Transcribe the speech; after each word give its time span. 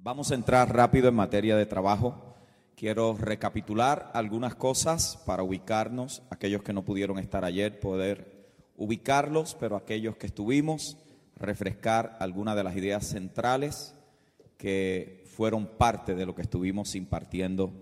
Vamos 0.00 0.30
a 0.30 0.36
entrar 0.36 0.72
rápido 0.72 1.08
en 1.08 1.16
materia 1.16 1.56
de 1.56 1.66
trabajo. 1.66 2.36
Quiero 2.76 3.16
recapitular 3.16 4.12
algunas 4.14 4.54
cosas 4.54 5.18
para 5.26 5.42
ubicarnos, 5.42 6.22
aquellos 6.30 6.62
que 6.62 6.72
no 6.72 6.84
pudieron 6.84 7.18
estar 7.18 7.44
ayer, 7.44 7.80
poder 7.80 8.48
ubicarlos, 8.76 9.56
pero 9.58 9.74
aquellos 9.74 10.16
que 10.16 10.28
estuvimos, 10.28 10.98
refrescar 11.34 12.16
algunas 12.20 12.54
de 12.54 12.62
las 12.62 12.76
ideas 12.76 13.06
centrales 13.06 13.96
que 14.56 15.24
fueron 15.34 15.66
parte 15.66 16.14
de 16.14 16.26
lo 16.26 16.34
que 16.36 16.42
estuvimos 16.42 16.94
impartiendo 16.94 17.72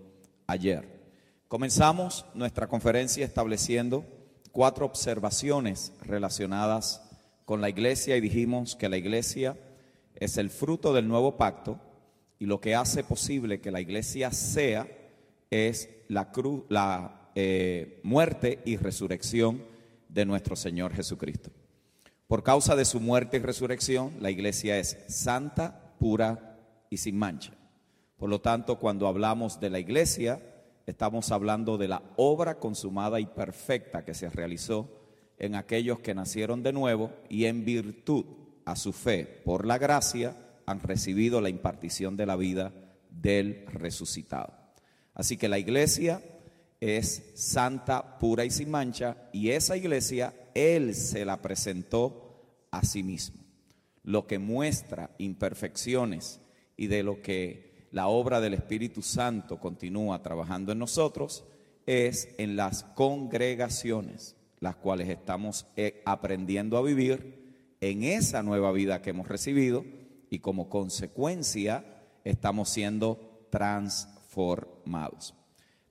ayer. 0.47 1.11
Comenzamos 1.47 2.25
nuestra 2.33 2.67
conferencia 2.67 3.23
estableciendo 3.25 4.05
cuatro 4.51 4.87
observaciones 4.87 5.93
relacionadas 6.01 7.07
con 7.45 7.61
la 7.61 7.69
iglesia 7.69 8.17
y 8.17 8.21
dijimos 8.21 8.75
que 8.75 8.89
la 8.89 8.97
iglesia 8.97 9.55
es 10.15 10.37
el 10.37 10.49
fruto 10.49 10.93
del 10.93 11.07
nuevo 11.07 11.37
pacto 11.37 11.79
y 12.39 12.45
lo 12.45 12.59
que 12.61 12.75
hace 12.75 13.03
posible 13.03 13.59
que 13.59 13.71
la 13.71 13.81
iglesia 13.81 14.31
sea 14.31 14.87
es 15.49 15.89
la, 16.07 16.31
cruz, 16.31 16.63
la 16.69 17.29
eh, 17.35 17.99
muerte 18.03 18.59
y 18.65 18.77
resurrección 18.77 19.63
de 20.09 20.25
nuestro 20.25 20.55
Señor 20.55 20.93
Jesucristo. 20.93 21.51
Por 22.27 22.43
causa 22.43 22.75
de 22.75 22.85
su 22.85 22.99
muerte 22.99 23.37
y 23.37 23.39
resurrección, 23.39 24.13
la 24.19 24.29
iglesia 24.29 24.77
es 24.77 24.97
santa, 25.07 25.93
pura 25.99 26.59
y 26.89 26.97
sin 26.97 27.17
mancha. 27.17 27.53
Por 28.17 28.29
lo 28.29 28.41
tanto, 28.41 28.79
cuando 28.79 29.07
hablamos 29.07 29.59
de 29.59 29.69
la 29.69 29.79
iglesia, 29.79 30.41
estamos 30.85 31.31
hablando 31.31 31.77
de 31.77 31.87
la 31.87 32.01
obra 32.17 32.59
consumada 32.59 33.19
y 33.19 33.27
perfecta 33.27 34.03
que 34.03 34.13
se 34.13 34.29
realizó 34.29 34.89
en 35.37 35.55
aquellos 35.55 35.99
que 35.99 36.15
nacieron 36.15 36.63
de 36.63 36.73
nuevo 36.73 37.11
y 37.29 37.45
en 37.45 37.63
virtud 37.63 38.25
a 38.65 38.75
su 38.75 38.91
fe 38.91 39.41
por 39.45 39.65
la 39.65 39.77
gracia 39.77 40.35
han 40.67 40.81
recibido 40.81 41.41
la 41.41 41.49
impartición 41.49 42.15
de 42.17 42.25
la 42.27 42.35
vida 42.35 42.73
del 43.09 43.65
resucitado. 43.67 44.53
Así 45.15 45.37
que 45.37 45.49
la 45.49 45.57
iglesia 45.57 46.21
es 46.79 47.31
santa, 47.33 48.19
pura 48.19 48.45
y 48.45 48.51
sin 48.51 48.69
mancha, 48.69 49.17
y 49.33 49.49
esa 49.49 49.75
iglesia 49.75 50.35
Él 50.53 50.93
se 50.93 51.25
la 51.25 51.41
presentó 51.41 52.67
a 52.69 52.83
sí 52.83 53.01
mismo. 53.01 53.41
Lo 54.03 54.27
que 54.27 54.37
muestra 54.37 55.09
imperfecciones 55.17 56.41
y 56.75 56.87
de 56.87 57.01
lo 57.01 57.21
que 57.21 57.87
la 57.91 58.07
obra 58.07 58.41
del 58.41 58.53
Espíritu 58.53 59.01
Santo 59.01 59.59
continúa 59.59 60.21
trabajando 60.21 60.71
en 60.71 60.79
nosotros 60.79 61.45
es 61.85 62.29
en 62.37 62.57
las 62.57 62.83
congregaciones, 62.83 64.35
las 64.59 64.75
cuales 64.75 65.09
estamos 65.09 65.65
eh, 65.77 66.03
aprendiendo 66.05 66.77
a 66.77 66.83
vivir 66.83 67.47
en 67.79 68.03
esa 68.03 68.43
nueva 68.43 68.71
vida 68.71 69.01
que 69.01 69.11
hemos 69.11 69.27
recibido 69.27 69.85
y 70.29 70.39
como 70.39 70.69
consecuencia 70.69 71.85
estamos 72.23 72.69
siendo 72.69 73.47
transformados. 73.49 75.33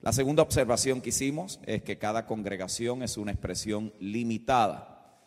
La 0.00 0.12
segunda 0.12 0.42
observación 0.42 1.00
que 1.00 1.08
hicimos 1.08 1.58
es 1.66 1.82
que 1.82 1.98
cada 1.98 2.26
congregación 2.26 3.02
es 3.02 3.16
una 3.16 3.32
expresión 3.32 3.92
limitada 3.98 5.20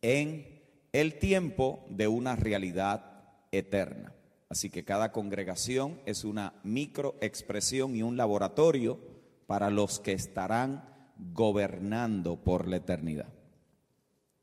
en 0.00 0.62
el 0.92 1.18
tiempo 1.18 1.84
de 1.90 2.08
una 2.08 2.36
realidad 2.36 3.32
eterna. 3.50 4.14
Así 4.48 4.70
que 4.70 4.84
cada 4.84 5.12
congregación 5.12 6.00
es 6.06 6.24
una 6.24 6.54
microexpresión 6.62 7.96
y 7.96 8.02
un 8.02 8.16
laboratorio 8.16 9.00
para 9.46 9.70
los 9.70 10.00
que 10.00 10.12
estarán 10.12 10.88
gobernando 11.16 12.42
por 12.42 12.68
la 12.68 12.76
eternidad. 12.76 13.28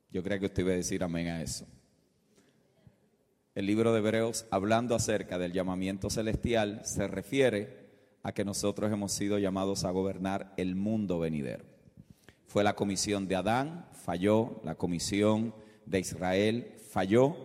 Yo 0.10 0.24
creo 0.24 0.40
que 0.40 0.48
usted 0.48 0.64
iba 0.64 0.74
a 0.74 0.76
decir 0.76 1.04
amén 1.04 1.28
a 1.28 1.42
eso. 1.42 1.66
El 3.54 3.66
libro 3.66 3.92
de 3.92 4.00
Hebreos, 4.00 4.46
hablando 4.50 4.96
acerca 4.96 5.38
del 5.38 5.52
llamamiento 5.52 6.10
celestial, 6.10 6.80
se 6.86 7.06
refiere 7.06 7.90
a 8.24 8.32
que 8.32 8.46
nosotros 8.46 8.90
hemos 8.94 9.12
sido 9.12 9.38
llamados 9.40 9.84
a 9.84 9.92
gobernar 9.92 10.54
el 10.56 10.78
mundo 10.78 11.20
venidero. 11.20 11.66
Fue 12.48 12.64
la 12.64 12.76
comisión 12.78 13.28
de 13.28 13.36
Adán, 13.36 13.88
falló, 13.92 14.62
la 14.64 14.76
comisión 14.76 15.54
de 15.86 16.00
Israel 16.00 16.76
falló, 16.92 17.36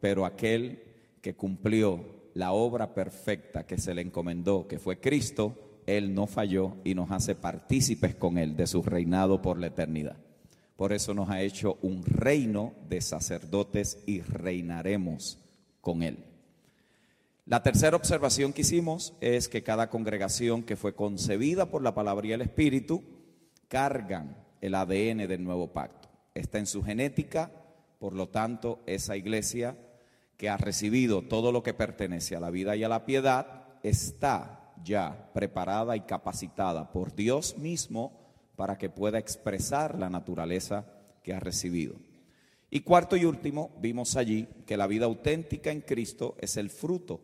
pero 0.00 0.26
aquel 0.26 0.82
que 1.22 1.34
cumplió 1.34 2.04
la 2.34 2.52
obra 2.52 2.92
perfecta 2.92 3.66
que 3.66 3.78
se 3.78 3.94
le 3.94 4.02
encomendó, 4.02 4.68
que 4.68 4.78
fue 4.78 5.00
Cristo, 5.00 5.80
Él 5.86 6.14
no 6.14 6.26
falló 6.26 6.76
y 6.84 6.94
nos 6.94 7.10
hace 7.10 7.36
partícipes 7.36 8.14
con 8.14 8.36
Él 8.36 8.54
de 8.54 8.66
su 8.66 8.82
reinado 8.82 9.40
por 9.40 9.58
la 9.58 9.68
eternidad. 9.68 10.18
Por 10.76 10.92
eso 10.92 11.14
nos 11.14 11.30
ha 11.30 11.40
hecho 11.40 11.78
un 11.80 12.04
reino 12.04 12.74
de 12.86 13.00
sacerdotes 13.00 14.02
y 14.06 14.20
reinaremos 14.20 15.38
con 15.84 16.02
Él. 16.02 16.18
La 17.46 17.62
tercera 17.62 17.96
observación 17.96 18.52
que 18.52 18.62
hicimos 18.62 19.14
es 19.20 19.48
que 19.48 19.62
cada 19.62 19.90
congregación 19.90 20.62
que 20.62 20.76
fue 20.76 20.94
concebida 20.94 21.66
por 21.66 21.82
la 21.82 21.94
palabra 21.94 22.26
y 22.26 22.32
el 22.32 22.40
Espíritu 22.40 23.04
cargan 23.68 24.36
el 24.62 24.74
ADN 24.74 25.28
del 25.28 25.44
nuevo 25.44 25.72
pacto. 25.72 26.08
Está 26.34 26.58
en 26.58 26.66
su 26.66 26.82
genética, 26.82 27.52
por 27.98 28.14
lo 28.14 28.30
tanto, 28.30 28.80
esa 28.86 29.16
iglesia 29.16 29.76
que 30.38 30.48
ha 30.48 30.56
recibido 30.56 31.22
todo 31.22 31.52
lo 31.52 31.62
que 31.62 31.74
pertenece 31.74 32.34
a 32.34 32.40
la 32.40 32.50
vida 32.50 32.76
y 32.76 32.82
a 32.82 32.88
la 32.88 33.04
piedad 33.04 33.66
está 33.82 34.72
ya 34.82 35.30
preparada 35.34 35.96
y 35.96 36.00
capacitada 36.00 36.90
por 36.92 37.14
Dios 37.14 37.58
mismo 37.58 38.24
para 38.56 38.78
que 38.78 38.88
pueda 38.88 39.18
expresar 39.18 39.98
la 39.98 40.08
naturaleza 40.08 40.86
que 41.22 41.34
ha 41.34 41.40
recibido. 41.40 41.96
Y 42.74 42.80
cuarto 42.80 43.16
y 43.16 43.24
último, 43.24 43.70
vimos 43.78 44.16
allí 44.16 44.48
que 44.66 44.76
la 44.76 44.88
vida 44.88 45.04
auténtica 45.04 45.70
en 45.70 45.82
Cristo 45.82 46.34
es 46.40 46.56
el 46.56 46.70
fruto 46.70 47.20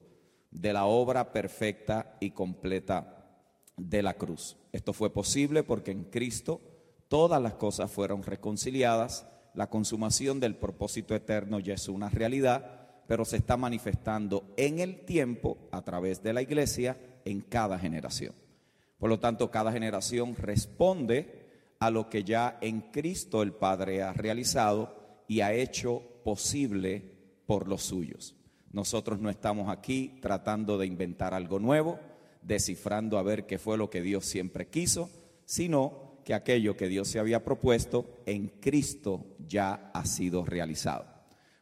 de 0.52 0.72
la 0.72 0.84
obra 0.84 1.32
perfecta 1.32 2.16
y 2.20 2.30
completa 2.30 3.42
de 3.76 4.00
la 4.00 4.14
cruz. 4.14 4.56
Esto 4.70 4.92
fue 4.92 5.12
posible 5.12 5.64
porque 5.64 5.90
en 5.90 6.04
Cristo 6.04 6.60
todas 7.08 7.42
las 7.42 7.54
cosas 7.54 7.90
fueron 7.90 8.22
reconciliadas, 8.22 9.26
la 9.54 9.68
consumación 9.68 10.38
del 10.38 10.54
propósito 10.54 11.16
eterno 11.16 11.58
ya 11.58 11.74
es 11.74 11.88
una 11.88 12.08
realidad, 12.08 13.02
pero 13.08 13.24
se 13.24 13.38
está 13.38 13.56
manifestando 13.56 14.54
en 14.56 14.78
el 14.78 15.04
tiempo 15.04 15.58
a 15.72 15.82
través 15.82 16.22
de 16.22 16.32
la 16.32 16.42
iglesia 16.42 16.96
en 17.24 17.40
cada 17.40 17.76
generación. 17.76 18.36
Por 18.98 19.10
lo 19.10 19.18
tanto, 19.18 19.50
cada 19.50 19.72
generación 19.72 20.36
responde 20.36 21.74
a 21.80 21.90
lo 21.90 22.08
que 22.08 22.22
ya 22.22 22.56
en 22.60 22.82
Cristo 22.92 23.42
el 23.42 23.52
Padre 23.52 24.04
ha 24.04 24.12
realizado 24.12 24.99
y 25.30 25.42
ha 25.42 25.52
hecho 25.52 26.02
posible 26.24 27.04
por 27.46 27.68
los 27.68 27.84
suyos. 27.84 28.34
Nosotros 28.72 29.20
no 29.20 29.30
estamos 29.30 29.68
aquí 29.68 30.18
tratando 30.20 30.76
de 30.76 30.86
inventar 30.86 31.34
algo 31.34 31.60
nuevo, 31.60 32.00
descifrando 32.42 33.16
a 33.16 33.22
ver 33.22 33.46
qué 33.46 33.56
fue 33.56 33.78
lo 33.78 33.90
que 33.90 34.02
Dios 34.02 34.26
siempre 34.26 34.66
quiso, 34.66 35.08
sino 35.44 36.18
que 36.24 36.34
aquello 36.34 36.76
que 36.76 36.88
Dios 36.88 37.06
se 37.06 37.20
había 37.20 37.44
propuesto 37.44 38.22
en 38.26 38.48
Cristo 38.60 39.24
ya 39.46 39.92
ha 39.94 40.04
sido 40.04 40.44
realizado. 40.44 41.06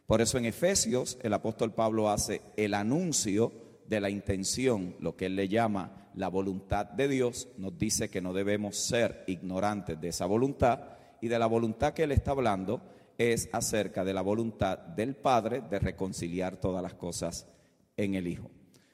Por 0.06 0.22
eso 0.22 0.38
en 0.38 0.46
Efesios 0.46 1.18
el 1.22 1.34
apóstol 1.34 1.74
Pablo 1.74 2.08
hace 2.08 2.40
el 2.56 2.72
anuncio 2.72 3.52
de 3.86 4.00
la 4.00 4.08
intención, 4.08 4.96
lo 4.98 5.14
que 5.14 5.26
él 5.26 5.36
le 5.36 5.48
llama 5.48 6.08
la 6.14 6.28
voluntad 6.28 6.86
de 6.86 7.06
Dios, 7.06 7.48
nos 7.58 7.76
dice 7.76 8.08
que 8.08 8.22
no 8.22 8.32
debemos 8.32 8.78
ser 8.78 9.24
ignorantes 9.26 10.00
de 10.00 10.08
esa 10.08 10.24
voluntad 10.24 10.96
y 11.20 11.28
de 11.28 11.38
la 11.38 11.46
voluntad 11.46 11.92
que 11.92 12.04
él 12.04 12.12
está 12.12 12.30
hablando 12.30 12.96
es 13.18 13.48
acerca 13.52 14.04
de 14.04 14.14
la 14.14 14.22
voluntad 14.22 14.78
del 14.78 15.16
Padre 15.16 15.60
de 15.60 15.80
reconciliar 15.80 16.56
todas 16.56 16.82
las 16.82 16.94
cosas 16.94 17.48
en 17.96 18.14
el 18.14 18.28
Hijo. 18.28 18.50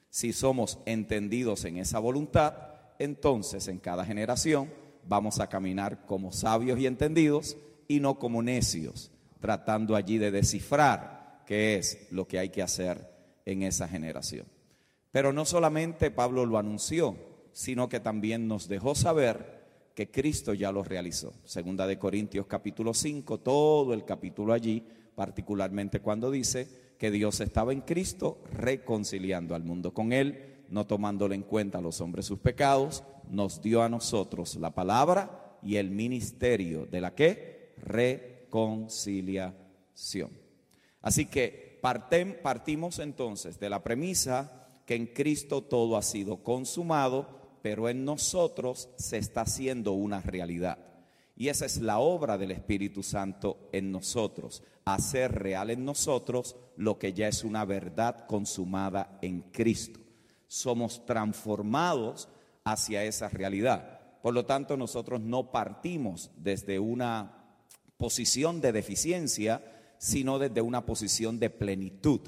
Si 0.09 0.33
somos 0.33 0.79
entendidos 0.85 1.63
en 1.65 1.77
esa 1.77 1.99
voluntad, 1.99 2.55
entonces 2.97 3.67
en 3.67 3.79
cada 3.79 4.03
generación 4.03 4.73
vamos 5.07 5.39
a 5.39 5.47
caminar 5.47 6.05
como 6.05 6.31
sabios 6.31 6.79
y 6.79 6.87
entendidos 6.87 7.57
y 7.87 7.99
no 7.99 8.17
como 8.17 8.41
necios, 8.41 9.11
tratando 9.39 9.95
allí 9.95 10.17
de 10.17 10.31
descifrar 10.31 11.43
qué 11.45 11.75
es 11.75 12.07
lo 12.11 12.27
que 12.27 12.39
hay 12.39 12.49
que 12.49 12.63
hacer 12.63 13.13
en 13.45 13.61
esa 13.61 13.87
generación. 13.87 14.47
Pero 15.11 15.31
no 15.31 15.45
solamente 15.45 16.09
Pablo 16.09 16.45
lo 16.45 16.57
anunció, 16.57 17.15
sino 17.51 17.87
que 17.87 17.99
también 17.99 18.47
nos 18.47 18.67
dejó 18.67 18.95
saber 18.95 19.64
que 19.95 20.11
Cristo 20.11 20.53
ya 20.53 20.71
lo 20.73 20.83
realizó. 20.83 21.33
Segunda 21.45 21.87
de 21.87 21.97
Corintios 21.97 22.45
capítulo 22.45 22.93
5, 22.93 23.39
todo 23.39 23.93
el 23.93 24.03
capítulo 24.03 24.51
allí, 24.51 24.83
particularmente 25.15 26.01
cuando 26.01 26.29
dice 26.29 26.67
que 26.99 27.11
Dios 27.11 27.39
estaba 27.39 27.71
en 27.71 27.79
Cristo 27.81 28.43
reconciliando 28.51 29.55
al 29.55 29.63
mundo 29.63 29.93
con 29.93 30.11
Él, 30.11 30.65
no 30.69 30.85
tomándole 30.85 31.35
en 31.35 31.43
cuenta 31.43 31.77
a 31.77 31.81
los 31.81 32.01
hombres 32.01 32.25
sus 32.25 32.39
pecados, 32.39 33.05
nos 33.29 33.61
dio 33.61 33.83
a 33.83 33.89
nosotros 33.89 34.57
la 34.57 34.75
palabra 34.75 35.57
y 35.63 35.77
el 35.77 35.91
ministerio 35.91 36.85
de 36.85 36.99
la 37.01 37.15
que 37.15 37.73
reconciliación. 37.77 40.31
Así 41.01 41.27
que 41.27 41.79
partimos 41.81 42.99
entonces 42.99 43.57
de 43.59 43.69
la 43.69 43.81
premisa 43.81 44.67
que 44.85 44.95
en 44.95 45.07
Cristo 45.07 45.63
todo 45.63 45.95
ha 45.95 46.01
sido 46.01 46.43
consumado, 46.43 47.44
pero 47.65 47.89
en 47.89 48.05
nosotros 48.05 48.89
se 48.95 49.17
está 49.17 49.41
haciendo 49.41 49.93
una 49.93 50.21
realidad. 50.21 50.77
Y 51.35 51.47
esa 51.47 51.65
es 51.65 51.81
la 51.81 51.97
obra 51.97 52.37
del 52.37 52.51
Espíritu 52.51 53.01
Santo 53.01 53.69
en 53.71 53.91
nosotros, 53.91 54.61
hacer 54.85 55.31
real 55.31 55.71
en 55.71 55.83
nosotros 55.83 56.57
lo 56.77 56.99
que 56.99 57.13
ya 57.13 57.27
es 57.27 57.43
una 57.43 57.65
verdad 57.65 58.27
consumada 58.27 59.17
en 59.23 59.41
Cristo. 59.51 59.99
Somos 60.45 61.07
transformados 61.07 62.29
hacia 62.65 63.03
esa 63.03 63.29
realidad. 63.29 63.99
Por 64.21 64.35
lo 64.35 64.45
tanto, 64.45 64.77
nosotros 64.77 65.19
no 65.19 65.51
partimos 65.51 66.29
desde 66.37 66.77
una 66.77 67.47
posición 67.97 68.61
de 68.61 68.73
deficiencia, 68.73 69.95
sino 69.97 70.37
desde 70.37 70.61
una 70.61 70.85
posición 70.85 71.39
de 71.39 71.49
plenitud, 71.49 72.21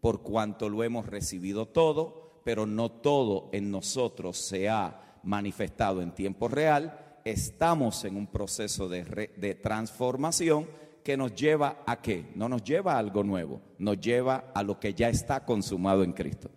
por 0.00 0.22
cuanto 0.22 0.68
lo 0.68 0.82
hemos 0.82 1.06
recibido 1.06 1.68
todo, 1.68 2.29
pero 2.44 2.66
no 2.66 2.90
todo 2.90 3.48
en 3.52 3.70
nosotros 3.70 4.36
se 4.36 4.68
ha 4.68 5.18
manifestado 5.22 6.02
en 6.02 6.12
tiempo 6.12 6.48
real 6.48 7.10
estamos 7.24 8.04
en 8.04 8.16
un 8.16 8.26
proceso 8.26 8.88
de, 8.88 9.58
transformación 9.62 10.68
que 11.02 11.16
nos 11.16 11.34
lleva 11.34 11.82
a 11.86 12.00
qué? 12.00 12.30
No 12.34 12.48
nos 12.48 12.62
lleva 12.62 12.94
a 12.94 12.98
algo 12.98 13.24
nuevo, 13.24 13.60
nos 13.78 14.00
lleva 14.00 14.52
a 14.54 14.62
lo 14.62 14.78
que 14.78 14.94
ya 14.94 15.08
está 15.08 15.44
consumado 15.44 16.02
en 16.02 16.12
Cristo. 16.12 16.50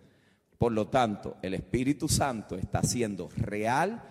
Por 0.58 0.72
lo 0.72 0.88
tanto, 0.88 1.36
el 1.42 1.54
Espíritu 1.54 2.08
Santo 2.08 2.56
está 2.56 2.78
haciendo 2.80 3.28
real 3.36 4.02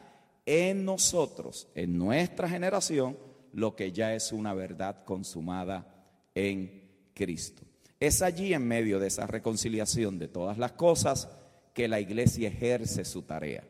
en 0.45 0.85
nosotros, 0.85 1.69
en 1.75 1.97
nuestra 1.97 2.49
generación, 2.49 3.17
lo 3.53 3.75
que 3.75 3.91
ya 3.91 4.13
es 4.13 4.31
una 4.31 4.53
verdad 4.53 5.03
consumada 5.05 6.05
en 6.35 7.09
Cristo. 7.13 7.63
Es 7.99 8.21
allí 8.21 8.53
en 8.53 8.67
medio 8.67 8.99
de 8.99 9.07
esa 9.07 9.27
reconciliación 9.27 10.19
de 10.19 10.27
todas 10.27 10.57
las 10.57 10.73
cosas 10.73 11.29
que 11.73 11.87
la 11.87 11.99
iglesia 11.99 12.47
ejerce 12.47 13.03
su 13.03 13.23
tarea. 13.23 13.63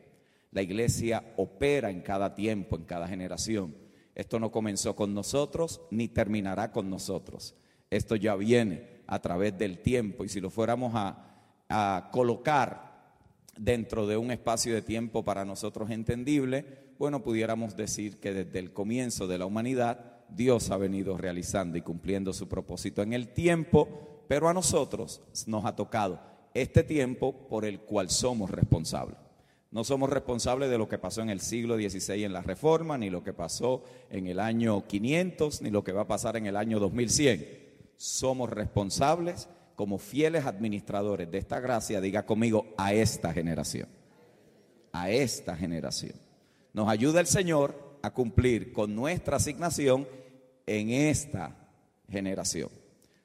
La 0.52 0.62
iglesia 0.62 1.24
opera 1.36 1.90
en 1.90 2.00
cada 2.00 2.34
tiempo, 2.34 2.76
en 2.76 2.84
cada 2.84 3.08
generación. 3.08 3.74
Esto 4.14 4.38
no 4.38 4.52
comenzó 4.52 4.94
con 4.94 5.12
nosotros 5.14 5.80
ni 5.90 6.08
terminará 6.08 6.70
con 6.70 6.88
nosotros. 6.88 7.54
Esto 7.90 8.14
ya 8.14 8.36
viene 8.36 9.02
a 9.06 9.20
través 9.20 9.58
del 9.58 9.78
tiempo 9.78 10.24
y 10.24 10.28
si 10.28 10.40
lo 10.40 10.50
fuéramos 10.50 10.92
a, 10.94 11.20
colocar 12.12 12.92
dentro 13.56 14.06
de 14.06 14.16
un 14.16 14.30
espacio 14.30 14.74
de 14.74 14.82
tiempo 14.82 15.24
para 15.24 15.44
nosotros 15.44 15.90
entendible, 15.90 16.64
bueno, 16.98 17.24
pudiéramos 17.24 17.76
decir 17.76 18.20
que 18.20 18.32
desde 18.32 18.60
el 18.60 18.72
comienzo 18.72 19.26
de 19.26 19.38
la 19.38 19.46
humanidad 19.46 20.22
Dios 20.28 20.70
ha 20.70 20.76
venido 20.76 21.18
realizando 21.18 21.76
y 21.76 21.80
cumpliendo 21.80 22.32
su 22.32 22.48
propósito 22.48 23.02
en 23.02 23.12
el 23.12 23.28
tiempo, 23.28 24.24
pero 24.28 24.48
a 24.48 24.54
nosotros 24.54 25.20
nos 25.48 25.64
ha 25.64 25.74
tocado 25.74 26.20
este 26.54 26.84
tiempo 26.84 27.46
por 27.48 27.64
el 27.64 27.80
cual 27.80 28.08
somos 28.08 28.50
responsables. 28.50 29.18
No 29.74 29.82
somos 29.82 30.08
responsables 30.08 30.70
de 30.70 30.78
lo 30.78 30.88
que 30.88 30.98
pasó 30.98 31.20
en 31.20 31.30
el 31.30 31.40
siglo 31.40 31.74
XVI 31.74 32.22
en 32.22 32.32
la 32.32 32.42
Reforma, 32.42 32.96
ni 32.96 33.10
lo 33.10 33.24
que 33.24 33.32
pasó 33.32 33.82
en 34.08 34.28
el 34.28 34.38
año 34.38 34.86
500, 34.86 35.62
ni 35.62 35.70
lo 35.70 35.82
que 35.82 35.90
va 35.90 36.02
a 36.02 36.06
pasar 36.06 36.36
en 36.36 36.46
el 36.46 36.56
año 36.56 36.78
2100. 36.78 37.44
Somos 37.96 38.50
responsables 38.50 39.48
como 39.74 39.98
fieles 39.98 40.46
administradores 40.46 41.28
de 41.28 41.38
esta 41.38 41.58
gracia, 41.58 42.00
diga 42.00 42.24
conmigo, 42.24 42.72
a 42.76 42.94
esta 42.94 43.32
generación. 43.32 43.88
A 44.92 45.10
esta 45.10 45.56
generación. 45.56 46.14
Nos 46.72 46.88
ayuda 46.88 47.18
el 47.18 47.26
Señor 47.26 47.98
a 48.02 48.12
cumplir 48.12 48.72
con 48.72 48.94
nuestra 48.94 49.38
asignación 49.38 50.06
en 50.66 50.90
esta 50.90 51.56
generación. 52.08 52.70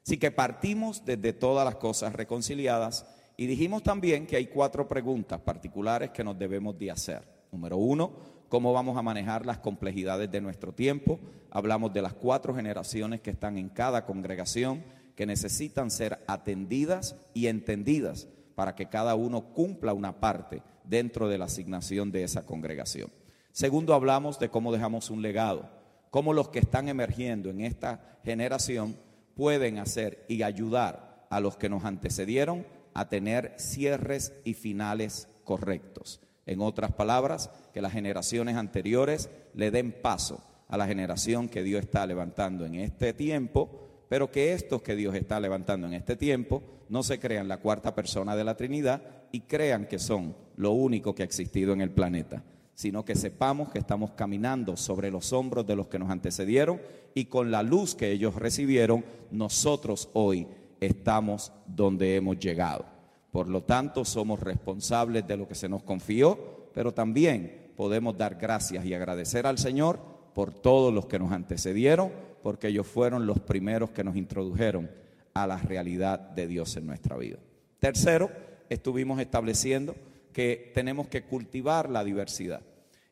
Así 0.04 0.18
que 0.18 0.32
partimos 0.32 1.04
desde 1.04 1.32
todas 1.32 1.64
las 1.64 1.76
cosas 1.76 2.12
reconciliadas 2.12 3.06
y 3.40 3.46
dijimos 3.46 3.82
también 3.82 4.26
que 4.26 4.36
hay 4.36 4.48
cuatro 4.48 4.86
preguntas 4.86 5.40
particulares 5.40 6.10
que 6.10 6.22
nos 6.22 6.38
debemos 6.38 6.76
de 6.76 6.90
hacer. 6.90 7.22
Número 7.50 7.78
uno, 7.78 8.12
cómo 8.50 8.70
vamos 8.74 8.98
a 8.98 9.02
manejar 9.02 9.46
las 9.46 9.56
complejidades 9.56 10.30
de 10.30 10.42
nuestro 10.42 10.74
tiempo. 10.74 11.18
Hablamos 11.50 11.90
de 11.94 12.02
las 12.02 12.12
cuatro 12.12 12.54
generaciones 12.54 13.22
que 13.22 13.30
están 13.30 13.56
en 13.56 13.70
cada 13.70 14.04
congregación, 14.04 14.84
que 15.16 15.24
necesitan 15.24 15.90
ser 15.90 16.22
atendidas 16.26 17.16
y 17.32 17.46
entendidas 17.46 18.28
para 18.56 18.74
que 18.74 18.90
cada 18.90 19.14
uno 19.14 19.54
cumpla 19.54 19.94
una 19.94 20.20
parte 20.20 20.62
dentro 20.84 21.26
de 21.26 21.38
la 21.38 21.46
asignación 21.46 22.12
de 22.12 22.24
esa 22.24 22.44
congregación. 22.44 23.10
Segundo, 23.52 23.94
hablamos 23.94 24.38
de 24.38 24.50
cómo 24.50 24.70
dejamos 24.70 25.08
un 25.08 25.22
legado, 25.22 25.70
cómo 26.10 26.34
los 26.34 26.50
que 26.50 26.58
están 26.58 26.90
emergiendo 26.90 27.48
en 27.48 27.62
esta 27.62 28.18
generación 28.22 28.98
pueden 29.34 29.78
hacer 29.78 30.26
y 30.28 30.42
ayudar 30.42 31.26
a 31.30 31.40
los 31.40 31.56
que 31.56 31.70
nos 31.70 31.86
antecedieron 31.86 32.66
a 32.94 33.08
tener 33.08 33.54
cierres 33.56 34.32
y 34.44 34.54
finales 34.54 35.28
correctos. 35.44 36.20
En 36.46 36.60
otras 36.60 36.92
palabras, 36.92 37.50
que 37.72 37.82
las 37.82 37.92
generaciones 37.92 38.56
anteriores 38.56 39.30
le 39.54 39.70
den 39.70 39.92
paso 39.92 40.42
a 40.68 40.76
la 40.76 40.86
generación 40.86 41.48
que 41.48 41.62
Dios 41.62 41.82
está 41.82 42.06
levantando 42.06 42.64
en 42.64 42.76
este 42.76 43.12
tiempo, 43.12 44.04
pero 44.08 44.30
que 44.30 44.52
estos 44.52 44.82
que 44.82 44.96
Dios 44.96 45.14
está 45.14 45.38
levantando 45.40 45.86
en 45.86 45.94
este 45.94 46.16
tiempo 46.16 46.62
no 46.88 47.02
se 47.02 47.18
crean 47.18 47.48
la 47.48 47.58
cuarta 47.58 47.94
persona 47.94 48.34
de 48.36 48.44
la 48.44 48.56
Trinidad 48.56 49.02
y 49.32 49.42
crean 49.42 49.86
que 49.86 49.98
son 49.98 50.34
lo 50.56 50.72
único 50.72 51.14
que 51.14 51.22
ha 51.22 51.26
existido 51.26 51.72
en 51.72 51.80
el 51.80 51.90
planeta, 51.90 52.42
sino 52.74 53.04
que 53.04 53.14
sepamos 53.14 53.70
que 53.70 53.78
estamos 53.78 54.12
caminando 54.12 54.76
sobre 54.76 55.10
los 55.10 55.32
hombros 55.32 55.66
de 55.66 55.76
los 55.76 55.86
que 55.86 55.98
nos 55.98 56.10
antecedieron 56.10 56.80
y 57.14 57.26
con 57.26 57.50
la 57.50 57.62
luz 57.62 57.94
que 57.94 58.10
ellos 58.10 58.34
recibieron, 58.34 59.04
nosotros 59.30 60.08
hoy 60.12 60.46
estamos 60.80 61.52
donde 61.66 62.16
hemos 62.16 62.38
llegado. 62.38 62.84
Por 63.30 63.48
lo 63.48 63.62
tanto, 63.62 64.04
somos 64.04 64.40
responsables 64.40 65.26
de 65.26 65.36
lo 65.36 65.46
que 65.46 65.54
se 65.54 65.68
nos 65.68 65.82
confió, 65.82 66.70
pero 66.74 66.92
también 66.92 67.72
podemos 67.76 68.16
dar 68.16 68.34
gracias 68.34 68.84
y 68.84 68.94
agradecer 68.94 69.46
al 69.46 69.58
Señor 69.58 70.00
por 70.34 70.52
todos 70.52 70.92
los 70.92 71.06
que 71.06 71.18
nos 71.18 71.32
antecedieron, 71.32 72.10
porque 72.42 72.68
ellos 72.68 72.86
fueron 72.86 73.26
los 73.26 73.40
primeros 73.40 73.90
que 73.90 74.04
nos 74.04 74.16
introdujeron 74.16 74.90
a 75.34 75.46
la 75.46 75.58
realidad 75.58 76.18
de 76.18 76.46
Dios 76.46 76.76
en 76.76 76.86
nuestra 76.86 77.16
vida. 77.16 77.38
Tercero, 77.78 78.30
estuvimos 78.68 79.20
estableciendo 79.20 79.94
que 80.32 80.72
tenemos 80.74 81.08
que 81.08 81.22
cultivar 81.22 81.88
la 81.90 82.04
diversidad. 82.04 82.62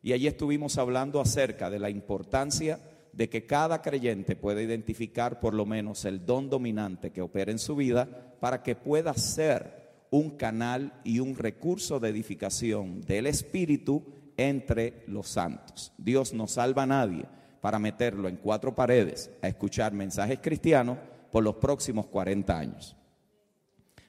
Y 0.02 0.12
allí 0.12 0.26
estuvimos 0.26 0.78
hablando 0.78 1.20
acerca 1.20 1.70
de 1.70 1.78
la 1.78 1.90
importancia 1.90 2.80
de 3.18 3.28
que 3.28 3.46
cada 3.46 3.82
creyente 3.82 4.36
pueda 4.36 4.62
identificar 4.62 5.40
por 5.40 5.52
lo 5.52 5.66
menos 5.66 6.04
el 6.04 6.24
don 6.24 6.48
dominante 6.48 7.10
que 7.10 7.20
opera 7.20 7.50
en 7.50 7.58
su 7.58 7.74
vida 7.74 8.36
para 8.38 8.62
que 8.62 8.76
pueda 8.76 9.12
ser 9.14 10.06
un 10.10 10.36
canal 10.36 10.92
y 11.02 11.18
un 11.18 11.34
recurso 11.34 11.98
de 11.98 12.10
edificación 12.10 13.00
del 13.00 13.26
Espíritu 13.26 14.04
entre 14.36 15.02
los 15.08 15.26
santos. 15.26 15.92
Dios 15.98 16.32
no 16.32 16.46
salva 16.46 16.84
a 16.84 16.86
nadie 16.86 17.24
para 17.60 17.80
meterlo 17.80 18.28
en 18.28 18.36
cuatro 18.36 18.72
paredes 18.76 19.32
a 19.42 19.48
escuchar 19.48 19.92
mensajes 19.92 20.38
cristianos 20.40 20.96
por 21.32 21.42
los 21.42 21.56
próximos 21.56 22.06
40 22.06 22.56
años. 22.56 22.96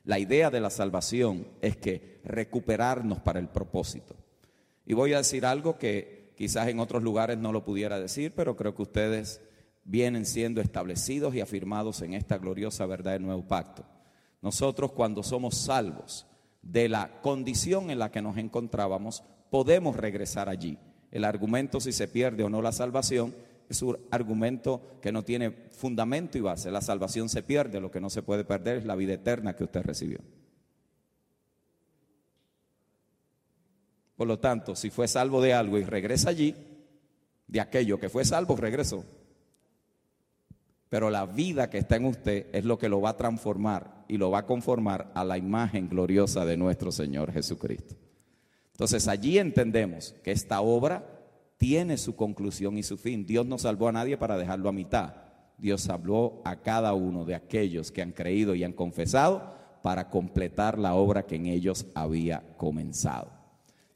La 0.03 0.19
idea 0.19 0.51
de 0.51 0.61
la 0.61 0.69
salvación 0.69 1.47
es 1.63 1.77
que 1.77 2.21
recuperarnos 2.25 3.21
para 3.21 3.39
el 3.39 3.47
propósito. 3.47 4.15
Y 4.85 4.93
voy 4.93 5.13
a 5.13 5.17
decir 5.17 5.47
algo 5.47 5.79
que 5.79 6.18
Quizás 6.39 6.69
en 6.69 6.79
otros 6.79 7.03
lugares 7.03 7.37
no 7.37 7.51
lo 7.51 7.65
pudiera 7.65 7.99
decir, 7.99 8.31
pero 8.33 8.55
creo 8.55 8.73
que 8.73 8.83
ustedes 8.83 9.41
vienen 9.83 10.25
siendo 10.25 10.61
establecidos 10.61 11.35
y 11.35 11.41
afirmados 11.41 12.01
en 12.01 12.13
esta 12.13 12.37
gloriosa 12.37 12.85
verdad 12.85 13.11
del 13.11 13.23
nuevo 13.23 13.45
pacto. 13.45 13.83
Nosotros 14.41 14.93
cuando 14.93 15.21
somos 15.21 15.57
salvos 15.57 16.25
de 16.61 16.87
la 16.87 17.19
condición 17.21 17.91
en 17.91 17.99
la 17.99 18.09
que 18.09 18.21
nos 18.21 18.37
encontrábamos, 18.37 19.21
podemos 19.49 19.97
regresar 19.97 20.47
allí. 20.47 20.77
El 21.11 21.25
argumento 21.25 21.81
si 21.81 21.91
se 21.91 22.07
pierde 22.07 22.45
o 22.45 22.49
no 22.49 22.61
la 22.61 22.71
salvación 22.71 23.35
es 23.67 23.81
un 23.81 23.97
argumento 24.09 24.81
que 25.01 25.11
no 25.11 25.23
tiene 25.23 25.51
fundamento 25.51 26.37
y 26.37 26.41
base. 26.41 26.71
La 26.71 26.79
salvación 26.79 27.27
se 27.27 27.43
pierde, 27.43 27.81
lo 27.81 27.91
que 27.91 27.99
no 27.99 28.09
se 28.09 28.23
puede 28.23 28.45
perder 28.45 28.77
es 28.77 28.85
la 28.85 28.95
vida 28.95 29.11
eterna 29.11 29.57
que 29.57 29.65
usted 29.65 29.81
recibió. 29.81 30.19
Por 34.19 34.27
lo 34.27 34.37
tanto, 34.37 34.75
si 34.75 34.89
fue 34.89 35.07
salvo 35.07 35.41
de 35.41 35.53
algo 35.53 35.77
y 35.77 35.85
regresa 35.85 36.29
allí, 36.29 36.53
de 37.47 37.61
aquello 37.61 38.01
que 38.01 38.09
fue 38.09 38.25
salvo, 38.25 38.57
regresó. 38.57 39.05
Pero 40.89 41.09
la 41.09 41.25
vida 41.25 41.69
que 41.69 41.77
está 41.77 41.95
en 41.95 42.03
usted 42.03 42.47
es 42.51 42.65
lo 42.65 42.77
que 42.77 42.89
lo 42.89 42.99
va 42.99 43.11
a 43.11 43.15
transformar 43.15 44.03
y 44.09 44.17
lo 44.17 44.29
va 44.29 44.39
a 44.39 44.45
conformar 44.45 45.09
a 45.15 45.23
la 45.23 45.37
imagen 45.37 45.87
gloriosa 45.87 46.43
de 46.43 46.57
nuestro 46.57 46.91
Señor 46.91 47.31
Jesucristo. 47.31 47.95
Entonces 48.73 49.07
allí 49.07 49.37
entendemos 49.37 50.13
que 50.21 50.31
esta 50.31 50.59
obra 50.59 51.01
tiene 51.55 51.97
su 51.97 52.17
conclusión 52.17 52.77
y 52.77 52.83
su 52.83 52.97
fin. 52.97 53.25
Dios 53.25 53.45
no 53.45 53.57
salvó 53.57 53.87
a 53.87 53.93
nadie 53.93 54.17
para 54.17 54.37
dejarlo 54.37 54.67
a 54.67 54.73
mitad. 54.73 55.13
Dios 55.57 55.83
salvó 55.83 56.41
a 56.43 56.57
cada 56.57 56.93
uno 56.93 57.23
de 57.23 57.35
aquellos 57.35 57.89
que 57.89 58.01
han 58.01 58.11
creído 58.11 58.53
y 58.53 58.65
han 58.65 58.73
confesado 58.73 59.53
para 59.81 60.09
completar 60.09 60.77
la 60.77 60.95
obra 60.95 61.25
que 61.25 61.37
en 61.37 61.45
ellos 61.45 61.85
había 61.95 62.43
comenzado. 62.57 63.38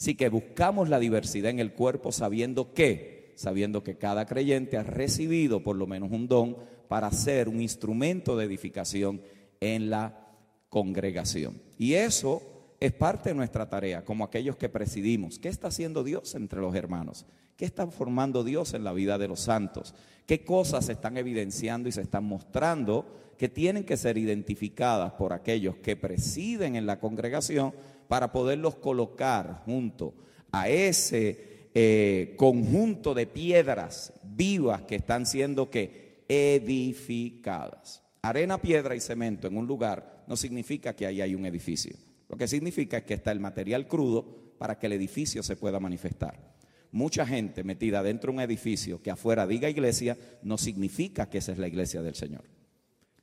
Así 0.03 0.15
que 0.15 0.27
buscamos 0.27 0.89
la 0.89 0.99
diversidad 0.99 1.49
en 1.49 1.59
el 1.59 1.71
cuerpo 1.71 2.11
sabiendo 2.11 2.73
que, 2.73 3.31
sabiendo 3.37 3.85
que 3.85 3.95
cada 3.95 4.25
creyente 4.25 4.75
ha 4.75 4.83
recibido 4.83 5.63
por 5.63 5.77
lo 5.77 5.87
menos 5.87 6.11
un 6.11 6.27
don 6.27 6.57
para 6.89 7.09
ser 7.09 7.47
un 7.47 7.61
instrumento 7.61 8.35
de 8.35 8.43
edificación 8.43 9.21
en 9.61 9.89
la 9.89 10.27
congregación. 10.67 11.61
Y 11.77 11.93
eso 11.93 12.41
es 12.81 12.91
parte 12.91 13.29
de 13.29 13.35
nuestra 13.35 13.69
tarea, 13.69 14.03
como 14.03 14.25
aquellos 14.25 14.57
que 14.57 14.67
presidimos. 14.67 15.39
¿Qué 15.39 15.47
está 15.47 15.69
haciendo 15.69 16.03
Dios 16.03 16.35
entre 16.35 16.59
los 16.59 16.75
hermanos? 16.75 17.25
¿Qué 17.55 17.63
está 17.63 17.87
formando 17.87 18.43
Dios 18.43 18.73
en 18.73 18.83
la 18.83 18.91
vida 18.91 19.17
de 19.17 19.29
los 19.29 19.39
santos? 19.39 19.95
¿Qué 20.25 20.43
cosas 20.43 20.87
se 20.87 20.91
están 20.91 21.15
evidenciando 21.15 21.87
y 21.87 21.93
se 21.93 22.01
están 22.01 22.25
mostrando 22.25 23.05
que 23.37 23.47
tienen 23.47 23.85
que 23.85 23.95
ser 23.95 24.17
identificadas 24.17 25.13
por 25.13 25.31
aquellos 25.31 25.77
que 25.77 25.95
presiden 25.95 26.75
en 26.75 26.85
la 26.85 26.99
congregación 26.99 27.73
para 28.13 28.31
poderlos 28.31 28.75
colocar 28.75 29.63
junto 29.65 30.13
a 30.51 30.69
ese 30.69 31.69
eh, 31.73 32.35
conjunto 32.37 33.15
de 33.15 33.25
piedras 33.25 34.13
vivas 34.23 34.83
que 34.83 34.97
están 34.97 35.25
siendo 35.25 35.71
que 35.71 36.23
edificadas? 36.27 38.03
Arena, 38.21 38.59
piedra 38.59 38.95
y 38.95 38.99
cemento 38.99 39.47
en 39.47 39.57
un 39.57 39.65
lugar 39.65 40.25
no 40.27 40.37
significa 40.37 40.95
que 40.95 41.07
ahí 41.07 41.21
hay 41.21 41.33
un 41.33 41.47
edificio. 41.47 41.95
Lo 42.29 42.37
que 42.37 42.47
significa 42.47 42.97
es 42.97 43.03
que 43.03 43.15
está 43.15 43.31
el 43.31 43.39
material 43.39 43.87
crudo 43.87 44.53
para 44.59 44.77
que 44.77 44.85
el 44.85 44.93
edificio 44.93 45.41
se 45.41 45.55
pueda 45.55 45.79
manifestar. 45.79 46.53
Mucha 46.91 47.25
gente 47.25 47.63
metida 47.63 48.03
dentro 48.03 48.31
de 48.31 48.35
un 48.37 48.43
edificio 48.43 49.01
que 49.01 49.09
afuera 49.09 49.47
diga 49.47 49.71
iglesia 49.71 50.19
no 50.43 50.59
significa 50.59 51.31
que 51.31 51.39
esa 51.39 51.51
es 51.51 51.57
la 51.57 51.67
iglesia 51.67 52.03
del 52.03 52.13
Señor. 52.13 52.43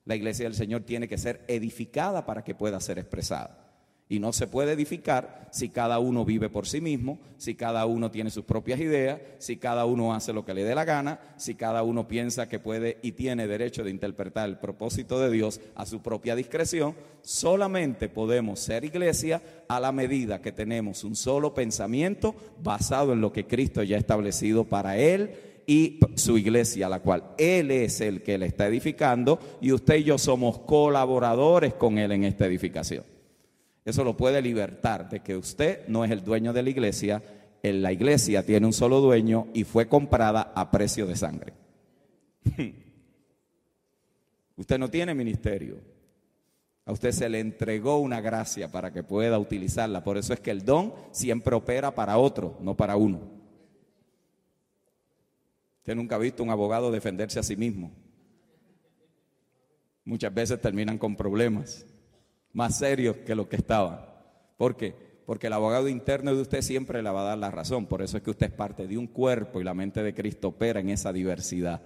La 0.04 0.16
iglesia 0.16 0.46
del 0.46 0.54
Señor 0.56 0.82
tiene 0.82 1.06
que 1.06 1.16
ser 1.16 1.44
edificada 1.46 2.26
para 2.26 2.42
que 2.42 2.56
pueda 2.56 2.80
ser 2.80 2.98
expresada. 2.98 3.69
Y 4.10 4.18
no 4.18 4.32
se 4.32 4.48
puede 4.48 4.72
edificar 4.72 5.46
si 5.52 5.68
cada 5.68 6.00
uno 6.00 6.24
vive 6.24 6.48
por 6.48 6.66
sí 6.66 6.80
mismo, 6.80 7.20
si 7.38 7.54
cada 7.54 7.86
uno 7.86 8.10
tiene 8.10 8.30
sus 8.30 8.44
propias 8.44 8.80
ideas, 8.80 9.20
si 9.38 9.56
cada 9.56 9.84
uno 9.84 10.12
hace 10.12 10.32
lo 10.32 10.44
que 10.44 10.52
le 10.52 10.64
dé 10.64 10.74
la 10.74 10.84
gana, 10.84 11.20
si 11.36 11.54
cada 11.54 11.84
uno 11.84 12.08
piensa 12.08 12.48
que 12.48 12.58
puede 12.58 12.98
y 13.02 13.12
tiene 13.12 13.46
derecho 13.46 13.84
de 13.84 13.92
interpretar 13.92 14.48
el 14.48 14.58
propósito 14.58 15.20
de 15.20 15.30
Dios 15.30 15.60
a 15.76 15.86
su 15.86 16.02
propia 16.02 16.34
discreción. 16.34 16.96
Solamente 17.22 18.08
podemos 18.08 18.58
ser 18.58 18.84
iglesia 18.84 19.40
a 19.68 19.78
la 19.78 19.92
medida 19.92 20.42
que 20.42 20.50
tenemos 20.50 21.04
un 21.04 21.14
solo 21.14 21.54
pensamiento 21.54 22.34
basado 22.60 23.12
en 23.12 23.20
lo 23.20 23.32
que 23.32 23.46
Cristo 23.46 23.84
ya 23.84 23.94
ha 23.94 24.00
establecido 24.00 24.64
para 24.64 24.98
Él 24.98 25.30
y 25.68 26.00
su 26.16 26.36
iglesia, 26.36 26.88
la 26.88 26.98
cual 26.98 27.22
Él 27.38 27.70
es 27.70 28.00
el 28.00 28.24
que 28.24 28.38
le 28.38 28.46
está 28.46 28.66
edificando 28.66 29.38
y 29.60 29.70
usted 29.70 29.98
y 29.98 30.02
yo 30.02 30.18
somos 30.18 30.58
colaboradores 30.58 31.74
con 31.74 31.96
Él 31.96 32.10
en 32.10 32.24
esta 32.24 32.46
edificación. 32.46 33.04
Eso 33.84 34.04
lo 34.04 34.16
puede 34.16 34.42
libertar 34.42 35.08
de 35.08 35.20
que 35.20 35.36
usted 35.36 35.86
no 35.88 36.04
es 36.04 36.10
el 36.10 36.22
dueño 36.22 36.52
de 36.52 36.62
la 36.62 36.70
iglesia, 36.70 37.22
en 37.62 37.82
la 37.82 37.92
iglesia 37.92 38.44
tiene 38.44 38.66
un 38.66 38.72
solo 38.72 39.00
dueño 39.00 39.48
y 39.54 39.64
fue 39.64 39.88
comprada 39.88 40.52
a 40.54 40.70
precio 40.70 41.06
de 41.06 41.16
sangre. 41.16 41.52
usted 44.56 44.78
no 44.78 44.88
tiene 44.88 45.14
ministerio. 45.14 45.78
A 46.86 46.92
usted 46.92 47.12
se 47.12 47.28
le 47.28 47.40
entregó 47.40 47.98
una 47.98 48.20
gracia 48.20 48.70
para 48.70 48.92
que 48.92 49.02
pueda 49.02 49.38
utilizarla. 49.38 50.02
Por 50.02 50.16
eso 50.16 50.32
es 50.32 50.40
que 50.40 50.50
el 50.50 50.64
don 50.64 50.94
siempre 51.12 51.54
opera 51.54 51.94
para 51.94 52.18
otro, 52.18 52.58
no 52.60 52.76
para 52.76 52.96
uno. 52.96 53.20
Usted 55.78 55.94
nunca 55.94 56.16
ha 56.16 56.18
visto 56.18 56.42
un 56.42 56.50
abogado 56.50 56.90
defenderse 56.90 57.38
a 57.38 57.42
sí 57.42 57.56
mismo. 57.56 57.92
Muchas 60.04 60.32
veces 60.34 60.60
terminan 60.60 60.98
con 60.98 61.14
problemas 61.14 61.86
más 62.52 62.78
serios 62.78 63.16
que 63.18 63.34
lo 63.34 63.48
que 63.48 63.56
estaban. 63.56 64.00
¿Por 64.56 64.76
qué? 64.76 64.94
Porque 65.26 65.46
el 65.46 65.52
abogado 65.52 65.88
interno 65.88 66.34
de 66.34 66.42
usted 66.42 66.62
siempre 66.62 67.02
le 67.02 67.10
va 67.10 67.22
a 67.22 67.30
dar 67.30 67.38
la 67.38 67.50
razón. 67.50 67.86
Por 67.86 68.02
eso 68.02 68.16
es 68.16 68.22
que 68.22 68.30
usted 68.30 68.46
es 68.48 68.52
parte 68.52 68.86
de 68.86 68.98
un 68.98 69.06
cuerpo 69.06 69.60
y 69.60 69.64
la 69.64 69.74
mente 69.74 70.02
de 70.02 70.14
Cristo 70.14 70.48
opera 70.48 70.80
en 70.80 70.90
esa 70.90 71.12
diversidad 71.12 71.80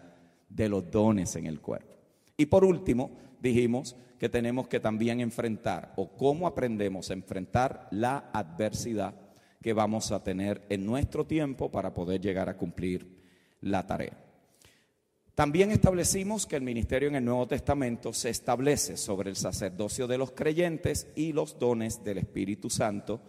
de 0.48 0.68
los 0.68 0.90
dones 0.90 1.36
en 1.36 1.46
el 1.46 1.60
cuerpo. 1.60 1.94
Y 2.36 2.46
por 2.46 2.64
último, 2.64 3.10
dijimos 3.40 3.96
que 4.18 4.28
tenemos 4.28 4.68
que 4.68 4.80
también 4.80 5.20
enfrentar 5.20 5.92
o 5.96 6.16
cómo 6.16 6.46
aprendemos 6.46 7.10
a 7.10 7.14
enfrentar 7.14 7.88
la 7.90 8.30
adversidad 8.32 9.14
que 9.60 9.72
vamos 9.72 10.12
a 10.12 10.22
tener 10.22 10.62
en 10.68 10.84
nuestro 10.86 11.26
tiempo 11.26 11.70
para 11.70 11.92
poder 11.92 12.20
llegar 12.20 12.48
a 12.48 12.56
cumplir 12.56 13.22
la 13.60 13.86
tarea. 13.86 14.23
También 15.34 15.72
establecimos 15.72 16.46
que 16.46 16.54
el 16.54 16.62
ministerio 16.62 17.08
en 17.08 17.16
el 17.16 17.24
Nuevo 17.24 17.48
Testamento 17.48 18.12
se 18.12 18.30
establece 18.30 18.96
sobre 18.96 19.30
el 19.30 19.36
sacerdocio 19.36 20.06
de 20.06 20.16
los 20.16 20.30
creyentes 20.30 21.08
y 21.16 21.32
los 21.32 21.58
dones 21.58 22.04
del 22.04 22.18
Espíritu 22.18 22.70
Santo, 22.70 23.20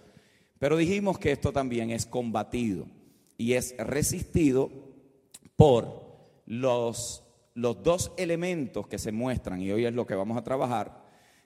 pero 0.60 0.78
dijimos 0.78 1.18
que 1.18 1.32
esto 1.32 1.52
también 1.52 1.90
es 1.90 2.06
combatido 2.06 2.86
y 3.40 3.54
es 3.54 3.76
resistido 3.80 4.70
por 5.56 6.06
los, 6.46 7.24
los 7.56 7.82
dos 7.82 8.12
elementos 8.18 8.88
que 8.88 9.00
se 9.00 9.12
muestran, 9.12 9.62
y 9.62 9.72
hoy 9.72 9.86
es 9.86 9.94
lo 9.94 10.06
que 10.06 10.14
vamos 10.14 10.38
a 10.38 10.44
trabajar, 10.44 11.04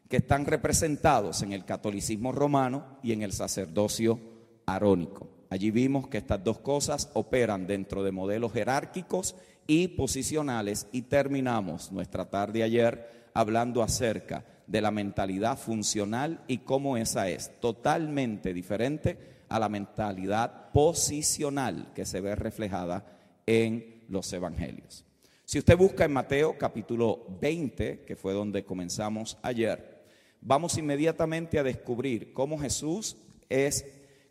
que 0.10 0.18
están 0.18 0.46
representados 0.46 1.42
en 1.42 1.54
el 1.54 1.64
catolicismo 1.64 2.34
romano 2.34 2.98
y 3.02 3.14
en 3.14 3.22
el 3.22 3.32
sacerdocio 3.32 4.20
arónico. 4.66 5.30
Allí 5.50 5.72
vimos 5.72 6.10
que 6.10 6.18
estas 6.18 6.44
dos 6.44 6.60
cosas 6.60 7.10
operan 7.14 7.66
dentro 7.66 8.04
de 8.04 8.12
modelos 8.12 8.52
jerárquicos 8.52 9.36
y 9.70 9.90
posicionales 9.90 10.88
y 10.92 11.04
terminamos 11.04 11.92
nuestra 11.92 12.28
tarde 12.28 12.64
ayer 12.64 13.30
hablando 13.36 13.84
acerca 13.84 14.44
de 14.66 14.82
la 14.82 14.90
mentalidad 14.90 15.60
funcional 15.60 16.44
y 16.48 16.58
cómo 16.58 16.98
esa 16.98 17.30
es 17.30 17.62
totalmente 17.62 18.52
diferente 18.52 19.44
a 19.48 19.60
la 19.60 19.70
mentalidad 19.70 20.72
posicional 20.72 21.92
que 21.94 22.04
se 22.04 22.20
ve 22.20 22.34
reflejada 22.34 23.06
en 23.46 24.06
los 24.10 24.34
evangelios. 24.34 25.06
Si 25.46 25.60
usted 25.60 25.78
busca 25.78 26.04
en 26.04 26.14
Mateo 26.14 26.58
capítulo 26.58 27.28
20, 27.40 28.06
que 28.06 28.16
fue 28.16 28.34
donde 28.34 28.66
comenzamos 28.66 29.38
ayer, 29.44 30.04
vamos 30.42 30.80
inmediatamente 30.80 31.60
a 31.60 31.64
descubrir 31.64 32.34
cómo 32.34 32.58
Jesús 32.58 33.18
es 33.50 33.86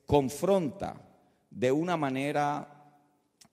confronta 0.05 1.01
de 1.49 1.71
una 1.71 1.97
manera 1.97 2.78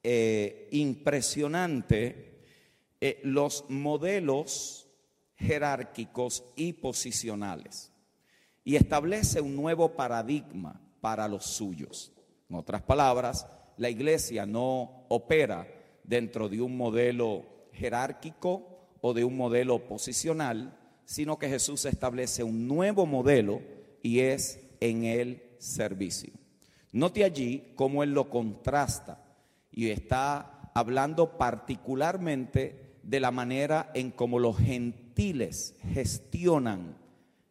eh, 0.08 0.68
impresionante 0.70 2.44
eh, 3.02 3.20
los 3.24 3.66
modelos 3.70 4.88
jerárquicos 5.36 6.44
y 6.56 6.74
posicionales 6.74 7.92
y 8.64 8.76
establece 8.76 9.42
un 9.42 9.56
nuevo 9.56 9.96
paradigma 9.96 10.80
para 11.02 11.28
los 11.28 11.46
suyos. 11.46 12.12
En 12.52 12.56
otras 12.56 12.84
palabras, 12.84 13.48
la 13.78 13.90
iglesia 13.90 14.46
no 14.46 15.08
opera 15.10 15.68
dentro 16.04 16.50
de 16.50 16.62
un 16.62 16.78
modelo 16.78 17.44
jerárquico 17.74 18.88
o 19.02 19.12
de 19.12 19.24
un 19.24 19.36
modelo 19.36 19.88
posicional, 19.88 20.78
sino 21.06 21.40
que 21.40 21.50
Jesús 21.50 21.84
establece 21.86 22.44
un 22.44 22.68
nuevo 22.68 23.08
modelo 23.08 23.60
y 24.04 24.20
es 24.20 24.60
en 24.82 25.06
el 25.06 25.42
servicio. 25.58 26.32
Note 26.92 27.24
allí 27.24 27.74
cómo 27.76 28.04
Él 28.04 28.14
lo 28.14 28.30
contrasta 28.30 29.25
y 29.76 29.90
está 29.90 30.72
hablando 30.74 31.38
particularmente 31.38 32.96
de 33.04 33.20
la 33.20 33.30
manera 33.30 33.92
en 33.94 34.10
cómo 34.10 34.40
los 34.40 34.58
gentiles 34.58 35.76
gestionan 35.94 36.98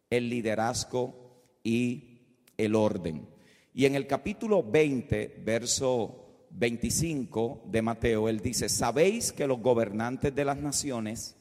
el 0.09 0.29
liderazgo 0.29 1.43
y 1.63 2.19
el 2.57 2.73
orden. 2.73 3.27
Y 3.75 3.85
en 3.85 3.95
el 3.95 4.07
capítulo 4.07 4.63
20, 4.63 5.43
verso 5.45 6.47
25 6.49 7.65
de 7.67 7.81
Mateo, 7.83 8.27
él 8.27 8.39
dice, 8.39 8.69
sabéis 8.69 9.31
que 9.31 9.47
los 9.47 9.59
gobernantes 9.59 10.33
de 10.33 10.45
las 10.45 10.57
naciones 10.57 11.35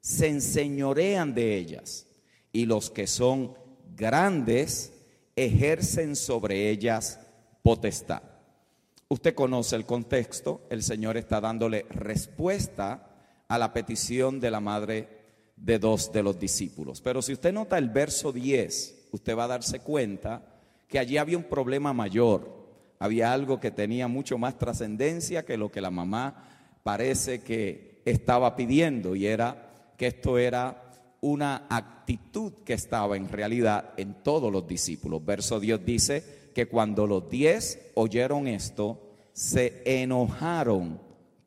se 0.00 0.28
enseñorean 0.28 1.34
de 1.34 1.56
ellas 1.56 2.06
y 2.50 2.64
los 2.64 2.90
que 2.90 3.06
son 3.06 3.54
grandes 3.94 4.94
ejercen 5.36 6.16
sobre 6.16 6.70
ellas 6.70 7.20
potestad. 7.62 8.29
Usted 9.12 9.34
conoce 9.34 9.74
el 9.74 9.86
contexto, 9.86 10.60
el 10.70 10.84
Señor 10.84 11.16
está 11.16 11.40
dándole 11.40 11.84
respuesta 11.90 13.08
a 13.48 13.58
la 13.58 13.72
petición 13.72 14.38
de 14.38 14.52
la 14.52 14.60
madre 14.60 15.08
de 15.56 15.80
dos 15.80 16.12
de 16.12 16.22
los 16.22 16.38
discípulos. 16.38 17.00
Pero 17.00 17.20
si 17.20 17.32
usted 17.32 17.52
nota 17.52 17.76
el 17.76 17.88
verso 17.88 18.30
10, 18.30 19.08
usted 19.10 19.36
va 19.36 19.44
a 19.44 19.48
darse 19.48 19.80
cuenta 19.80 20.44
que 20.86 21.00
allí 21.00 21.16
había 21.16 21.38
un 21.38 21.42
problema 21.42 21.92
mayor, 21.92 22.68
había 23.00 23.32
algo 23.32 23.58
que 23.58 23.72
tenía 23.72 24.06
mucho 24.06 24.38
más 24.38 24.56
trascendencia 24.58 25.44
que 25.44 25.56
lo 25.56 25.72
que 25.72 25.80
la 25.80 25.90
mamá 25.90 26.44
parece 26.84 27.42
que 27.42 28.02
estaba 28.04 28.54
pidiendo 28.54 29.16
y 29.16 29.26
era 29.26 29.92
que 29.96 30.06
esto 30.06 30.38
era 30.38 30.84
una 31.20 31.66
actitud 31.68 32.52
que 32.64 32.74
estaba 32.74 33.16
en 33.16 33.28
realidad 33.28 33.90
en 33.96 34.22
todos 34.22 34.52
los 34.52 34.68
discípulos. 34.68 35.24
Verso 35.24 35.58
10 35.58 35.84
dice, 35.84 36.39
que 36.54 36.66
cuando 36.66 37.06
los 37.06 37.28
diez 37.28 37.90
oyeron 37.94 38.48
esto, 38.48 39.00
se 39.32 39.82
enojaron 39.84 41.00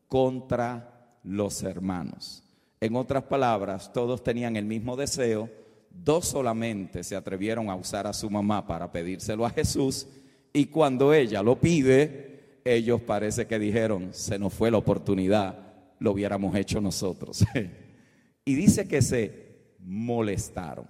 contra 0.08 1.18
los 1.24 1.64
hermanos. 1.64 2.44
En 2.82 2.96
otras 2.96 3.24
palabras, 3.24 3.92
todos 3.94 4.24
tenían 4.24 4.56
el 4.56 4.66
mismo 4.66 4.96
deseo, 4.96 5.50
dos 5.90 6.28
solamente 6.28 7.04
se 7.04 7.16
atrevieron 7.16 7.70
a 7.70 7.76
usar 7.76 8.08
a 8.08 8.14
su 8.14 8.30
mamá 8.30 8.66
para 8.66 8.92
pedírselo 8.92 9.46
a 9.46 9.50
Jesús 9.50 10.08
y 10.52 10.66
cuando 10.66 11.14
ella 11.14 11.42
lo 11.42 11.60
pide, 11.60 12.60
ellos 12.64 13.02
parece 13.02 13.48
que 13.48 13.60
dijeron, 13.60 14.10
se 14.12 14.38
nos 14.38 14.54
fue 14.54 14.70
la 14.70 14.78
oportunidad, 14.78 15.58
lo 16.00 16.12
hubiéramos 16.12 16.56
hecho 16.56 16.80
nosotros. 16.80 17.44
y 18.46 18.54
dice 18.54 18.88
que 18.88 19.02
se 19.02 19.76
molestaron. 19.80 20.86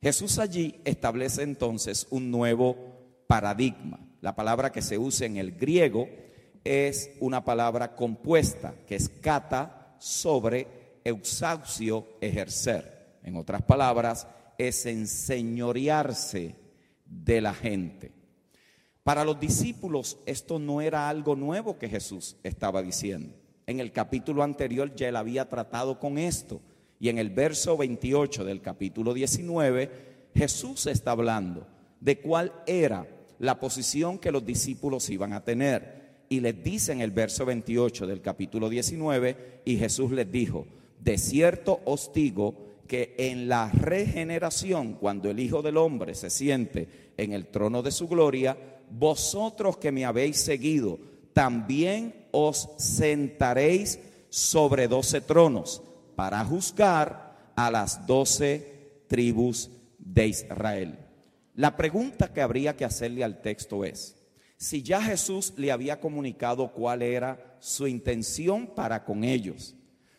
Jesús 0.00 0.38
allí 0.38 0.80
establece 0.84 1.42
entonces 1.42 2.06
un 2.10 2.30
nuevo 2.30 2.76
paradigma. 3.26 4.00
La 4.20 4.34
palabra 4.34 4.70
que 4.70 4.82
se 4.82 4.98
usa 4.98 5.26
en 5.26 5.36
el 5.36 5.52
griego 5.52 6.08
es 6.64 7.10
una 7.20 7.44
palabra 7.44 7.94
compuesta, 7.94 8.74
que 8.86 8.94
es 8.94 9.08
kata 9.08 9.96
sobre 9.98 11.00
eusaucio, 11.04 12.06
ejercer. 12.20 13.18
En 13.24 13.36
otras 13.36 13.62
palabras, 13.62 14.26
es 14.58 14.86
enseñorearse 14.86 16.54
de 17.04 17.40
la 17.40 17.54
gente. 17.54 18.12
Para 19.02 19.24
los 19.24 19.40
discípulos 19.40 20.18
esto 20.26 20.58
no 20.58 20.80
era 20.80 21.08
algo 21.08 21.34
nuevo 21.34 21.78
que 21.78 21.88
Jesús 21.88 22.36
estaba 22.44 22.82
diciendo. 22.82 23.34
En 23.66 23.80
el 23.80 23.92
capítulo 23.92 24.42
anterior 24.42 24.94
ya 24.94 25.08
él 25.08 25.16
había 25.16 25.48
tratado 25.48 25.98
con 25.98 26.18
esto. 26.18 26.60
Y 27.00 27.08
en 27.08 27.18
el 27.18 27.30
verso 27.30 27.76
28 27.76 28.44
del 28.44 28.60
capítulo 28.60 29.12
19, 29.12 30.28
Jesús 30.34 30.86
está 30.86 31.10
hablando 31.10 31.66
de 32.02 32.20
cuál 32.20 32.52
era 32.66 33.06
la 33.38 33.60
posición 33.60 34.18
que 34.18 34.32
los 34.32 34.44
discípulos 34.44 35.08
iban 35.08 35.32
a 35.32 35.44
tener. 35.44 36.02
Y 36.28 36.40
les 36.40 36.62
dice 36.62 36.92
en 36.92 37.00
el 37.00 37.12
verso 37.12 37.44
28 37.46 38.06
del 38.06 38.20
capítulo 38.20 38.68
19, 38.68 39.62
y 39.64 39.76
Jesús 39.76 40.10
les 40.10 40.30
dijo, 40.30 40.66
de 40.98 41.16
cierto 41.16 41.80
os 41.84 42.12
digo 42.12 42.72
que 42.88 43.14
en 43.18 43.48
la 43.48 43.70
regeneración, 43.70 44.94
cuando 44.94 45.30
el 45.30 45.38
Hijo 45.38 45.62
del 45.62 45.76
Hombre 45.76 46.14
se 46.14 46.28
siente 46.28 47.12
en 47.16 47.32
el 47.32 47.46
trono 47.46 47.82
de 47.82 47.92
su 47.92 48.08
gloria, 48.08 48.56
vosotros 48.90 49.76
que 49.76 49.92
me 49.92 50.04
habéis 50.04 50.38
seguido, 50.38 50.98
también 51.32 52.26
os 52.32 52.68
sentaréis 52.78 54.00
sobre 54.28 54.88
doce 54.88 55.20
tronos 55.20 55.82
para 56.16 56.44
juzgar 56.44 57.52
a 57.54 57.70
las 57.70 58.06
doce 58.06 59.04
tribus 59.06 59.70
de 59.98 60.26
Israel. 60.28 61.01
La 61.54 61.76
pregunta 61.76 62.32
que 62.32 62.40
habría 62.40 62.76
que 62.76 62.84
hacerle 62.84 63.24
al 63.24 63.42
texto 63.42 63.84
es, 63.84 64.16
si 64.56 64.82
ya 64.82 65.02
Jesús 65.02 65.52
le 65.56 65.72
había 65.72 66.00
comunicado 66.00 66.72
cuál 66.72 67.02
era 67.02 67.56
su 67.60 67.86
intención 67.86 68.68
para 68.68 69.04
con 69.04 69.24
ellos, 69.24 69.74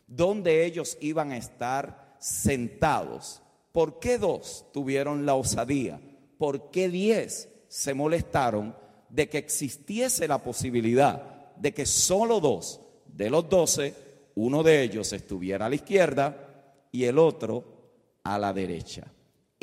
dónde 0.05 0.65
ellos 0.65 0.97
iban 1.01 1.31
a 1.31 1.37
estar 1.37 2.15
sentados, 2.19 3.41
¿por 3.71 3.99
qué 3.99 4.17
dos 4.17 4.65
tuvieron 4.73 5.25
la 5.25 5.35
osadía? 5.35 5.99
¿Por 6.37 6.71
qué 6.71 6.89
diez 6.89 7.49
se 7.67 7.93
molestaron 7.93 8.75
de 9.09 9.29
que 9.29 9.37
existiese 9.37 10.27
la 10.27 10.39
posibilidad 10.39 11.33
de 11.55 11.73
que 11.73 11.85
solo 11.85 12.39
dos 12.39 12.81
de 13.05 13.29
los 13.29 13.47
doce, 13.47 13.93
uno 14.35 14.63
de 14.63 14.83
ellos 14.83 15.13
estuviera 15.13 15.67
a 15.67 15.69
la 15.69 15.75
izquierda 15.75 16.87
y 16.91 17.05
el 17.05 17.17
otro 17.17 17.63
a 18.23 18.37
la 18.39 18.53
derecha. 18.53 19.11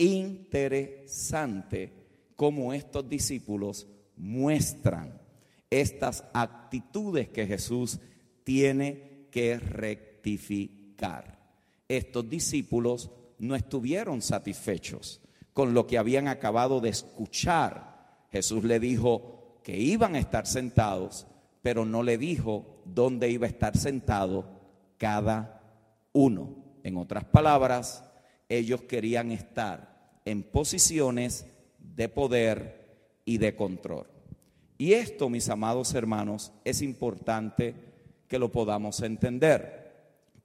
Interesante 0.03 1.93
cómo 2.37 2.73
estos 2.73 3.07
discípulos 3.09 3.87
muestran 4.17 5.21
estas 5.69 6.25
actitudes 6.33 7.29
que 7.29 7.47
Jesús 7.47 8.01
tiene 8.43 9.27
que 9.31 9.59
rectificar. 9.59 11.39
Estos 11.87 12.29
discípulos 12.29 13.11
no 13.39 13.55
estuvieron 13.55 14.23
satisfechos 14.23 15.21
con 15.53 15.75
lo 15.75 15.87
que 15.87 15.99
habían 15.99 16.29
acabado 16.29 16.81
de 16.81 16.89
escuchar 16.89 17.91
Jesús 18.31 18.65
le 18.65 18.81
dijo 18.81 19.61
que 19.63 19.77
iban 19.77 20.15
a 20.15 20.19
estar 20.19 20.47
sentados, 20.47 21.27
pero 21.63 21.85
no 21.85 22.03
le 22.03 22.17
dijo 22.17 22.83
dónde 22.85 23.29
iba 23.29 23.47
a 23.47 23.51
estar 23.51 23.77
sentado 23.77 24.47
cada 24.97 25.61
uno. 26.13 26.55
En 26.83 26.97
otras 26.97 27.25
palabras, 27.25 28.05
ellos 28.49 28.83
querían 28.83 29.33
estar 29.33 29.90
en 30.25 30.43
posiciones 30.43 31.47
de 31.79 32.09
poder 32.09 33.21
y 33.25 33.39
de 33.39 33.55
control. 33.55 34.07
Y 34.79 34.95
esto, 34.95 35.29
mis 35.29 35.49
amados 35.49 35.95
hermanos, 35.95 36.53
es 36.65 36.83
importante 36.83 37.75
que 38.29 38.39
lo 38.39 38.51
podamos 38.51 39.01
entender, 39.03 39.93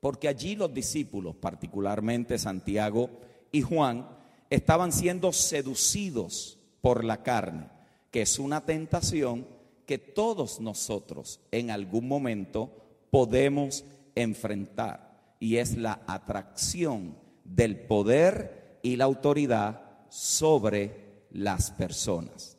porque 0.01 0.27
allí 0.27 0.55
los 0.55 0.73
discípulos, 0.73 1.35
particularmente 1.35 2.37
Santiago 2.37 3.09
y 3.51 3.61
Juan, 3.61 4.07
estaban 4.49 4.91
siendo 4.91 5.31
seducidos 5.31 6.59
por 6.81 7.03
la 7.03 7.23
carne 7.23 7.75
que 8.15 8.21
es 8.21 8.39
una 8.39 8.61
tentación 8.61 9.45
que 9.85 9.97
todos 9.97 10.61
nosotros 10.61 11.41
en 11.51 11.69
algún 11.69 12.07
momento 12.07 12.71
podemos 13.11 13.83
enfrentar 14.15 15.35
y 15.37 15.57
es 15.57 15.75
la 15.75 15.99
atracción 16.07 17.17
del 17.43 17.77
poder 17.77 18.64
y 18.85 18.95
la 18.95 19.05
autoridad 19.05 19.81
sobre 20.09 21.27
las 21.31 21.71
personas. 21.71 22.57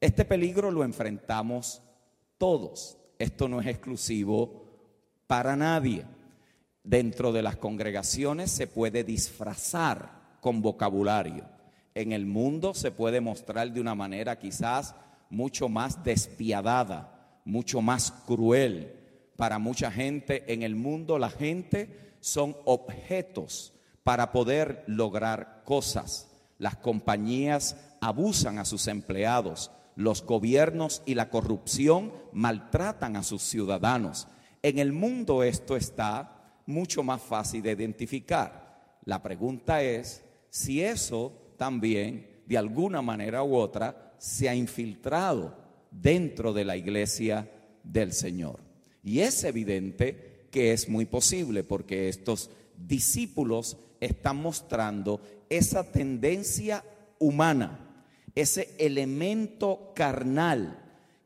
Este 0.00 0.24
peligro 0.24 0.70
lo 0.70 0.84
enfrentamos 0.84 1.82
todos. 2.38 2.98
Esto 3.18 3.48
no 3.48 3.60
es 3.60 3.66
exclusivo 3.66 4.64
para 5.26 5.56
nadie. 5.56 6.04
Dentro 6.82 7.32
de 7.32 7.42
las 7.42 7.56
congregaciones 7.56 8.50
se 8.50 8.66
puede 8.66 9.04
disfrazar 9.04 10.38
con 10.40 10.62
vocabulario 10.62 11.44
en 11.94 12.12
el 12.12 12.26
mundo 12.26 12.74
se 12.74 12.90
puede 12.90 13.20
mostrar 13.20 13.72
de 13.72 13.80
una 13.80 13.94
manera 13.94 14.38
quizás 14.38 14.94
mucho 15.28 15.68
más 15.68 16.02
despiadada, 16.04 17.40
mucho 17.44 17.80
más 17.82 18.12
cruel. 18.26 18.96
Para 19.36 19.58
mucha 19.58 19.90
gente 19.90 20.44
en 20.52 20.62
el 20.62 20.76
mundo 20.76 21.18
la 21.18 21.30
gente 21.30 22.14
son 22.20 22.56
objetos 22.64 23.72
para 24.10 24.32
poder 24.32 24.82
lograr 24.88 25.62
cosas. 25.64 26.28
Las 26.58 26.74
compañías 26.74 27.76
abusan 28.00 28.58
a 28.58 28.64
sus 28.64 28.88
empleados, 28.88 29.70
los 29.94 30.26
gobiernos 30.26 31.00
y 31.06 31.14
la 31.14 31.30
corrupción 31.30 32.12
maltratan 32.32 33.14
a 33.14 33.22
sus 33.22 33.42
ciudadanos. 33.42 34.26
En 34.64 34.80
el 34.80 34.92
mundo 34.92 35.44
esto 35.44 35.76
está 35.76 36.58
mucho 36.66 37.04
más 37.04 37.22
fácil 37.22 37.62
de 37.62 37.70
identificar. 37.70 38.98
La 39.04 39.22
pregunta 39.22 39.80
es 39.80 40.24
si 40.48 40.82
eso 40.82 41.32
también, 41.56 42.42
de 42.46 42.58
alguna 42.58 43.02
manera 43.02 43.44
u 43.44 43.54
otra, 43.54 44.16
se 44.18 44.48
ha 44.48 44.56
infiltrado 44.56 45.56
dentro 45.92 46.52
de 46.52 46.64
la 46.64 46.76
iglesia 46.76 47.48
del 47.84 48.12
Señor. 48.12 48.58
Y 49.04 49.20
es 49.20 49.44
evidente 49.44 50.48
que 50.50 50.72
es 50.72 50.88
muy 50.88 51.06
posible 51.06 51.62
porque 51.62 52.08
estos 52.08 52.50
discípulos 52.76 53.76
están 54.00 54.36
mostrando 54.36 55.20
esa 55.48 55.84
tendencia 55.84 56.84
humana, 57.18 58.04
ese 58.34 58.74
elemento 58.78 59.92
carnal 59.94 60.78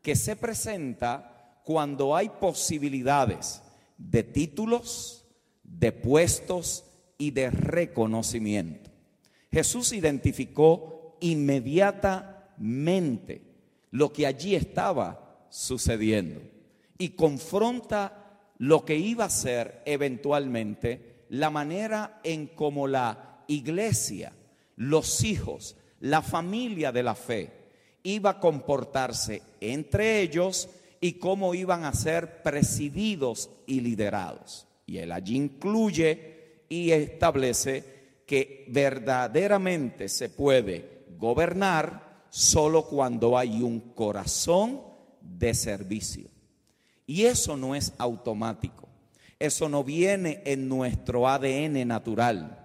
que 0.02 0.16
se 0.16 0.36
presenta 0.36 1.60
cuando 1.64 2.14
hay 2.14 2.28
posibilidades 2.28 3.62
de 3.96 4.22
títulos, 4.22 5.24
de 5.62 5.92
puestos 5.92 6.84
y 7.16 7.30
de 7.30 7.50
reconocimiento. 7.50 8.90
Jesús 9.50 9.92
identificó 9.92 11.16
inmediatamente 11.20 13.40
lo 13.90 14.12
que 14.12 14.26
allí 14.26 14.54
estaba 14.56 15.46
sucediendo 15.48 16.42
y 16.98 17.10
confronta 17.10 18.40
lo 18.58 18.84
que 18.84 18.96
iba 18.96 19.24
a 19.24 19.30
ser 19.30 19.80
eventualmente 19.86 21.13
la 21.28 21.50
manera 21.50 22.20
en 22.22 22.48
cómo 22.48 22.86
la 22.86 23.44
iglesia, 23.48 24.32
los 24.76 25.24
hijos, 25.24 25.76
la 26.00 26.22
familia 26.22 26.92
de 26.92 27.02
la 27.02 27.14
fe 27.14 27.50
iba 28.02 28.30
a 28.30 28.40
comportarse 28.40 29.42
entre 29.60 30.20
ellos 30.20 30.68
y 31.00 31.14
cómo 31.14 31.54
iban 31.54 31.84
a 31.84 31.92
ser 31.92 32.42
presididos 32.42 33.50
y 33.66 33.80
liderados. 33.80 34.66
Y 34.86 34.98
él 34.98 35.12
allí 35.12 35.36
incluye 35.36 36.64
y 36.68 36.90
establece 36.90 38.22
que 38.26 38.66
verdaderamente 38.68 40.08
se 40.08 40.28
puede 40.28 41.04
gobernar 41.18 42.24
solo 42.30 42.86
cuando 42.86 43.38
hay 43.38 43.62
un 43.62 43.80
corazón 43.94 44.80
de 45.20 45.54
servicio. 45.54 46.28
Y 47.06 47.24
eso 47.24 47.56
no 47.56 47.74
es 47.74 47.92
automático. 47.98 48.83
Eso 49.38 49.68
no 49.68 49.84
viene 49.84 50.42
en 50.44 50.68
nuestro 50.68 51.28
ADN 51.28 51.86
natural. 51.86 52.64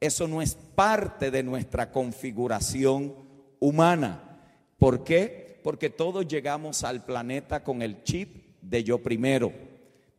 Eso 0.00 0.28
no 0.28 0.42
es 0.42 0.54
parte 0.54 1.30
de 1.30 1.42
nuestra 1.42 1.90
configuración 1.90 3.14
humana. 3.60 4.38
¿Por 4.78 5.04
qué? 5.04 5.60
Porque 5.62 5.90
todos 5.90 6.28
llegamos 6.28 6.84
al 6.84 7.04
planeta 7.04 7.64
con 7.64 7.82
el 7.82 8.02
chip 8.02 8.60
de 8.60 8.84
yo 8.84 9.02
primero, 9.02 9.52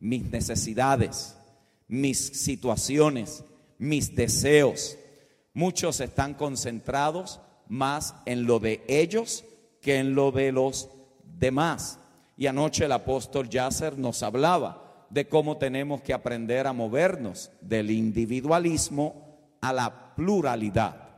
mis 0.00 0.24
necesidades, 0.24 1.36
mis 1.86 2.18
situaciones, 2.18 3.44
mis 3.78 4.14
deseos. 4.14 4.98
Muchos 5.54 6.00
están 6.00 6.34
concentrados 6.34 7.40
más 7.68 8.14
en 8.26 8.46
lo 8.46 8.58
de 8.58 8.84
ellos 8.88 9.44
que 9.80 9.98
en 9.98 10.14
lo 10.14 10.32
de 10.32 10.52
los 10.52 10.88
demás. 11.22 11.98
Y 12.36 12.46
anoche 12.46 12.84
el 12.84 12.92
apóstol 12.92 13.48
Yasser 13.48 13.98
nos 13.98 14.22
hablaba 14.22 14.87
de 15.10 15.28
cómo 15.28 15.56
tenemos 15.56 16.02
que 16.02 16.12
aprender 16.12 16.66
a 16.66 16.72
movernos 16.72 17.50
del 17.60 17.90
individualismo 17.90 19.38
a 19.60 19.72
la 19.72 20.14
pluralidad. 20.14 21.08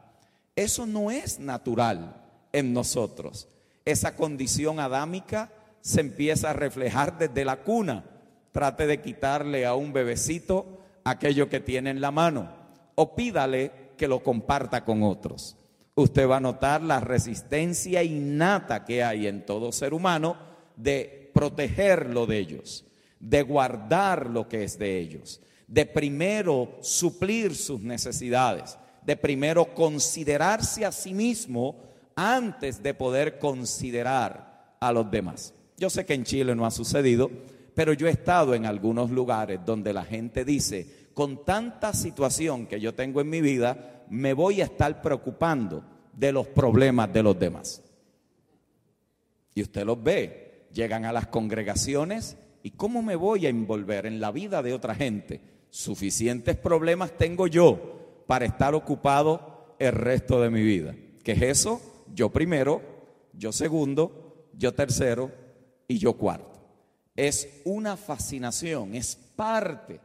Eso 0.57 0.87
no 0.87 1.11
es 1.11 1.39
natural 1.39 2.23
en 2.53 2.73
nosotros. 2.73 3.49
Esa 3.85 4.15
condición 4.17 4.81
adámica 4.81 5.51
se 5.81 6.01
empieza 6.01 6.51
a 6.51 6.55
reflejar 6.55 7.19
desde 7.19 7.45
la 7.45 7.63
cuna. 7.63 8.05
Trate 8.53 8.87
de 8.87 9.01
quitarle 9.01 9.67
a 9.67 9.75
un 9.75 9.93
bebecito 9.93 10.81
aquello 11.05 11.49
que 11.49 11.61
tiene 11.61 11.91
en 11.91 12.01
la 12.01 12.11
mano 12.11 12.51
o 12.95 13.15
pídale 13.15 13.73
que 13.97 14.09
lo 14.09 14.23
comparta 14.23 14.85
con 14.85 15.03
otros. 15.03 15.57
Usted 15.95 16.29
va 16.29 16.39
a 16.39 16.41
notar 16.41 16.83
la 16.83 17.01
resistencia 17.01 18.03
innata 18.03 18.85
que 18.85 19.03
hay 19.03 19.27
en 19.27 19.45
todo 19.45 19.73
ser 19.73 19.95
humano 19.95 20.37
de 20.77 21.31
protegerlo 21.35 22.27
de 22.27 22.39
ellos, 22.39 22.85
de 23.21 23.43
guardar 23.43 24.29
lo 24.29 24.49
que 24.49 24.65
es 24.65 24.79
de 24.79 24.99
ellos, 24.99 25.41
de 25.69 25.87
primero 25.87 26.79
suplir 26.81 27.55
sus 27.55 27.81
necesidades, 27.81 28.79
de 29.03 29.17
primero 29.17 29.75
considerarse 29.75 30.85
a 30.85 30.91
sí 30.91 31.15
mismo 31.15 31.77
antes 32.17 32.83
de 32.83 32.95
poder 32.95 33.39
considerar 33.39 34.77
a 34.81 34.93
los 34.93 35.11
demás. 35.11 35.55
Yo 35.77 35.91
sé 35.91 36.05
que 36.05 36.15
en 36.15 36.25
Chile 36.25 36.55
no 36.55 36.67
ha 36.67 36.71
sucedido, 36.71 37.31
pero 37.75 37.93
yo 37.93 38.09
he 38.09 38.11
estado 38.11 38.55
en 38.55 38.67
algunos 38.67 39.11
lugares 39.11 39.61
donde 39.65 39.93
la 39.93 40.05
gente 40.05 40.45
dice, 40.45 41.09
con 41.15 41.45
tanta 41.45 41.93
situación 41.93 42.67
que 42.67 42.81
yo 42.81 42.95
tengo 42.95 43.21
en 43.21 43.31
mi 43.31 43.41
vida, 43.41 44.05
me 44.09 44.33
voy 44.33 44.61
a 44.61 44.65
estar 44.65 45.01
preocupando 45.01 45.85
de 46.13 46.33
los 46.33 46.49
problemas 46.49 47.13
de 47.13 47.23
los 47.23 47.39
demás. 47.39 47.83
Y 49.55 49.63
usted 49.63 49.85
los 49.85 50.03
ve, 50.03 50.67
llegan 50.73 51.05
a 51.05 51.13
las 51.13 51.27
congregaciones 51.29 52.37
y 52.63 52.71
¿cómo 52.73 53.03
me 53.03 53.17
voy 53.17 53.47
a 53.47 53.51
envolver 53.51 54.07
en 54.07 54.21
la 54.21 54.31
vida 54.31 54.63
de 54.63 54.75
otra 54.75 54.95
gente? 54.95 55.41
Suficientes 55.71 56.57
problemas 56.57 57.17
tengo 57.17 57.47
yo 57.47 58.25
para 58.27 58.45
estar 58.45 58.75
ocupado 58.75 59.75
el 59.79 59.93
resto 59.93 60.41
de 60.41 60.51
mi 60.51 60.63
vida. 60.63 60.95
¿Qué 61.25 61.33
es 61.33 61.43
eso? 61.43 62.05
Yo 62.15 62.31
primero, 62.31 62.83
yo 63.33 63.53
segundo, 63.53 64.49
yo 64.53 64.75
tercero 64.75 65.31
y 65.89 65.99
yo 65.99 66.15
cuarto. 66.15 66.61
Es 67.17 67.61
una 67.65 67.97
fascinación, 67.97 68.95
es 68.95 69.17
parte 69.37 70.01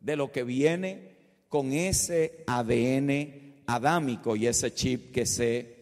de 0.00 0.16
lo 0.16 0.32
que 0.32 0.42
viene 0.42 1.16
con 1.48 1.72
ese 1.72 2.44
ADN 2.46 3.62
adámico 3.66 4.36
y 4.36 4.46
ese 4.46 4.72
chip 4.72 5.12
que 5.12 5.26
se 5.26 5.76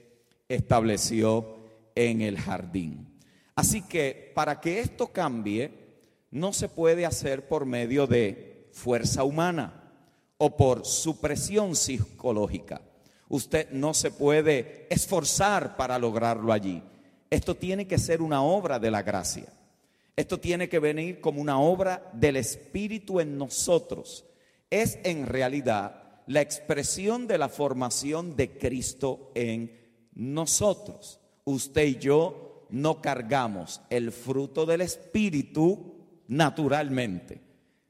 estableció 0.48 1.58
en 1.94 2.22
el 2.22 2.38
jardín. 2.38 3.18
Así 3.54 3.82
que 3.82 4.32
para 4.34 4.60
que 4.60 4.80
esto 4.80 5.08
cambie, 5.08 5.87
no 6.30 6.52
se 6.52 6.68
puede 6.68 7.06
hacer 7.06 7.48
por 7.48 7.66
medio 7.66 8.06
de 8.06 8.68
fuerza 8.72 9.24
humana 9.24 9.92
o 10.36 10.56
por 10.56 10.84
supresión 10.86 11.74
psicológica. 11.74 12.80
Usted 13.28 13.70
no 13.70 13.92
se 13.92 14.10
puede 14.10 14.86
esforzar 14.90 15.76
para 15.76 15.98
lograrlo 15.98 16.52
allí. 16.52 16.82
Esto 17.30 17.54
tiene 17.54 17.86
que 17.86 17.98
ser 17.98 18.22
una 18.22 18.42
obra 18.42 18.78
de 18.78 18.90
la 18.90 19.02
gracia. 19.02 19.52
Esto 20.16 20.38
tiene 20.40 20.68
que 20.68 20.78
venir 20.78 21.20
como 21.20 21.40
una 21.40 21.60
obra 21.60 22.10
del 22.14 22.36
Espíritu 22.36 23.20
en 23.20 23.36
nosotros. 23.36 24.24
Es 24.70 24.98
en 25.04 25.26
realidad 25.26 26.22
la 26.26 26.40
expresión 26.40 27.26
de 27.26 27.38
la 27.38 27.48
formación 27.48 28.34
de 28.34 28.58
Cristo 28.58 29.30
en 29.34 29.78
nosotros. 30.14 31.20
Usted 31.44 31.86
y 31.86 31.96
yo 31.96 32.66
no 32.70 33.00
cargamos 33.00 33.80
el 33.90 34.10
fruto 34.12 34.66
del 34.66 34.80
Espíritu 34.80 35.97
naturalmente. 36.28 37.40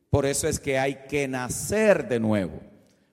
Por 0.09 0.25
eso 0.25 0.49
es 0.49 0.59
que 0.59 0.79
hay 0.79 1.01
que 1.09 1.29
nacer 1.29 2.09
de 2.09 2.19
nuevo 2.19 2.61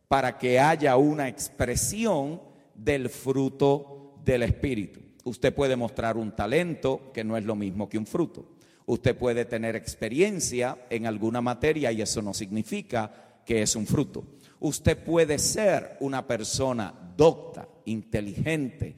para 0.08 0.38
que 0.38 0.60
haya 0.60 0.96
una 0.96 1.28
expresión 1.28 2.42
del 2.74 3.10
fruto 3.10 4.16
del 4.24 4.44
Espíritu. 4.44 5.02
Usted 5.26 5.54
puede 5.54 5.76
mostrar 5.76 6.18
un 6.18 6.36
talento 6.36 7.12
que 7.14 7.24
no 7.24 7.36
es 7.36 7.44
lo 7.44 7.56
mismo 7.56 7.90
que 7.90 7.98
un 7.98 8.06
fruto. 8.06 8.56
Usted 8.86 9.18
puede 9.18 9.46
tener 9.46 9.76
experiencia 9.76 10.78
en 10.90 11.08
alguna 11.08 11.42
materia 11.42 11.92
y 11.92 12.02
eso 12.02 12.22
no 12.22 12.34
significa 12.34 13.42
que 13.46 13.64
es 13.64 13.76
un 13.76 13.88
fruto. 13.88 14.24
Usted 14.60 14.98
puede 15.04 15.40
ser 15.40 15.98
una 16.00 16.26
persona 16.26 16.94
docta, 17.18 17.68
inteligente. 17.86 18.96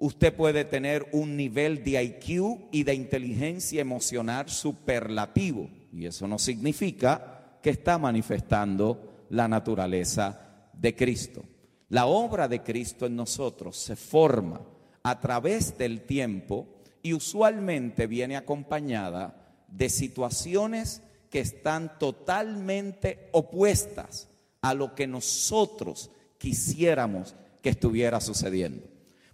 Usted 0.00 0.34
puede 0.34 0.64
tener 0.64 1.06
un 1.12 1.36
nivel 1.36 1.84
de 1.84 2.02
IQ 2.02 2.68
y 2.72 2.84
de 2.84 2.94
inteligencia 2.94 3.82
emocional 3.82 4.48
superlativo. 4.48 5.68
Y 5.92 6.06
eso 6.06 6.26
no 6.26 6.38
significa 6.38 7.58
que 7.62 7.68
está 7.68 7.98
manifestando 7.98 9.26
la 9.28 9.46
naturaleza 9.46 10.68
de 10.72 10.96
Cristo. 10.96 11.44
La 11.90 12.06
obra 12.06 12.48
de 12.48 12.62
Cristo 12.62 13.04
en 13.04 13.14
nosotros 13.14 13.76
se 13.76 13.94
forma 13.94 14.62
a 15.02 15.20
través 15.20 15.76
del 15.76 16.00
tiempo 16.00 16.66
y 17.02 17.12
usualmente 17.12 18.06
viene 18.06 18.36
acompañada 18.36 19.36
de 19.68 19.90
situaciones 19.90 21.02
que 21.28 21.40
están 21.40 21.98
totalmente 21.98 23.28
opuestas 23.32 24.28
a 24.62 24.72
lo 24.72 24.94
que 24.94 25.06
nosotros 25.06 26.10
quisiéramos 26.38 27.34
que 27.60 27.68
estuviera 27.68 28.18
sucediendo. 28.22 28.89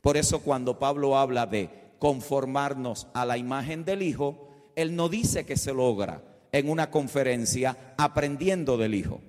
Por 0.07 0.17
eso 0.17 0.39
cuando 0.39 0.79
Pablo 0.79 1.19
habla 1.19 1.47
de 1.47 1.69
conformarnos 1.99 3.09
a 3.13 3.27
la 3.27 3.39
imagen 3.39 3.85
del 3.85 4.03
Hijo, 4.03 4.51
él 4.77 4.95
no 4.95 5.09
dice 5.09 5.45
que 5.45 5.57
se 5.57 5.75
logra 5.75 6.23
en 6.53 6.71
una 6.71 6.93
conferencia 6.93 7.77
aprendiendo 7.99 8.79
del 8.79 8.95
Hijo. 8.95 9.21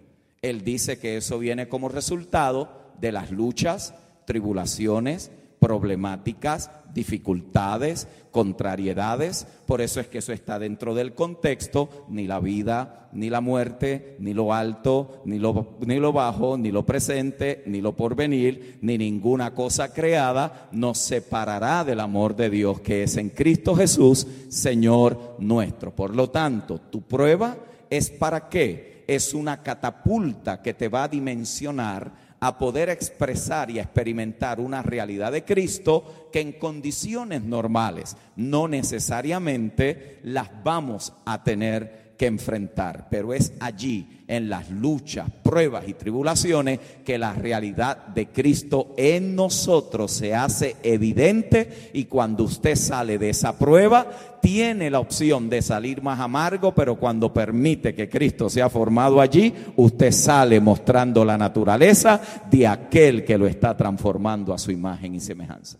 Él 0.43 0.63
dice 0.63 0.99
que 0.99 1.17
eso 1.17 1.39
viene 1.39 1.67
como 1.67 1.89
resultado 1.89 2.91
de 3.01 3.11
las 3.11 3.31
luchas, 3.31 3.95
tribulaciones, 4.25 5.31
problemáticas, 5.59 6.71
dificultades, 6.93 8.07
contrariedades. 8.31 9.47
Por 9.65 9.81
eso 9.81 9.99
es 9.99 10.07
que 10.07 10.19
eso 10.19 10.33
está 10.33 10.59
dentro 10.59 10.93
del 10.93 11.13
contexto, 11.13 12.05
ni 12.09 12.27
la 12.27 12.39
vida, 12.39 13.09
ni 13.13 13.29
la 13.29 13.41
muerte, 13.41 14.15
ni 14.19 14.33
lo 14.33 14.53
alto, 14.53 15.21
ni 15.25 15.39
lo, 15.39 15.77
ni 15.85 15.97
lo 15.97 16.13
bajo, 16.13 16.57
ni 16.57 16.71
lo 16.71 16.85
presente, 16.85 17.63
ni 17.65 17.81
lo 17.81 17.95
porvenir, 17.95 18.79
ni 18.81 18.97
ninguna 18.97 19.53
cosa 19.53 19.93
creada 19.93 20.69
nos 20.71 20.97
separará 20.99 21.83
del 21.83 21.99
amor 21.99 22.35
de 22.35 22.49
Dios 22.49 22.81
que 22.81 23.03
es 23.03 23.17
en 23.17 23.29
Cristo 23.29 23.75
Jesús, 23.75 24.27
Señor 24.49 25.35
nuestro. 25.39 25.95
Por 25.95 26.15
lo 26.15 26.29
tanto, 26.29 26.79
tu 26.79 27.01
prueba 27.01 27.57
es 27.89 28.09
para 28.09 28.49
qué? 28.49 28.97
es 29.07 29.33
una 29.33 29.63
catapulta 29.63 30.61
que 30.61 30.73
te 30.73 30.89
va 30.89 31.05
a 31.05 31.07
dimensionar 31.07 32.26
a 32.39 32.57
poder 32.57 32.89
expresar 32.89 33.71
y 33.71 33.79
experimentar 33.79 34.59
una 34.59 34.81
realidad 34.81 35.31
de 35.31 35.43
Cristo 35.43 36.29
que 36.31 36.41
en 36.41 36.53
condiciones 36.53 37.43
normales 37.43 38.15
no 38.35 38.67
necesariamente 38.67 40.19
las 40.23 40.49
vamos 40.63 41.13
a 41.25 41.43
tener 41.43 42.06
que 42.17 42.25
enfrentar, 42.25 43.07
pero 43.09 43.33
es 43.33 43.53
allí, 43.59 44.23
en 44.27 44.49
las 44.49 44.69
luchas, 44.69 45.29
pruebas 45.43 45.87
y 45.87 45.93
tribulaciones, 45.93 46.79
que 47.05 47.17
la 47.17 47.33
realidad 47.33 48.07
de 48.07 48.27
Cristo 48.27 48.93
en 48.97 49.35
nosotros 49.35 50.11
se 50.11 50.35
hace 50.35 50.75
evidente 50.83 51.91
y 51.93 52.05
cuando 52.05 52.43
usted 52.43 52.75
sale 52.75 53.17
de 53.17 53.29
esa 53.29 53.57
prueba, 53.57 54.07
tiene 54.41 54.89
la 54.89 54.99
opción 54.99 55.49
de 55.49 55.61
salir 55.61 56.01
más 56.01 56.19
amargo, 56.19 56.73
pero 56.73 56.97
cuando 56.97 57.31
permite 57.31 57.93
que 57.95 58.09
Cristo 58.09 58.49
sea 58.49 58.69
formado 58.69 59.21
allí, 59.21 59.53
usted 59.77 60.11
sale 60.11 60.59
mostrando 60.59 61.23
la 61.23 61.37
naturaleza 61.37 62.19
de 62.49 62.67
aquel 62.67 63.23
que 63.23 63.37
lo 63.37 63.47
está 63.47 63.77
transformando 63.77 64.53
a 64.53 64.57
su 64.57 64.71
imagen 64.71 65.15
y 65.15 65.19
semejanza. 65.19 65.77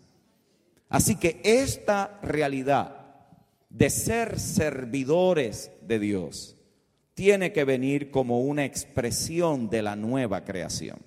Así 0.88 1.16
que 1.16 1.40
esta 1.44 2.18
realidad 2.22 2.98
de 3.70 3.90
ser 3.90 4.40
servidores 4.40 5.70
de 5.88 5.98
Dios 5.98 6.58
tiene 7.18 7.52
que 7.52 7.64
venir 7.64 8.12
como 8.12 8.42
una 8.42 8.64
expresión 8.64 9.68
de 9.68 9.82
la 9.82 9.96
nueva 9.96 10.44
creación, 10.44 11.00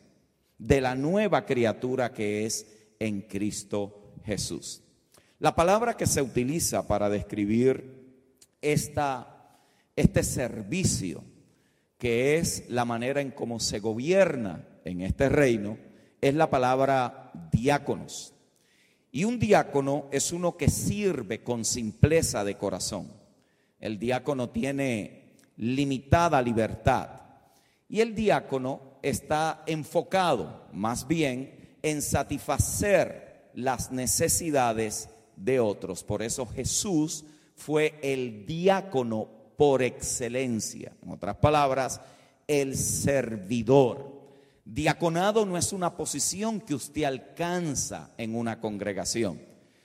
de 0.58 0.82
la 0.82 0.94
nueva 0.94 1.46
criatura 1.46 2.12
que 2.12 2.46
es 2.46 2.68
en 3.00 3.22
Cristo 3.22 4.12
Jesús. 4.26 4.84
La 5.40 5.56
palabra 5.56 5.96
que 5.96 6.06
se 6.06 6.22
utiliza 6.22 6.86
para 6.86 7.10
describir 7.10 8.28
esta, 8.62 9.58
este 9.96 10.24
servicio, 10.24 11.24
que 11.98 12.36
es 12.36 12.70
la 12.70 12.84
manera 12.84 13.22
en 13.22 13.32
cómo 13.32 13.62
se 13.62 13.80
gobierna 13.80 14.68
en 14.84 15.00
este 15.00 15.30
reino, 15.30 15.78
es 16.20 16.36
la 16.36 16.50
palabra 16.50 17.32
diáconos. 17.54 18.34
Y 19.14 19.24
un 19.24 19.40
diácono 19.40 20.10
es 20.12 20.34
uno 20.34 20.58
que 20.58 20.70
sirve 20.70 21.42
con 21.42 21.64
simpleza 21.64 22.44
de 22.44 22.58
corazón. 22.58 23.21
El 23.82 23.98
diácono 23.98 24.50
tiene 24.50 25.34
limitada 25.58 26.42
libertad. 26.42 27.10
Y 27.90 28.00
el 28.00 28.16
diácono 28.16 29.00
está 29.02 29.64
enfocado 29.66 30.68
más 30.72 31.08
bien 31.08 31.78
en 31.82 32.02
satisfacer 32.02 33.50
las 33.56 33.92
necesidades 33.92 35.10
de 35.36 35.60
otros. 35.60 36.04
Por 36.04 36.22
eso 36.22 36.46
Jesús 36.46 37.26
fue 37.56 38.00
el 38.02 38.46
diácono 38.46 39.28
por 39.58 39.82
excelencia. 39.82 40.94
En 41.02 41.12
otras 41.12 41.36
palabras, 41.38 42.00
el 42.48 42.78
servidor. 42.78 44.22
Diaconado 44.64 45.46
no 45.46 45.58
es 45.58 45.74
una 45.74 45.98
posición 45.98 46.62
que 46.62 46.76
usted 46.76 47.04
alcanza 47.04 48.12
en 48.18 48.36
una 48.36 48.62
congregación. 48.62 49.42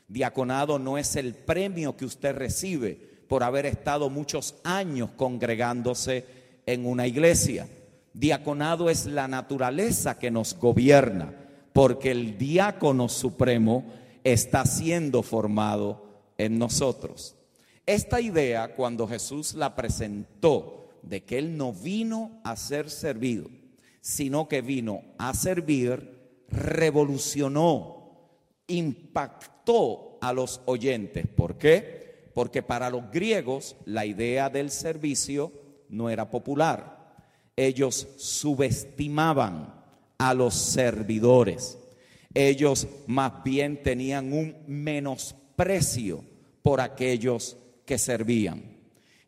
Diaconado 0.07 0.79
no 0.79 0.99
es 0.99 1.17
el 1.17 1.35
premio 1.35 1.97
que 1.97 2.05
usted 2.05 2.37
recibe 2.37 3.16
por 3.29 3.43
haber 3.43 3.67
estado 3.67 4.11
muchos 4.11 4.55
años 4.65 5.11
congregándose 5.17 6.25
en 6.67 6.87
una 6.87 7.07
iglesia. 7.07 7.69
Diaconado 8.13 8.89
es 8.89 9.07
la 9.07 9.29
naturaleza 9.29 10.19
que 10.19 10.31
nos 10.31 10.57
gobierna, 10.59 11.35
porque 11.73 12.11
el 12.11 12.39
diácono 12.39 13.09
supremo 13.09 13.85
está 14.25 14.65
siendo 14.65 15.23
formado 15.23 16.07
en 16.39 16.59
nosotros. 16.59 17.37
Esta 17.85 18.21
idea, 18.21 18.75
cuando 18.75 19.07
Jesús 19.07 19.55
la 19.55 19.77
presentó, 19.77 20.77
de 21.03 21.23
que 21.23 21.39
Él 21.39 21.57
no 21.57 21.73
vino 21.73 22.41
a 22.43 22.57
ser 22.57 22.91
servido, 22.91 23.49
sino 24.01 24.49
que 24.49 24.61
vino 24.61 25.03
a 25.19 25.35
servir, 25.35 26.45
revolucionó, 26.49 28.31
impactó 28.67 30.19
a 30.21 30.33
los 30.33 30.61
oyentes. 30.67 31.27
¿Por 31.29 31.57
qué? 31.59 31.96
Porque 32.37 32.63
para 32.63 32.89
los 32.89 33.11
griegos 33.11 33.75
la 33.85 34.05
idea 34.05 34.49
del 34.49 34.71
servicio 34.71 35.51
no 35.89 36.11
era 36.11 36.31
popular 36.31 36.97
ellos 37.57 38.07
subestimaban 38.19 39.75
a 40.19 40.35
los 40.35 40.55
servidores. 40.55 41.79
Ellos 42.35 42.87
más 43.07 43.43
bien 43.43 43.83
tenían 43.83 44.33
un 44.33 44.55
menosprecio 44.67 46.23
por 46.63 46.83
aquellos 46.83 47.57
que 47.87 47.97
servían. 47.97 48.77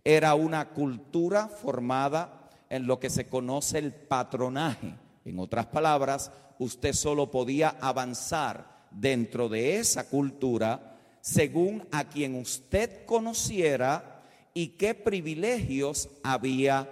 Era 0.05 0.35
una 0.35 0.69
cultura 0.71 1.49
formada 1.49 2.51
en 2.69 2.87
lo 2.87 3.01
que 3.01 3.09
se 3.09 3.27
conoce 3.27 3.79
el 3.79 3.95
patronaje. 3.95 4.95
En 5.25 5.39
otras 5.39 5.67
palabras, 5.67 6.31
usted 6.59 6.93
solo 6.93 7.31
podía 7.31 7.77
avanzar 7.81 8.87
dentro 8.91 9.49
de 9.49 9.79
esa 9.79 10.09
cultura 10.09 10.98
según 11.29 11.87
a 11.93 12.09
quien 12.09 12.35
usted 12.37 13.05
conociera 13.05 14.23
y 14.55 14.69
qué 14.79 14.95
privilegios 14.95 16.09
había 16.23 16.89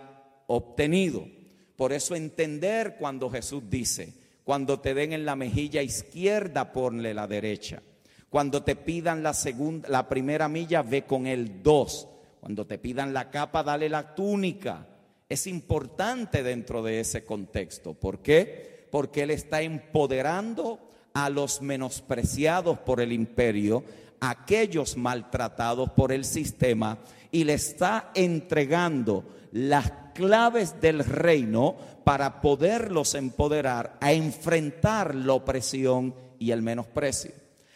obtenido. 0.47 1.27
Por 1.75 1.95
eso 1.95 2.15
entender 2.15 2.97
cuando 2.99 3.31
Jesús 3.31 3.63
dice, 3.71 4.13
cuando 4.45 4.79
te 4.79 4.93
den 4.93 5.15
en 5.15 5.25
la 5.25 5.37
mejilla 5.37 5.81
izquierda, 5.83 6.75
ponle 6.75 7.15
la 7.15 7.27
derecha. 7.27 7.83
Cuando 8.29 8.63
te 8.63 8.77
pidan 8.77 9.23
la 9.23 9.33
segunda, 9.33 9.89
la 9.89 10.07
primera 10.07 10.51
milla, 10.51 10.83
ve 10.83 11.07
con 11.07 11.27
el 11.27 11.63
dos. 11.63 12.07
Cuando 12.39 12.67
te 12.67 12.77
pidan 12.77 13.15
la 13.15 13.31
capa, 13.31 13.63
dale 13.63 13.89
la 13.89 14.15
túnica. 14.15 14.87
Es 15.31 15.47
importante 15.47 16.43
dentro 16.43 16.83
de 16.83 17.01
ese 17.01 17.25
contexto. 17.25 17.95
¿Por 17.95 18.19
qué? 18.19 18.87
Porque 18.91 19.23
Él 19.23 19.31
está 19.31 19.63
empoderando 19.63 20.87
a 21.15 21.31
los 21.31 21.63
menospreciados 21.63 22.79
por 22.81 23.01
el 23.01 23.11
imperio, 23.11 23.83
aquellos 24.21 24.97
maltratados 24.97 25.91
por 25.91 26.13
el 26.13 26.25
sistema, 26.25 26.99
y 27.31 27.45
le 27.45 27.55
está 27.55 28.11
entregando 28.15 29.25
las 29.53 29.91
claves 30.15 30.81
del 30.81 31.05
reino 31.05 31.77
para 32.05 32.41
poderlos 32.41 33.15
empoderar 33.15 33.97
a 34.01 34.13
enfrentar 34.13 35.15
la 35.15 35.35
opresión 35.35 36.15
y 36.39 36.51
el 36.51 36.63
menosprecio. 36.63 37.33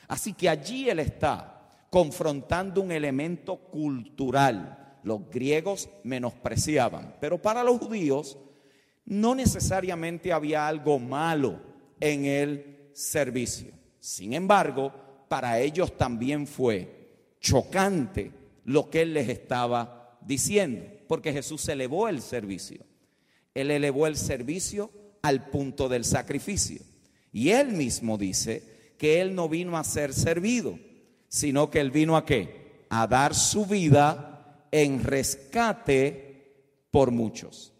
Así 0.09 0.33
que 0.33 0.48
allí 0.48 0.88
él 0.88 0.98
está 1.00 1.68
confrontando 1.90 2.81
un 2.81 2.92
elemento 2.92 3.57
cultural. 3.57 4.98
Los 5.03 5.29
griegos 5.31 5.88
menospreciaban, 6.05 7.16
pero 7.20 7.40
para 7.40 7.64
los 7.64 7.79
judíos 7.79 8.38
no 9.05 9.35
necesariamente 9.35 10.33
había 10.33 10.68
algo 10.68 10.98
malo 10.98 11.61
en 11.98 12.24
el 12.24 12.90
servicio. 12.92 13.72
Sin 13.98 14.33
embargo, 14.33 14.92
para 15.30 15.60
ellos 15.60 15.96
también 15.96 16.48
fue 16.48 17.36
chocante 17.40 18.32
lo 18.64 18.90
que 18.90 19.02
él 19.02 19.14
les 19.14 19.28
estaba 19.28 20.18
diciendo 20.22 20.82
porque 21.06 21.32
Jesús 21.32 21.68
elevó 21.68 22.08
el 22.08 22.20
servicio. 22.20 22.84
Él 23.54 23.70
elevó 23.70 24.08
el 24.08 24.16
servicio 24.16 24.90
al 25.22 25.48
punto 25.50 25.88
del 25.88 26.04
sacrificio. 26.04 26.82
Y 27.32 27.50
él 27.50 27.68
mismo 27.68 28.18
dice 28.18 28.94
que 28.98 29.20
él 29.20 29.36
no 29.36 29.48
vino 29.48 29.78
a 29.78 29.84
ser 29.84 30.12
servido, 30.12 30.80
sino 31.28 31.70
que 31.70 31.78
él 31.78 31.92
vino 31.92 32.16
a 32.16 32.26
qué? 32.26 32.86
A 32.90 33.06
dar 33.06 33.36
su 33.36 33.66
vida 33.66 34.66
en 34.72 35.04
rescate 35.04 36.64
por 36.90 37.12
muchos. 37.12 37.72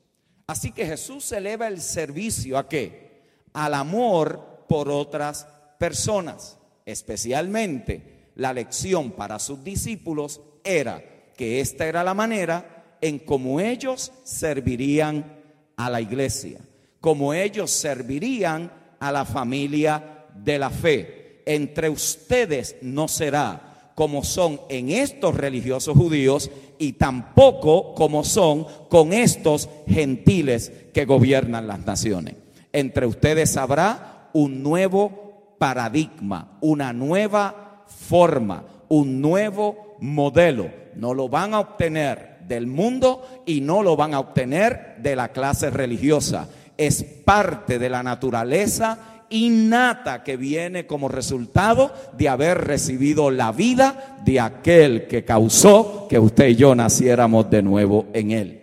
Así 0.47 0.71
que 0.71 0.87
Jesús 0.87 1.33
eleva 1.33 1.67
el 1.67 1.81
servicio 1.81 2.59
a 2.59 2.69
qué? 2.69 3.25
Al 3.53 3.75
amor 3.75 4.67
por 4.69 4.89
otras 4.89 5.49
personas. 5.81 6.60
Especialmente 6.91 8.33
la 8.35 8.53
lección 8.53 9.13
para 9.13 9.39
sus 9.39 9.63
discípulos 9.63 10.41
era 10.65 11.03
que 11.37 11.61
esta 11.61 11.87
era 11.87 12.03
la 12.03 12.15
manera 12.15 12.97
en 13.01 13.21
cómo 13.21 13.61
ellos 13.61 14.13
servirían 14.25 15.41
a 15.77 15.89
la 15.89 16.01
iglesia, 16.01 16.59
como 17.01 17.33
ellos 17.33 17.71
servirían 17.71 18.73
a 18.99 19.13
la 19.13 19.25
familia 19.25 20.27
de 20.35 20.59
la 20.59 20.71
fe. 20.71 21.43
Entre 21.47 21.89
ustedes 21.89 22.77
no 22.83 23.07
será 23.07 23.93
como 23.95 24.25
son 24.25 24.61
en 24.69 24.91
estos 24.91 25.37
religiosos 25.37 25.97
judíos 25.97 26.51
y 26.79 26.95
tampoco 26.95 27.95
como 27.95 28.25
son 28.25 28.67
con 28.89 29.13
estos 29.13 29.69
gentiles 29.87 30.73
que 30.93 31.05
gobiernan 31.05 31.69
las 31.69 31.87
naciones. 31.87 32.35
Entre 32.73 33.07
ustedes 33.07 33.57
habrá 33.57 34.29
un 34.33 34.63
nuevo 34.63 35.30
paradigma, 35.61 36.57
una 36.63 36.91
nueva 36.95 37.85
forma, 37.87 38.65
un 38.89 39.21
nuevo 39.21 39.97
modelo. 40.01 40.71
No 40.97 41.13
lo 41.13 41.29
van 41.29 41.53
a 41.53 41.61
obtener 41.61 42.39
del 42.49 42.67
mundo 42.67 43.43
y 43.45 43.61
no 43.61 43.83
lo 43.83 43.95
van 43.95 44.15
a 44.15 44.21
obtener 44.21 44.97
de 45.03 45.15
la 45.15 45.29
clase 45.29 45.69
religiosa. 45.69 46.49
Es 46.79 47.05
parte 47.05 47.79
de 47.79 47.91
la 47.91 48.03
naturaleza 48.03 49.27
innata 49.29 50.25
que 50.25 50.39
viene 50.39 50.87
como 50.87 51.09
resultado 51.09 51.93
de 52.17 52.31
haber 52.31 52.57
recibido 52.65 53.31
la 53.31 53.53
vida 53.53 54.19
de 54.25 54.41
aquel 54.41 55.07
que 55.09 55.27
causó 55.27 56.07
que 56.09 56.19
usted 56.19 56.49
y 56.49 56.57
yo 56.57 56.75
naciéramos 56.75 57.51
de 57.51 57.63
nuevo 57.63 58.07
en 58.15 58.31
él. 58.31 58.61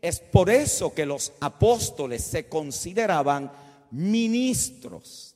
Es 0.00 0.18
por 0.18 0.48
eso 0.48 0.94
que 0.94 1.04
los 1.04 1.34
apóstoles 1.40 2.24
se 2.24 2.48
consideraban 2.48 3.52
ministros, 3.90 5.29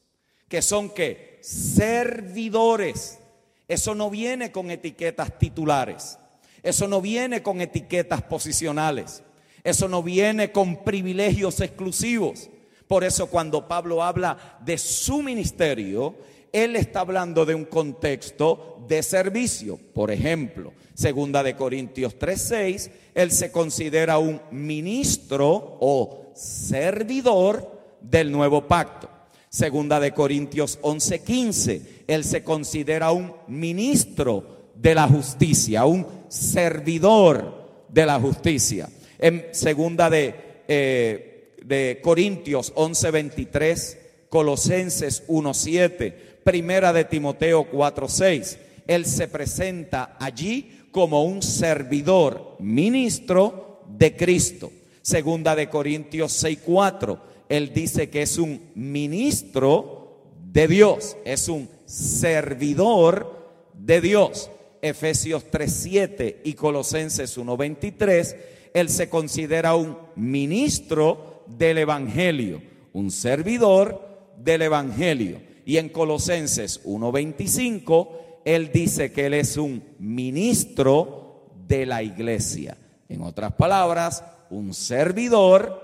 que 0.54 0.62
son 0.62 0.90
que 0.90 1.40
servidores. 1.40 3.18
Eso 3.66 3.92
no 3.96 4.08
viene 4.08 4.52
con 4.52 4.70
etiquetas 4.70 5.36
titulares. 5.36 6.16
Eso 6.62 6.86
no 6.86 7.00
viene 7.00 7.42
con 7.42 7.60
etiquetas 7.60 8.22
posicionales. 8.22 9.24
Eso 9.64 9.88
no 9.88 10.00
viene 10.00 10.52
con 10.52 10.84
privilegios 10.84 11.60
exclusivos. 11.60 12.50
Por 12.86 13.02
eso 13.02 13.26
cuando 13.26 13.66
Pablo 13.66 14.00
habla 14.04 14.60
de 14.64 14.78
su 14.78 15.24
ministerio, 15.24 16.14
él 16.52 16.76
está 16.76 17.00
hablando 17.00 17.44
de 17.44 17.56
un 17.56 17.64
contexto 17.64 18.84
de 18.86 19.02
servicio. 19.02 19.80
Por 19.92 20.12
ejemplo, 20.12 20.72
segunda 20.94 21.42
de 21.42 21.56
Corintios 21.56 22.16
3:6, 22.16 22.92
él 23.12 23.32
se 23.32 23.50
considera 23.50 24.18
un 24.18 24.40
ministro 24.52 25.78
o 25.80 26.30
servidor 26.32 27.98
del 28.00 28.30
nuevo 28.30 28.68
pacto. 28.68 29.13
Segunda 29.54 30.00
de 30.00 30.10
Corintios 30.10 30.80
11:15, 30.82 31.82
él 32.08 32.24
se 32.24 32.42
considera 32.42 33.12
un 33.12 33.32
ministro 33.46 34.72
de 34.74 34.96
la 34.96 35.06
justicia, 35.06 35.84
un 35.84 36.04
servidor 36.26 37.84
de 37.88 38.04
la 38.04 38.18
justicia. 38.18 38.88
En 39.16 39.46
segunda 39.52 40.10
de, 40.10 40.34
eh, 40.66 41.54
de 41.64 42.00
Corintios 42.02 42.72
11:23, 42.74 43.96
Colosenses 44.28 45.22
1:7, 45.28 46.10
primera 46.42 46.92
de 46.92 47.04
Timoteo 47.04 47.70
4:6, 47.70 48.58
él 48.88 49.06
se 49.06 49.28
presenta 49.28 50.16
allí 50.18 50.88
como 50.90 51.22
un 51.22 51.42
servidor, 51.42 52.56
ministro 52.58 53.82
de 53.86 54.16
Cristo. 54.16 54.72
Segunda 55.00 55.54
de 55.54 55.68
Corintios 55.68 56.32
6:4, 56.32 57.33
él 57.48 57.72
dice 57.72 58.10
que 58.10 58.22
es 58.22 58.38
un 58.38 58.70
ministro 58.74 60.04
de 60.52 60.68
Dios, 60.68 61.16
es 61.24 61.48
un 61.48 61.68
servidor 61.84 63.70
de 63.74 64.00
Dios. 64.00 64.50
Efesios 64.82 65.44
3:7 65.50 66.40
y 66.44 66.54
Colosenses 66.54 67.36
1:23, 67.36 68.36
él 68.74 68.88
se 68.88 69.08
considera 69.08 69.74
un 69.74 69.96
ministro 70.16 71.44
del 71.46 71.78
Evangelio, 71.78 72.62
un 72.92 73.10
servidor 73.10 74.32
del 74.38 74.62
Evangelio. 74.62 75.40
Y 75.64 75.78
en 75.78 75.88
Colosenses 75.88 76.80
1:25, 76.84 78.42
él 78.44 78.70
dice 78.72 79.12
que 79.12 79.26
él 79.26 79.34
es 79.34 79.56
un 79.56 79.82
ministro 79.98 81.50
de 81.66 81.86
la 81.86 82.02
iglesia. 82.02 82.76
En 83.08 83.22
otras 83.22 83.52
palabras, 83.54 84.22
un 84.50 84.74
servidor 84.74 85.82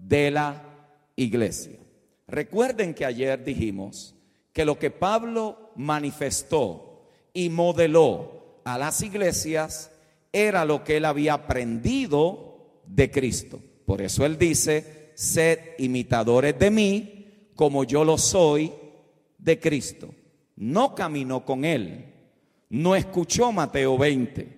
de 0.00 0.30
la 0.30 0.65
iglesia. 1.16 1.78
Recuerden 2.28 2.94
que 2.94 3.04
ayer 3.04 3.42
dijimos 3.42 4.14
que 4.52 4.64
lo 4.64 4.78
que 4.78 4.90
Pablo 4.90 5.72
manifestó 5.76 7.08
y 7.32 7.48
modeló 7.50 8.60
a 8.64 8.78
las 8.78 9.02
iglesias 9.02 9.90
era 10.32 10.64
lo 10.64 10.84
que 10.84 10.98
él 10.98 11.04
había 11.04 11.34
aprendido 11.34 12.82
de 12.86 13.10
Cristo. 13.10 13.60
Por 13.84 14.02
eso 14.02 14.24
él 14.26 14.38
dice, 14.38 15.12
sed 15.14 15.58
imitadores 15.78 16.58
de 16.58 16.70
mí 16.70 17.16
como 17.54 17.84
yo 17.84 18.04
lo 18.04 18.18
soy 18.18 18.72
de 19.38 19.58
Cristo. 19.58 20.14
No 20.56 20.94
caminó 20.94 21.44
con 21.44 21.64
él, 21.64 22.12
no 22.70 22.96
escuchó 22.96 23.52
Mateo 23.52 23.96
20, 23.96 24.48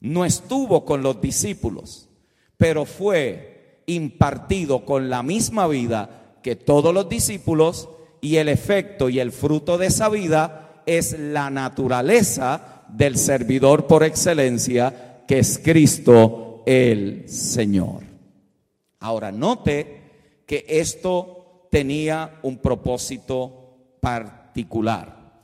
no 0.00 0.24
estuvo 0.24 0.84
con 0.84 1.02
los 1.02 1.20
discípulos, 1.20 2.08
pero 2.56 2.84
fue 2.84 3.51
impartido 3.86 4.84
con 4.84 5.10
la 5.10 5.22
misma 5.22 5.66
vida 5.66 6.36
que 6.42 6.56
todos 6.56 6.92
los 6.92 7.08
discípulos 7.08 7.88
y 8.20 8.36
el 8.36 8.48
efecto 8.48 9.08
y 9.08 9.20
el 9.20 9.32
fruto 9.32 9.78
de 9.78 9.86
esa 9.86 10.08
vida 10.08 10.82
es 10.86 11.18
la 11.18 11.50
naturaleza 11.50 12.84
del 12.88 13.16
servidor 13.16 13.86
por 13.86 14.04
excelencia 14.04 15.24
que 15.26 15.38
es 15.38 15.60
Cristo 15.62 16.62
el 16.66 17.28
Señor. 17.28 18.02
Ahora, 19.00 19.32
note 19.32 20.02
que 20.46 20.64
esto 20.68 21.68
tenía 21.70 22.38
un 22.42 22.58
propósito 22.58 23.96
particular, 24.00 25.40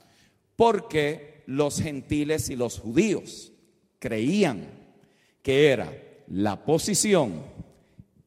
porque 0.54 1.42
los 1.46 1.80
gentiles 1.80 2.50
y 2.50 2.56
los 2.56 2.78
judíos 2.78 3.52
creían 3.98 4.68
que 5.42 5.70
era 5.70 5.90
la 6.28 6.64
posición, 6.64 7.42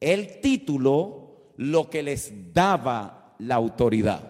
el 0.02 0.42
título, 0.42 1.54
lo 1.58 1.90
que 1.90 2.04
les 2.04 2.54
daba 2.54 3.36
la 3.40 3.56
autoridad. 3.56 4.30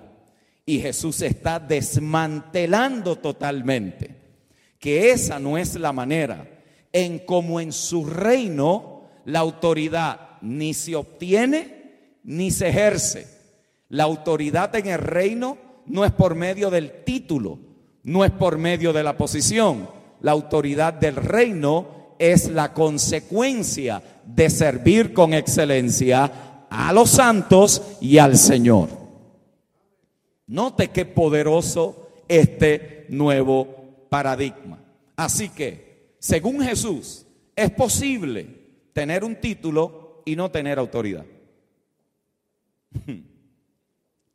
Y 0.66 0.80
Jesús 0.80 1.22
está 1.22 1.60
desmantelando 1.60 3.16
totalmente 3.16 4.16
que 4.78 5.12
esa 5.12 5.40
no 5.40 5.58
es 5.58 5.76
la 5.76 5.94
manera 5.94 6.48
en 6.92 7.20
como 7.20 7.60
en 7.60 7.72
su 7.72 8.06
reino 8.06 9.04
la 9.26 9.40
autoridad 9.40 10.38
ni 10.42 10.74
se 10.74 10.96
obtiene 10.96 12.18
ni 12.24 12.52
se 12.52 12.70
ejerce. 12.70 13.28
La 13.90 14.04
autoridad 14.04 14.76
en 14.76 14.88
el 14.88 15.00
reino 15.00 15.58
no 15.86 16.06
es 16.06 16.12
por 16.12 16.36
medio 16.36 16.70
del 16.70 17.04
título, 17.04 17.60
no 18.04 18.24
es 18.26 18.32
por 18.32 18.58
medio 18.58 18.94
de 18.94 19.04
la 19.04 19.18
posición. 19.18 19.90
La 20.22 20.32
autoridad 20.32 20.94
del 20.94 21.16
reino 21.16 22.01
es 22.22 22.50
la 22.50 22.72
consecuencia 22.72 24.04
de 24.24 24.52
servir 24.52 25.12
con 25.12 25.34
excelencia 25.34 26.68
a 26.70 26.94
los 26.94 27.10
santos 27.10 27.82
y 28.00 28.20
al 28.20 28.38
Señor. 28.38 28.90
Note 30.46 30.90
qué 30.90 31.06
poderoso 31.06 32.10
este 32.28 33.08
nuevo 33.10 34.06
paradigma. 34.08 34.80
Así 35.16 35.50
que, 35.50 36.14
según 36.20 36.62
Jesús, 36.62 37.26
es 37.56 37.72
posible 37.72 38.48
tener 38.94 39.24
un 39.24 39.36
título 39.38 40.22
y 40.24 40.36
no 40.36 40.52
tener 40.52 40.78
autoridad. 40.78 41.26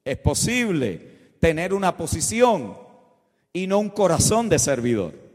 Es 0.05 0.19
posible 0.19 1.35
tener 1.41 1.75
una 1.75 1.97
posición 1.97 2.77
y 3.53 3.67
no 3.67 3.81
un 3.81 3.91
corazón 3.91 4.49
de 4.49 4.61
servidor. 4.61 5.26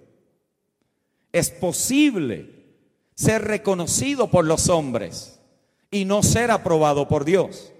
Es 1.32 1.50
posible 1.50 2.62
ser 3.16 3.44
reconocido 3.44 4.30
por 4.30 4.46
los 4.46 4.70
hombres 4.70 5.40
y 5.90 6.06
no 6.06 6.24
ser 6.24 6.52
aprobado 6.52 7.08
por 7.08 7.26
Dios. 7.26 7.72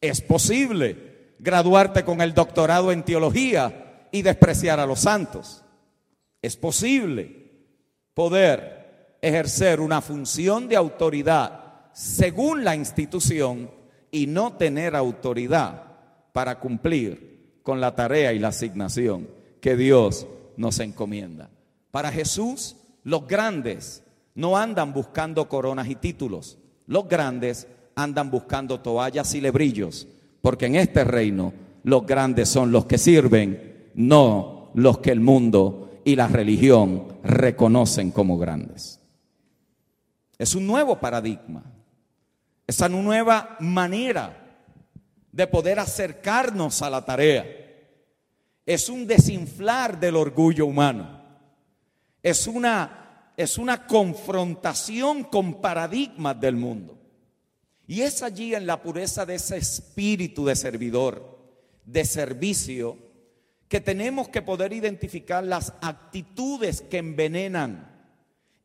Es 0.00 0.20
posible 0.20 1.34
graduarte 1.38 2.04
con 2.04 2.20
el 2.20 2.34
doctorado 2.34 2.92
en 2.92 3.02
teología 3.02 4.08
y 4.12 4.22
despreciar 4.22 4.78
a 4.80 4.86
los 4.86 5.00
santos. 5.00 5.64
Es 6.40 6.56
posible 6.56 7.50
poder 8.14 9.16
ejercer 9.22 9.80
una 9.80 10.00
función 10.00 10.68
de 10.68 10.76
autoridad 10.76 11.90
según 11.92 12.64
la 12.64 12.74
institución 12.74 13.70
y 14.10 14.26
no 14.26 14.54
tener 14.54 14.94
autoridad 14.96 15.84
para 16.32 16.58
cumplir 16.58 17.60
con 17.62 17.80
la 17.80 17.94
tarea 17.94 18.32
y 18.32 18.38
la 18.38 18.48
asignación 18.48 19.28
que 19.60 19.76
Dios 19.76 20.26
nos 20.56 20.80
encomienda. 20.80 21.50
Para 21.92 22.10
Jesús, 22.10 22.74
los 23.04 23.28
grandes 23.28 24.02
no 24.34 24.56
andan 24.56 24.92
buscando 24.92 25.48
coronas 25.48 25.86
y 25.88 25.94
títulos, 25.94 26.58
los 26.88 27.08
grandes 27.08 27.68
andan 27.94 28.32
buscando 28.32 28.80
toallas 28.80 29.32
y 29.34 29.40
lebrillos 29.40 30.08
porque 30.42 30.66
en 30.66 30.74
este 30.74 31.04
reino 31.04 31.54
los 31.84 32.04
grandes 32.04 32.48
son 32.48 32.72
los 32.72 32.84
que 32.84 32.98
sirven, 32.98 33.90
no 33.94 34.70
los 34.74 34.98
que 34.98 35.12
el 35.12 35.20
mundo 35.20 36.00
y 36.04 36.16
la 36.16 36.28
religión 36.28 37.16
reconocen 37.22 38.10
como 38.10 38.36
grandes. 38.36 39.00
Es 40.36 40.54
un 40.54 40.66
nuevo 40.66 40.98
paradigma, 40.98 41.62
es 42.66 42.80
una 42.80 42.88
nueva 42.88 43.56
manera 43.60 44.36
de 45.30 45.46
poder 45.46 45.78
acercarnos 45.78 46.82
a 46.82 46.90
la 46.90 47.04
tarea. 47.04 47.46
Es 48.66 48.88
un 48.88 49.06
desinflar 49.06 49.98
del 49.98 50.16
orgullo 50.16 50.66
humano. 50.66 51.21
Es 52.22 52.46
una, 52.46 53.32
es 53.36 53.58
una 53.58 53.86
confrontación 53.86 55.24
con 55.24 55.60
paradigmas 55.60 56.40
del 56.40 56.56
mundo. 56.56 56.98
Y 57.86 58.02
es 58.02 58.22
allí 58.22 58.54
en 58.54 58.66
la 58.66 58.82
pureza 58.82 59.26
de 59.26 59.34
ese 59.34 59.56
espíritu 59.56 60.46
de 60.46 60.56
servidor, 60.56 61.38
de 61.84 62.04
servicio, 62.04 62.96
que 63.68 63.80
tenemos 63.80 64.28
que 64.28 64.42
poder 64.42 64.72
identificar 64.72 65.42
las 65.42 65.72
actitudes 65.80 66.82
que 66.82 66.98
envenenan 66.98 67.90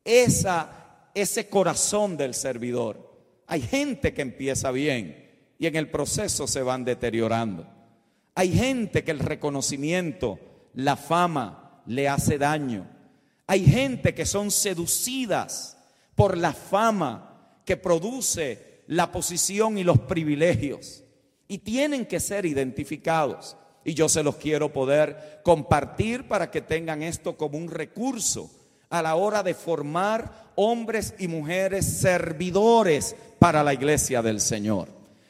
esa, 0.03 1.09
ese 1.13 1.49
corazón 1.49 2.17
del 2.17 2.33
servidor. 2.33 3.07
Hay 3.47 3.61
gente 3.61 4.13
que 4.13 4.21
empieza 4.21 4.71
bien 4.71 5.27
y 5.57 5.67
en 5.67 5.75
el 5.75 5.89
proceso 5.89 6.47
se 6.47 6.61
van 6.61 6.83
deteriorando. 6.83 7.67
Hay 8.35 8.51
gente 8.51 9.03
que 9.03 9.11
el 9.11 9.19
reconocimiento, 9.19 10.39
la 10.73 10.95
fama 10.95 11.81
le 11.85 12.07
hace 12.07 12.37
daño. 12.37 12.87
Hay 13.47 13.65
gente 13.65 14.13
que 14.13 14.25
son 14.25 14.51
seducidas 14.51 15.77
por 16.15 16.37
la 16.37 16.51
fama 16.53 17.61
que 17.65 17.77
produce 17.77 18.83
la 18.87 19.11
posición 19.11 19.77
y 19.77 19.83
los 19.83 19.99
privilegios. 19.99 21.03
Y 21.47 21.59
tienen 21.59 22.05
que 22.05 22.19
ser 22.19 22.45
identificados. 22.45 23.55
Y 23.85 23.93
yo 23.93 24.09
se 24.09 24.23
los 24.23 24.35
quiero 24.35 24.73
poder 24.73 25.39
compartir 25.43 26.27
para 26.27 26.51
que 26.51 26.61
tengan 26.61 27.01
esto 27.03 27.37
como 27.37 27.57
un 27.57 27.69
recurso 27.69 28.51
a 28.89 29.01
la 29.01 29.15
hora 29.15 29.43
de 29.43 29.53
formar 29.53 30.51
hombres 30.55 31.13
y 31.19 31.27
mujeres 31.27 31.85
servidores 31.85 33.15
para 33.39 33.63
la 33.63 33.73
iglesia 33.73 34.21
del 34.21 34.41
Señor. 34.41 34.89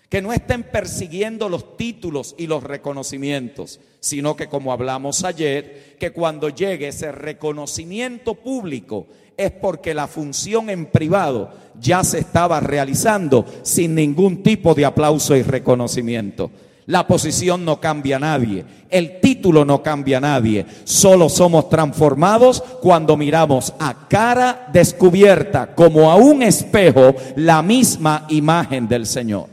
Que 0.09 0.21
no 0.21 0.31
estén 0.31 0.63
persiguiendo 0.63 1.49
los 1.49 1.77
títulos 1.77 2.33
y 2.37 2.47
los 2.47 2.63
reconocimientos, 2.63 3.79
sino 4.07 4.35
que 4.35 4.47
como 4.47 4.71
hablamos 4.71 5.23
ayer, 5.23 5.95
que 5.99 6.11
cuando 6.11 6.49
llegue 6.49 6.87
ese 6.87 7.11
reconocimiento 7.11 8.35
público 8.35 9.07
es 9.35 9.51
porque 9.51 9.93
la 9.93 10.07
función 10.07 10.69
en 10.69 10.85
privado 10.85 11.51
ya 11.79 12.03
se 12.03 12.19
estaba 12.19 12.59
realizando 12.59 13.45
sin 13.63 13.93
ningún 13.95 14.41
tipo 14.41 14.73
de 14.73 14.85
aplauso 14.85 15.35
y 15.35 15.43
reconocimiento. 15.43 16.49
La 16.85 17.05
posición 17.05 17.65
no 17.65 17.81
cambia 17.81 18.15
a 18.15 18.19
nadie, 18.19 18.63
el 18.89 19.19
título 19.19 19.65
no 19.65 19.83
cambia 19.83 20.19
a 20.19 20.21
nadie, 20.21 20.65
solo 20.85 21.27
somos 21.27 21.69
transformados 21.69 22.63
cuando 22.81 23.17
miramos 23.17 23.73
a 23.77 24.07
cara 24.07 24.69
descubierta 24.71 25.75
como 25.75 26.09
a 26.09 26.15
un 26.15 26.41
espejo 26.41 27.13
la 27.35 27.61
misma 27.61 28.25
imagen 28.29 28.87
del 28.87 29.05
Señor. 29.05 29.47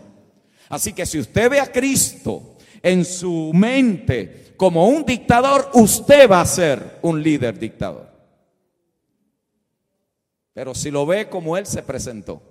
Así 0.68 0.92
que 0.92 1.06
si 1.06 1.18
usted 1.18 1.50
ve 1.50 1.58
a 1.58 1.72
Cristo 1.72 2.54
en 2.84 3.04
su 3.04 3.50
mente 3.52 4.43
como 4.56 4.88
un 4.88 5.04
dictador, 5.04 5.70
usted 5.74 6.30
va 6.30 6.40
a 6.40 6.46
ser 6.46 6.98
un 7.02 7.22
líder 7.22 7.58
dictador. 7.58 8.08
Pero 10.52 10.74
si 10.74 10.90
lo 10.90 11.04
ve 11.04 11.28
como 11.28 11.56
Él 11.56 11.66
se 11.66 11.82
presentó, 11.82 12.42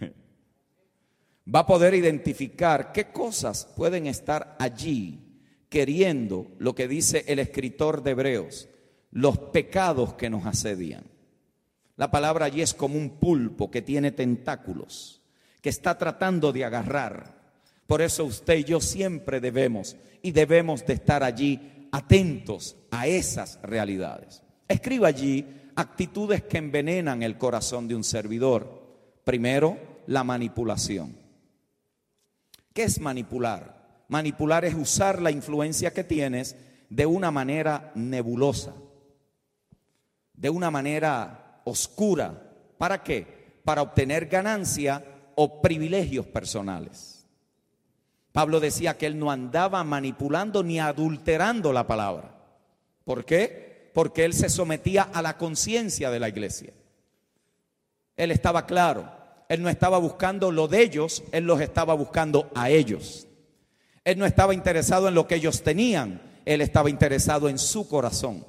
va 1.54 1.60
a 1.60 1.66
poder 1.66 1.94
identificar 1.94 2.92
qué 2.92 3.12
cosas 3.12 3.66
pueden 3.76 4.06
estar 4.06 4.56
allí 4.58 5.20
queriendo 5.68 6.50
lo 6.58 6.74
que 6.74 6.88
dice 6.88 7.24
el 7.28 7.38
escritor 7.38 8.02
de 8.02 8.12
Hebreos, 8.12 8.68
los 9.10 9.38
pecados 9.38 10.14
que 10.14 10.30
nos 10.30 10.46
asedian. 10.46 11.04
La 11.96 12.10
palabra 12.10 12.46
allí 12.46 12.62
es 12.62 12.74
como 12.74 12.96
un 12.96 13.18
pulpo 13.18 13.70
que 13.70 13.82
tiene 13.82 14.12
tentáculos, 14.12 15.20
que 15.60 15.68
está 15.68 15.98
tratando 15.98 16.52
de 16.52 16.64
agarrar. 16.64 17.37
Por 17.88 18.02
eso 18.02 18.26
usted 18.26 18.58
y 18.58 18.64
yo 18.64 18.82
siempre 18.82 19.40
debemos 19.40 19.96
y 20.20 20.32
debemos 20.32 20.84
de 20.84 20.92
estar 20.92 21.22
allí 21.22 21.88
atentos 21.90 22.76
a 22.90 23.06
esas 23.06 23.58
realidades. 23.62 24.42
Escriba 24.68 25.08
allí 25.08 25.46
actitudes 25.74 26.42
que 26.42 26.58
envenenan 26.58 27.22
el 27.22 27.38
corazón 27.38 27.88
de 27.88 27.94
un 27.94 28.04
servidor. 28.04 29.22
Primero, 29.24 29.78
la 30.06 30.22
manipulación. 30.22 31.16
¿Qué 32.74 32.82
es 32.82 33.00
manipular? 33.00 34.04
Manipular 34.08 34.66
es 34.66 34.74
usar 34.74 35.22
la 35.22 35.30
influencia 35.30 35.94
que 35.94 36.04
tienes 36.04 36.56
de 36.90 37.06
una 37.06 37.30
manera 37.30 37.90
nebulosa, 37.94 38.74
de 40.34 40.50
una 40.50 40.70
manera 40.70 41.62
oscura. 41.64 42.52
¿Para 42.76 43.02
qué? 43.02 43.60
Para 43.64 43.80
obtener 43.80 44.26
ganancia 44.26 45.02
o 45.36 45.62
privilegios 45.62 46.26
personales. 46.26 47.17
Pablo 48.38 48.60
decía 48.60 48.96
que 48.96 49.06
él 49.06 49.18
no 49.18 49.32
andaba 49.32 49.82
manipulando 49.82 50.62
ni 50.62 50.78
adulterando 50.78 51.72
la 51.72 51.88
palabra. 51.88 52.36
¿Por 53.02 53.24
qué? 53.24 53.90
Porque 53.92 54.24
él 54.24 54.32
se 54.32 54.48
sometía 54.48 55.02
a 55.12 55.22
la 55.22 55.36
conciencia 55.36 56.08
de 56.08 56.20
la 56.20 56.28
iglesia. 56.28 56.72
Él 58.16 58.30
estaba 58.30 58.64
claro, 58.64 59.10
él 59.48 59.60
no 59.60 59.68
estaba 59.68 59.98
buscando 59.98 60.52
lo 60.52 60.68
de 60.68 60.82
ellos, 60.82 61.24
él 61.32 61.46
los 61.46 61.60
estaba 61.60 61.94
buscando 61.94 62.48
a 62.54 62.70
ellos. 62.70 63.26
Él 64.04 64.20
no 64.20 64.24
estaba 64.24 64.54
interesado 64.54 65.08
en 65.08 65.14
lo 65.14 65.26
que 65.26 65.34
ellos 65.34 65.64
tenían, 65.64 66.22
él 66.44 66.60
estaba 66.60 66.90
interesado 66.90 67.48
en 67.48 67.58
su 67.58 67.88
corazón. 67.88 68.46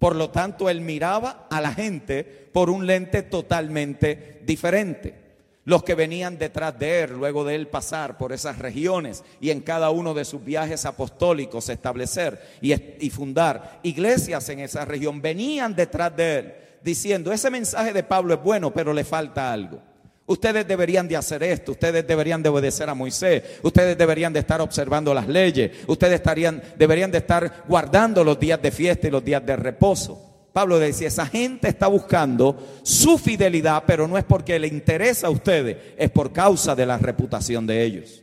Por 0.00 0.16
lo 0.16 0.30
tanto, 0.30 0.68
él 0.68 0.80
miraba 0.80 1.46
a 1.48 1.60
la 1.60 1.72
gente 1.72 2.24
por 2.24 2.68
un 2.68 2.88
lente 2.88 3.22
totalmente 3.22 4.42
diferente. 4.44 5.29
Los 5.64 5.82
que 5.82 5.94
venían 5.94 6.38
detrás 6.38 6.78
de 6.78 7.02
él, 7.02 7.12
luego 7.12 7.44
de 7.44 7.54
él 7.54 7.68
pasar 7.68 8.16
por 8.16 8.32
esas 8.32 8.58
regiones 8.58 9.22
y 9.40 9.50
en 9.50 9.60
cada 9.60 9.90
uno 9.90 10.14
de 10.14 10.24
sus 10.24 10.42
viajes 10.42 10.86
apostólicos 10.86 11.68
establecer 11.68 12.40
y, 12.62 13.10
fundar 13.10 13.78
iglesias 13.82 14.48
en 14.48 14.60
esa 14.60 14.86
región, 14.86 15.20
venían 15.20 15.74
detrás 15.74 16.16
de 16.16 16.38
él 16.38 16.54
diciendo, 16.82 17.30
ese 17.30 17.50
mensaje 17.50 17.92
de 17.92 18.02
Pablo 18.02 18.34
es 18.34 18.42
bueno, 18.42 18.72
pero 18.72 18.94
le 18.94 19.04
falta 19.04 19.52
algo. 19.52 19.82
Ustedes 20.24 20.66
deberían 20.66 21.08
de 21.08 21.16
hacer 21.16 21.42
esto, 21.42 21.72
ustedes 21.72 22.06
deberían 22.06 22.42
de 22.42 22.48
obedecer 22.48 22.88
a 22.88 22.94
Moisés, 22.94 23.42
ustedes 23.62 23.98
deberían 23.98 24.32
de 24.32 24.40
estar 24.40 24.60
observando 24.60 25.12
las 25.12 25.28
leyes, 25.28 25.72
ustedes 25.88 26.14
estarían, 26.14 26.62
deberían 26.78 27.10
de 27.10 27.18
estar 27.18 27.64
guardando 27.68 28.24
los 28.24 28.38
días 28.38 28.62
de 28.62 28.70
fiesta 28.70 29.08
y 29.08 29.10
los 29.10 29.24
días 29.24 29.44
de 29.44 29.56
reposo. 29.56 30.29
Pablo 30.52 30.78
decía, 30.78 31.08
esa 31.08 31.26
gente 31.26 31.68
está 31.68 31.86
buscando 31.86 32.56
su 32.82 33.18
fidelidad, 33.18 33.84
pero 33.86 34.08
no 34.08 34.18
es 34.18 34.24
porque 34.24 34.58
le 34.58 34.66
interesa 34.66 35.28
a 35.28 35.30
ustedes, 35.30 35.76
es 35.96 36.10
por 36.10 36.32
causa 36.32 36.74
de 36.74 36.86
la 36.86 36.98
reputación 36.98 37.66
de 37.66 37.84
ellos. 37.84 38.22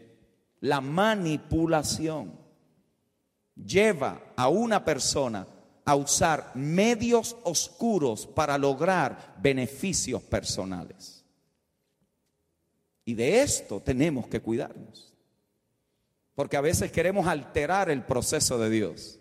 La 0.59 0.81
manipulación 0.81 2.33
lleva 3.55 4.21
a 4.35 4.49
una 4.49 4.83
persona 4.83 5.47
a 5.85 5.95
usar 5.95 6.51
medios 6.53 7.37
oscuros 7.43 8.27
para 8.27 8.57
lograr 8.57 9.35
beneficios 9.41 10.21
personales. 10.21 11.23
Y 13.05 13.13
de 13.13 13.41
esto 13.41 13.79
tenemos 13.79 14.27
que 14.27 14.41
cuidarnos. 14.41 15.13
Porque 16.35 16.57
a 16.57 16.61
veces 16.61 16.91
queremos 16.91 17.25
alterar 17.25 17.89
el 17.89 18.03
proceso 18.03 18.59
de 18.59 18.69
Dios 18.69 19.17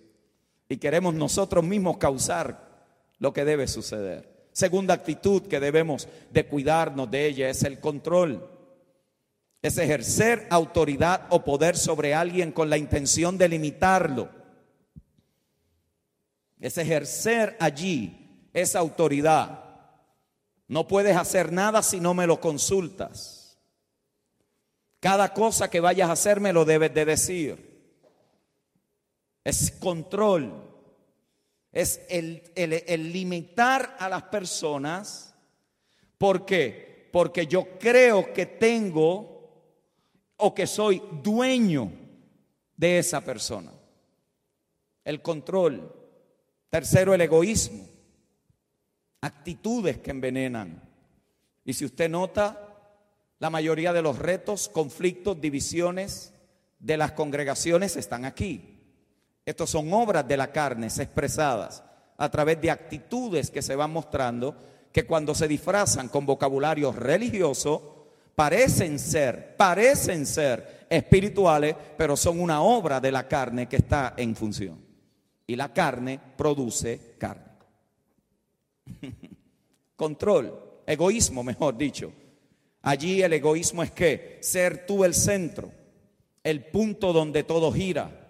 y 0.69 0.77
queremos 0.77 1.15
nosotros 1.15 1.65
mismos 1.65 1.99
causar 1.99 2.66
lo 3.19 3.33
que 3.33 3.45
debe 3.45 3.67
suceder. 3.69 4.49
Segunda 4.53 4.95
actitud 4.95 5.43
que 5.43 5.61
debemos 5.61 6.09
de 6.31 6.47
cuidarnos 6.47 7.11
de 7.11 7.27
ella 7.27 7.51
es 7.51 7.63
el 7.63 7.79
control. 7.79 8.51
Es 9.61 9.79
ejercer 9.79 10.47
autoridad 10.51 11.27
o 11.31 11.45
poder 11.45 11.77
sobre 11.77 12.15
alguien 12.15 12.53
con 12.53 12.71
la 12.71 12.79
intención 12.79 13.37
de 13.37 13.49
limitarlo. 13.49 14.31
Es 16.59 16.79
ejercer 16.79 17.57
allí 17.61 18.49
esa 18.53 18.79
autoridad. 18.79 19.63
No 20.69 20.89
puedes 20.89 21.17
hacer 21.17 21.53
nada 21.53 21.83
si 21.83 22.01
no 22.01 22.15
me 22.15 22.27
lo 22.27 22.41
consultas. 22.41 23.59
Cada 25.01 25.33
cosa 25.35 25.69
que 25.69 25.81
vayas 25.81 26.09
a 26.09 26.13
hacer 26.13 26.41
me 26.41 26.53
lo 26.53 26.65
debes 26.65 26.93
de 26.95 27.05
decir. 27.05 27.77
Es 29.45 29.71
control. 29.71 30.66
Es 31.77 32.01
el, 32.09 32.43
el, 32.55 33.13
limitar 33.13 33.99
a 33.99 34.09
las 34.09 34.23
personas. 34.23 35.35
¿Por 36.17 36.47
qué? 36.47 37.11
Porque 37.13 37.47
yo 37.47 37.79
creo 37.79 38.33
que 38.33 38.47
tengo 38.47 39.53
o 40.39 40.55
que 40.55 40.67
soy 40.67 41.03
dueño 41.23 41.93
de 42.79 43.01
esa 43.01 43.21
persona. 43.21 43.73
El 45.05 45.21
control. 45.21 45.95
Tercero, 46.71 47.13
el 47.13 47.21
egoísmo. 47.21 47.87
Actitudes 49.21 49.99
que 49.99 50.13
envenenan. 50.13 50.83
Y 51.63 51.75
si 51.75 51.85
usted 51.85 52.09
nota, 52.09 52.75
la 53.39 53.51
mayoría 53.51 53.93
de 53.93 54.01
los 54.01 54.19
retos, 54.19 54.71
conflictos, 54.71 55.39
divisiones 55.39 56.33
de 56.79 56.97
las 56.97 57.13
congregaciones 57.13 57.97
están 57.97 58.25
aquí. 58.25 58.76
Estos 59.47 59.71
son 59.71 59.91
obras 59.95 60.29
de 60.29 60.37
la 60.37 60.53
carne 60.53 60.89
expresadas 60.89 61.83
a 62.19 62.31
través 62.31 62.61
de 62.61 62.71
actitudes 62.71 63.51
que 63.51 63.63
se 63.63 63.75
van 63.75 63.93
mostrando 63.93 64.55
que 64.93 65.07
cuando 65.07 65.35
se 65.35 65.49
disfrazan 65.49 66.09
con 66.09 66.27
vocabulario 66.27 66.93
religioso 66.93 68.09
parecen 68.35 68.99
ser, 68.99 69.57
parecen 69.57 70.27
ser 70.27 70.87
espirituales, 70.91 71.75
pero 71.97 72.17
son 72.17 72.41
una 72.41 72.61
obra 72.61 73.01
de 73.01 73.13
la 73.13 73.27
carne 73.27 73.69
que 73.69 73.77
está 73.77 74.15
en 74.19 74.37
función. 74.37 74.85
Y 75.47 75.57
la 75.57 75.73
carne 75.73 76.21
produce 76.37 77.15
carne. 77.17 77.45
Control, 79.97 80.83
egoísmo, 80.87 81.43
mejor 81.43 81.79
dicho 81.79 82.13
Allí 82.87 83.21
el 83.21 83.33
egoísmo 83.33 83.83
es 83.83 83.91
que 83.91 84.39
ser 84.41 84.87
tú 84.87 85.05
el 85.05 85.13
centro, 85.13 85.73
el 86.45 86.67
punto 86.67 87.13
donde 87.13 87.43
todo 87.43 87.73
gira. 87.73 88.26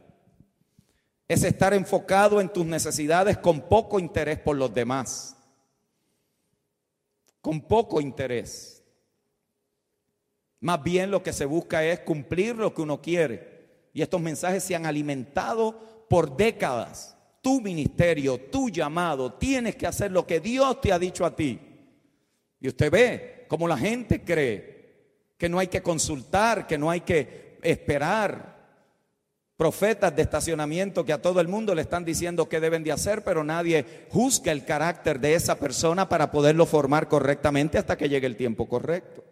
Es 1.28 1.42
estar 1.42 1.74
enfocado 1.74 2.40
en 2.40 2.48
tus 2.48 2.64
necesidades 2.64 3.38
con 3.38 3.62
poco 3.62 3.98
interés 3.98 4.38
por 4.38 4.56
los 4.56 4.72
demás. 4.72 5.36
Con 7.40 7.60
poco 7.60 8.00
interés. 8.00 8.84
Más 10.60 10.82
bien 10.82 11.10
lo 11.10 11.22
que 11.22 11.32
se 11.32 11.44
busca 11.44 11.84
es 11.84 12.00
cumplir 12.00 12.56
lo 12.56 12.72
que 12.72 12.82
uno 12.82 13.00
quiere. 13.00 13.88
Y 13.92 14.02
estos 14.02 14.20
mensajes 14.20 14.62
se 14.62 14.74
han 14.74 14.86
alimentado 14.86 16.06
por 16.08 16.36
décadas. 16.36 17.16
Tu 17.40 17.60
ministerio, 17.60 18.38
tu 18.38 18.68
llamado, 18.68 19.32
tienes 19.34 19.76
que 19.76 19.86
hacer 19.86 20.10
lo 20.10 20.26
que 20.26 20.40
Dios 20.40 20.80
te 20.80 20.92
ha 20.92 20.98
dicho 20.98 21.24
a 21.24 21.34
ti. 21.34 21.60
Y 22.60 22.68
usted 22.68 22.90
ve 22.90 23.46
como 23.48 23.68
la 23.68 23.76
gente 23.76 24.22
cree, 24.22 24.76
que 25.38 25.48
no 25.48 25.58
hay 25.58 25.68
que 25.68 25.82
consultar, 25.82 26.66
que 26.66 26.78
no 26.78 26.90
hay 26.90 27.02
que 27.02 27.58
esperar. 27.62 28.55
Profetas 29.56 30.14
de 30.14 30.20
estacionamiento 30.20 31.04
que 31.04 31.14
a 31.14 31.22
todo 31.22 31.40
el 31.40 31.48
mundo 31.48 31.74
le 31.74 31.80
están 31.80 32.04
diciendo 32.04 32.46
qué 32.46 32.60
deben 32.60 32.84
de 32.84 32.92
hacer, 32.92 33.24
pero 33.24 33.42
nadie 33.42 34.06
juzga 34.10 34.52
el 34.52 34.66
carácter 34.66 35.18
de 35.18 35.34
esa 35.34 35.58
persona 35.58 36.10
para 36.10 36.30
poderlo 36.30 36.66
formar 36.66 37.08
correctamente 37.08 37.78
hasta 37.78 37.96
que 37.96 38.10
llegue 38.10 38.26
el 38.26 38.36
tiempo 38.36 38.68
correcto. 38.68 39.24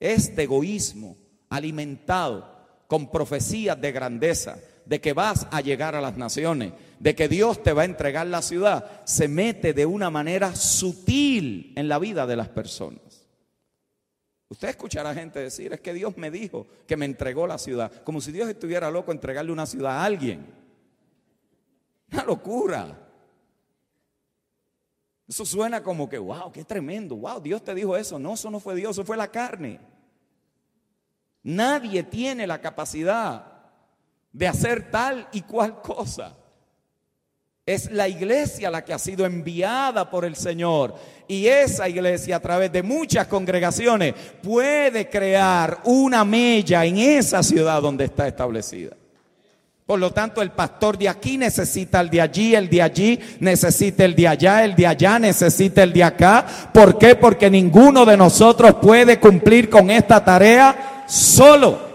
Este 0.00 0.44
egoísmo 0.44 1.18
alimentado 1.50 2.50
con 2.86 3.10
profecías 3.10 3.78
de 3.78 3.92
grandeza, 3.92 4.58
de 4.86 5.00
que 5.00 5.12
vas 5.12 5.46
a 5.50 5.60
llegar 5.60 5.94
a 5.94 6.00
las 6.00 6.16
naciones, 6.16 6.72
de 6.98 7.14
que 7.14 7.28
Dios 7.28 7.62
te 7.62 7.74
va 7.74 7.82
a 7.82 7.86
entregar 7.86 8.26
la 8.26 8.40
ciudad, 8.40 9.02
se 9.04 9.28
mete 9.28 9.74
de 9.74 9.84
una 9.84 10.08
manera 10.08 10.56
sutil 10.56 11.74
en 11.76 11.88
la 11.88 11.98
vida 11.98 12.26
de 12.26 12.36
las 12.36 12.48
personas. 12.48 13.11
Usted 14.52 14.68
escuchará 14.68 15.14
gente 15.14 15.40
decir, 15.40 15.72
es 15.72 15.80
que 15.80 15.94
Dios 15.94 16.14
me 16.18 16.30
dijo 16.30 16.66
que 16.86 16.94
me 16.94 17.06
entregó 17.06 17.46
la 17.46 17.56
ciudad, 17.56 17.90
como 18.04 18.20
si 18.20 18.32
Dios 18.32 18.50
estuviera 18.50 18.90
loco 18.90 19.10
entregarle 19.10 19.50
una 19.50 19.64
ciudad 19.64 19.92
a 19.92 20.04
alguien. 20.04 20.44
Una 22.12 22.22
locura. 22.22 22.98
Eso 25.26 25.46
suena 25.46 25.82
como 25.82 26.06
que, 26.06 26.18
wow, 26.18 26.52
qué 26.52 26.66
tremendo, 26.66 27.16
wow, 27.16 27.40
Dios 27.40 27.64
te 27.64 27.74
dijo 27.74 27.96
eso. 27.96 28.18
No, 28.18 28.34
eso 28.34 28.50
no 28.50 28.60
fue 28.60 28.74
Dios, 28.74 28.90
eso 28.90 29.06
fue 29.06 29.16
la 29.16 29.28
carne. 29.28 29.80
Nadie 31.42 32.02
tiene 32.02 32.46
la 32.46 32.60
capacidad 32.60 33.70
de 34.32 34.48
hacer 34.48 34.90
tal 34.90 35.28
y 35.32 35.40
cual 35.40 35.80
cosa. 35.80 36.36
Es 37.64 37.92
la 37.92 38.08
iglesia 38.08 38.72
la 38.72 38.84
que 38.84 38.92
ha 38.92 38.98
sido 38.98 39.24
enviada 39.24 40.10
por 40.10 40.24
el 40.24 40.34
Señor. 40.34 40.96
Y 41.28 41.46
esa 41.46 41.88
iglesia 41.88 42.36
a 42.36 42.40
través 42.40 42.72
de 42.72 42.82
muchas 42.82 43.28
congregaciones 43.28 44.14
puede 44.42 45.08
crear 45.08 45.80
una 45.84 46.24
mella 46.24 46.84
en 46.84 46.98
esa 46.98 47.40
ciudad 47.40 47.80
donde 47.80 48.06
está 48.06 48.26
establecida. 48.26 48.96
Por 49.86 50.00
lo 50.00 50.12
tanto, 50.12 50.42
el 50.42 50.50
pastor 50.50 50.98
de 50.98 51.08
aquí 51.08 51.38
necesita 51.38 52.00
el 52.00 52.10
de 52.10 52.20
allí, 52.20 52.54
el 52.56 52.68
de 52.68 52.82
allí 52.82 53.20
necesita 53.38 54.04
el 54.04 54.16
de 54.16 54.26
allá, 54.26 54.64
el 54.64 54.74
de 54.74 54.86
allá 54.86 55.20
necesita 55.20 55.84
el 55.84 55.92
de 55.92 56.02
acá. 56.02 56.44
¿Por 56.74 56.98
qué? 56.98 57.14
Porque 57.14 57.48
ninguno 57.48 58.04
de 58.04 58.16
nosotros 58.16 58.74
puede 58.82 59.20
cumplir 59.20 59.70
con 59.70 59.88
esta 59.88 60.24
tarea 60.24 61.04
solo. 61.06 61.92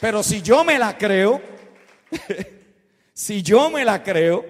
Pero 0.00 0.22
si 0.22 0.40
yo 0.40 0.64
me 0.64 0.78
la 0.78 0.96
creo, 0.96 1.42
Si 3.14 3.42
yo 3.42 3.70
me 3.70 3.84
la 3.84 4.02
creo, 4.02 4.44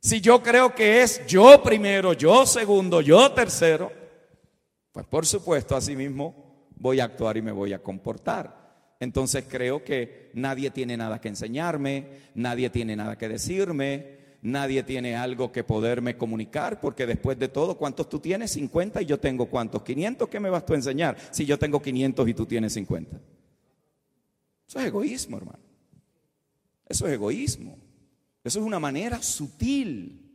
si 0.00 0.20
yo 0.20 0.42
creo 0.42 0.74
que 0.74 1.02
es 1.02 1.24
yo 1.26 1.62
primero, 1.62 2.12
yo 2.12 2.44
segundo, 2.44 3.00
yo 3.00 3.30
tercero, 3.32 3.90
pues 4.90 5.06
por 5.06 5.24
supuesto 5.24 5.76
así 5.76 5.94
mismo 5.94 6.68
voy 6.74 6.98
a 6.98 7.04
actuar 7.04 7.36
y 7.36 7.42
me 7.42 7.52
voy 7.52 7.72
a 7.72 7.82
comportar. 7.82 8.64
Entonces 8.98 9.44
creo 9.48 9.84
que 9.84 10.30
nadie 10.34 10.72
tiene 10.72 10.96
nada 10.96 11.20
que 11.20 11.28
enseñarme, 11.28 12.06
nadie 12.34 12.68
tiene 12.68 12.96
nada 12.96 13.16
que 13.16 13.28
decirme, 13.28 14.18
nadie 14.42 14.82
tiene 14.82 15.14
algo 15.14 15.52
que 15.52 15.62
poderme 15.62 16.16
comunicar, 16.16 16.80
porque 16.80 17.06
después 17.06 17.38
de 17.38 17.46
todo, 17.46 17.78
¿cuántos 17.78 18.08
tú 18.08 18.18
tienes? 18.18 18.50
50 18.50 19.02
y 19.02 19.06
yo 19.06 19.20
tengo 19.20 19.46
cuántos? 19.46 19.82
500, 19.82 20.28
¿qué 20.28 20.40
me 20.40 20.50
vas 20.50 20.66
tú 20.66 20.72
a 20.72 20.76
enseñar 20.76 21.16
si 21.30 21.46
yo 21.46 21.58
tengo 21.60 21.80
500 21.80 22.28
y 22.28 22.34
tú 22.34 22.44
tienes 22.44 22.72
50? 22.72 23.20
Eso 24.66 24.80
es 24.80 24.86
egoísmo, 24.86 25.36
hermano. 25.36 25.63
Eso 26.94 27.08
es 27.08 27.14
egoísmo. 27.14 27.76
Eso 28.44 28.60
es 28.60 28.64
una 28.64 28.78
manera 28.78 29.20
sutil. 29.20 30.30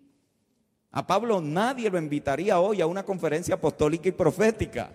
A 0.91 1.07
Pablo 1.07 1.39
nadie 1.39 1.89
lo 1.89 1.97
invitaría 1.97 2.59
hoy 2.59 2.81
a 2.81 2.85
una 2.85 3.03
conferencia 3.03 3.55
apostólica 3.55 4.09
y 4.09 4.11
profética, 4.11 4.91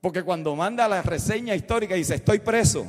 porque 0.00 0.24
cuando 0.24 0.56
manda 0.56 0.88
la 0.88 1.00
reseña 1.02 1.54
histórica 1.54 1.94
dice, 1.94 2.16
estoy 2.16 2.40
preso. 2.40 2.84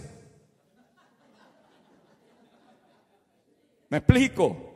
¿Me 3.89 3.97
explico? 3.97 4.68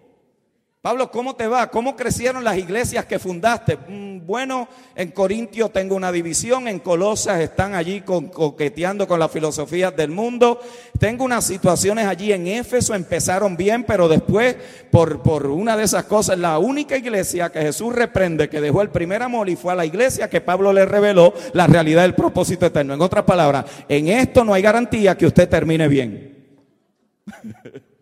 Pablo, 0.83 1.09
¿cómo 1.11 1.33
te 1.33 1.47
va? 1.47 1.71
¿Cómo 1.71 1.95
crecieron 1.95 2.43
las 2.43 2.57
iglesias 2.57 3.05
que 3.05 3.17
fundaste? 3.17 3.77
Mm, 3.87 4.25
bueno, 4.25 4.67
en 4.95 5.11
Corintio 5.11 5.69
tengo 5.69 5.95
una 5.95 6.11
división, 6.11 6.67
en 6.67 6.79
Colosas 6.79 7.39
están 7.39 7.73
allí 7.73 8.01
coqueteando 8.01 9.07
con 9.07 9.17
las 9.17 9.31
filosofías 9.31 9.95
del 9.95 10.11
mundo. 10.11 10.59
Tengo 10.99 11.23
unas 11.23 11.45
situaciones 11.45 12.05
allí 12.05 12.33
en 12.33 12.47
Éfeso, 12.47 12.93
empezaron 12.95 13.55
bien, 13.55 13.85
pero 13.85 14.09
después, 14.09 14.57
por, 14.91 15.21
por 15.21 15.47
una 15.47 15.77
de 15.77 15.83
esas 15.83 16.03
cosas, 16.03 16.37
la 16.37 16.59
única 16.59 16.97
iglesia 16.97 17.49
que 17.49 17.61
Jesús 17.61 17.95
reprende, 17.95 18.49
que 18.49 18.59
dejó 18.59 18.81
el 18.81 18.89
primer 18.89 19.23
amor 19.23 19.47
y 19.47 19.55
fue 19.55 19.71
a 19.71 19.77
la 19.77 19.85
iglesia 19.85 20.29
que 20.29 20.41
Pablo 20.41 20.73
le 20.73 20.85
reveló 20.85 21.33
la 21.53 21.65
realidad 21.65 22.01
del 22.01 22.13
propósito 22.13 22.65
eterno. 22.65 22.93
En 22.93 23.01
otras 23.01 23.23
palabras, 23.23 23.63
en 23.87 24.09
esto 24.09 24.43
no 24.43 24.53
hay 24.53 24.61
garantía 24.61 25.17
que 25.17 25.27
usted 25.27 25.47
termine 25.47 25.87
bien. 25.87 26.59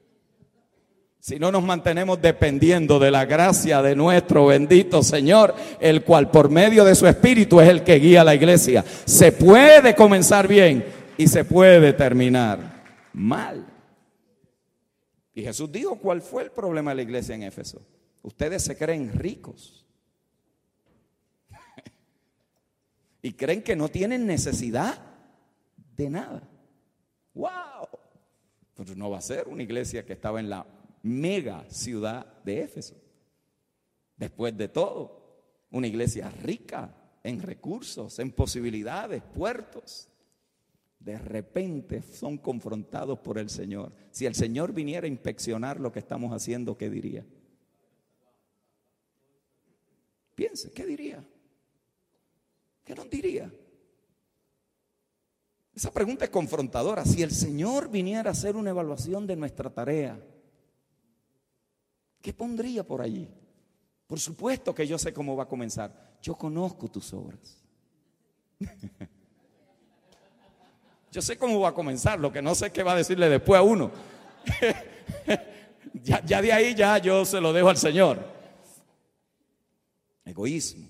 Si 1.22 1.38
no 1.38 1.52
nos 1.52 1.62
mantenemos 1.64 2.20
dependiendo 2.20 2.98
de 2.98 3.12
la 3.12 3.26
gracia 3.26 3.84
de 3.84 3.96
nuestro 3.96 4.48
bendito 4.48 5.04
Señor, 5.04 5.54
el 5.80 6.04
cual 6.04 6.32
por 6.32 6.50
medio 6.50 6.84
de 6.84 6.96
su 6.96 7.06
Espíritu 7.06 7.62
es 7.62 7.70
el 7.70 7.84
que 7.84 8.00
guía 8.00 8.22
a 8.22 8.24
la 8.24 8.34
iglesia. 8.34 8.84
Se 9.06 9.32
puede 9.32 9.96
comenzar 9.96 10.48
bien 10.48 10.84
y 11.20 11.28
se 11.28 11.46
puede 11.46 11.94
terminar 11.94 12.82
mal. 13.14 13.68
Y 15.36 15.44
Jesús 15.44 15.72
dijo 15.72 15.98
cuál 15.98 16.24
fue 16.24 16.42
el 16.42 16.50
problema 16.50 16.90
de 16.90 16.96
la 16.96 17.02
iglesia 17.04 17.36
en 17.36 17.44
Éfeso. 17.44 17.86
Ustedes 18.24 18.64
se 18.64 18.76
creen 18.76 19.14
ricos 19.14 19.86
y 23.22 23.34
creen 23.34 23.62
que 23.62 23.76
no 23.76 23.90
tienen 23.90 24.26
necesidad 24.26 25.00
de 25.96 26.10
nada. 26.10 26.42
¡Wow! 27.36 27.52
No 28.96 29.12
va 29.12 29.20
a 29.20 29.22
ser 29.22 29.48
una 29.48 29.62
iglesia 29.62 30.04
que 30.04 30.14
estaba 30.14 30.40
en 30.40 30.50
la 30.50 30.66
mega 31.04 31.66
ciudad 31.70 32.42
de 32.44 32.62
Éfeso. 32.62 32.96
Después 34.18 34.56
de 34.58 34.68
todo, 34.68 35.22
una 35.72 35.88
iglesia 35.88 36.30
rica 36.30 36.96
en 37.24 37.42
recursos, 37.42 38.20
en 38.20 38.32
posibilidades, 38.32 39.24
puertos. 39.24 40.10
De 41.00 41.18
repente 41.18 42.04
son 42.04 42.38
confrontados 42.38 43.20
por 43.20 43.40
el 43.40 43.50
Señor. 43.50 43.94
Si 44.12 44.26
el 44.26 44.36
Señor 44.36 44.74
viniera 44.74 45.06
a 45.06 45.10
inspeccionar 45.10 45.80
lo 45.80 45.92
que 45.92 46.00
estamos 46.00 46.32
haciendo, 46.34 46.78
¿qué 46.78 46.90
diría? 46.90 47.26
Piense, 50.36 50.72
¿qué 50.72 50.86
diría? 50.86 51.24
¿Qué 52.84 52.96
nos 52.96 53.10
diría? 53.10 53.52
Esa 55.74 55.92
pregunta 55.92 56.26
es 56.26 56.32
confrontadora. 56.32 57.06
Si 57.06 57.24
el 57.24 57.32
Señor 57.32 57.90
viniera 57.90 58.30
a 58.30 58.34
hacer 58.34 58.56
una 58.56 58.72
evaluación 58.72 59.26
de 59.26 59.36
nuestra 59.36 59.70
tarea, 59.70 60.20
¿Qué 62.22 62.34
pondría 62.34 62.84
por 62.84 63.02
allí? 63.02 63.28
Por 64.06 64.20
supuesto 64.20 64.76
que 64.76 64.86
yo 64.86 64.98
sé 64.98 65.14
cómo 65.14 65.36
va 65.36 65.44
a 65.44 65.48
comenzar. 65.48 66.18
Yo 66.22 66.36
conozco 66.36 66.90
tus 66.90 67.14
obras. 67.14 67.64
yo 71.12 71.22
sé 71.22 71.38
cómo 71.38 71.60
va 71.60 71.70
a 71.70 71.74
comenzar, 71.74 72.20
lo 72.20 72.32
que 72.32 72.42
no 72.42 72.54
sé 72.54 72.72
qué 72.72 72.84
va 72.84 72.94
a 72.94 72.98
decirle 72.98 73.30
después 73.30 73.58
a 73.58 73.64
uno. 73.64 73.92
ya, 75.94 76.24
ya 76.24 76.42
de 76.42 76.54
ahí 76.54 76.76
ya 76.76 76.98
yo 77.00 77.26
se 77.26 77.42
lo 77.42 77.54
dejo 77.54 77.70
al 77.70 77.78
Señor. 77.78 78.24
Egoísmo. 80.26 80.88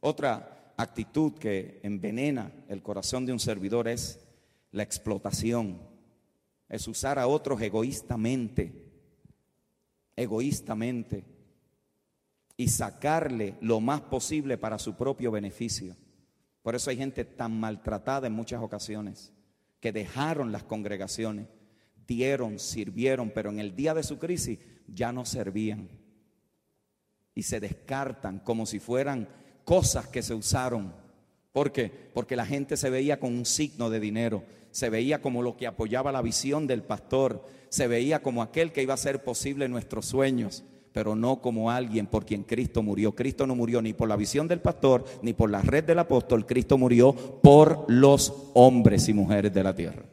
Otra 0.00 0.72
actitud 0.76 1.34
que 1.34 1.80
envenena 1.82 2.50
el 2.68 2.82
corazón 2.82 3.26
de 3.26 3.32
un 3.32 3.40
servidor 3.40 3.86
es 3.88 4.20
la 4.72 4.82
explotación. 4.82 5.78
Es 6.68 6.88
usar 6.88 7.18
a 7.18 7.26
otros 7.26 7.60
egoístamente 7.60 8.89
egoístamente 10.16 11.24
y 12.56 12.68
sacarle 12.68 13.54
lo 13.60 13.80
más 13.80 14.02
posible 14.02 14.58
para 14.58 14.78
su 14.78 14.94
propio 14.94 15.30
beneficio. 15.30 15.96
Por 16.62 16.74
eso 16.74 16.90
hay 16.90 16.98
gente 16.98 17.24
tan 17.24 17.58
maltratada 17.58 18.26
en 18.26 18.34
muchas 18.34 18.62
ocasiones, 18.62 19.32
que 19.80 19.92
dejaron 19.92 20.52
las 20.52 20.64
congregaciones, 20.64 21.46
dieron, 22.06 22.58
sirvieron, 22.58 23.30
pero 23.30 23.50
en 23.50 23.60
el 23.60 23.74
día 23.74 23.94
de 23.94 24.02
su 24.02 24.18
crisis 24.18 24.58
ya 24.86 25.12
no 25.12 25.24
servían. 25.24 25.88
Y 27.34 27.44
se 27.44 27.60
descartan 27.60 28.40
como 28.40 28.66
si 28.66 28.78
fueran 28.78 29.28
cosas 29.64 30.08
que 30.08 30.22
se 30.22 30.34
usaron. 30.34 30.92
¿Por 31.52 31.72
qué? 31.72 31.90
Porque 32.12 32.36
la 32.36 32.44
gente 32.44 32.76
se 32.76 32.90
veía 32.90 33.18
con 33.18 33.32
un 33.32 33.46
signo 33.46 33.88
de 33.88 34.00
dinero, 34.00 34.44
se 34.70 34.90
veía 34.90 35.20
como 35.20 35.42
lo 35.42 35.56
que 35.56 35.66
apoyaba 35.66 36.12
la 36.12 36.22
visión 36.22 36.66
del 36.66 36.82
pastor, 36.82 37.44
se 37.68 37.86
veía 37.86 38.22
como 38.22 38.42
aquel 38.42 38.72
que 38.72 38.82
iba 38.82 38.92
a 38.92 38.94
hacer 38.94 39.22
posible 39.22 39.68
nuestros 39.68 40.06
sueños, 40.06 40.64
pero 40.92 41.14
no 41.14 41.40
como 41.40 41.70
alguien 41.70 42.06
por 42.06 42.26
quien 42.26 42.42
Cristo 42.42 42.82
murió. 42.82 43.14
Cristo 43.14 43.46
no 43.46 43.54
murió 43.54 43.80
ni 43.80 43.92
por 43.92 44.08
la 44.08 44.16
visión 44.16 44.48
del 44.48 44.60
pastor, 44.60 45.04
ni 45.22 45.32
por 45.32 45.50
la 45.50 45.62
red 45.62 45.84
del 45.84 46.00
apóstol, 46.00 46.46
Cristo 46.46 46.78
murió 46.78 47.12
por 47.12 47.84
los 47.88 48.50
hombres 48.54 49.08
y 49.08 49.14
mujeres 49.14 49.52
de 49.52 49.62
la 49.62 49.74
tierra. 49.74 50.04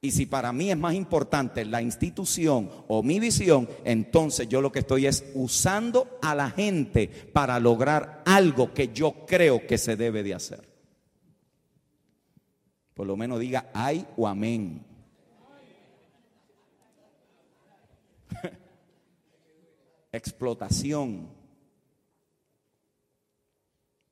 Y 0.00 0.12
si 0.12 0.26
para 0.26 0.52
mí 0.52 0.70
es 0.70 0.76
más 0.76 0.94
importante 0.94 1.64
la 1.64 1.82
institución 1.82 2.70
o 2.86 3.02
mi 3.02 3.18
visión, 3.18 3.68
entonces 3.84 4.48
yo 4.48 4.60
lo 4.60 4.70
que 4.70 4.80
estoy 4.80 5.06
es 5.06 5.24
usando 5.34 6.18
a 6.22 6.34
la 6.34 6.50
gente 6.50 7.08
para 7.32 7.58
lograr 7.58 8.22
algo 8.24 8.72
que 8.72 8.88
yo 8.88 9.26
creo 9.26 9.66
que 9.66 9.78
se 9.78 9.96
debe 9.96 10.22
de 10.22 10.34
hacer. 10.34 10.65
Por 12.96 13.06
lo 13.06 13.14
menos 13.14 13.38
diga 13.38 13.70
ay 13.74 14.08
o 14.16 14.26
amén. 14.26 14.82
Explotación. 20.12 21.28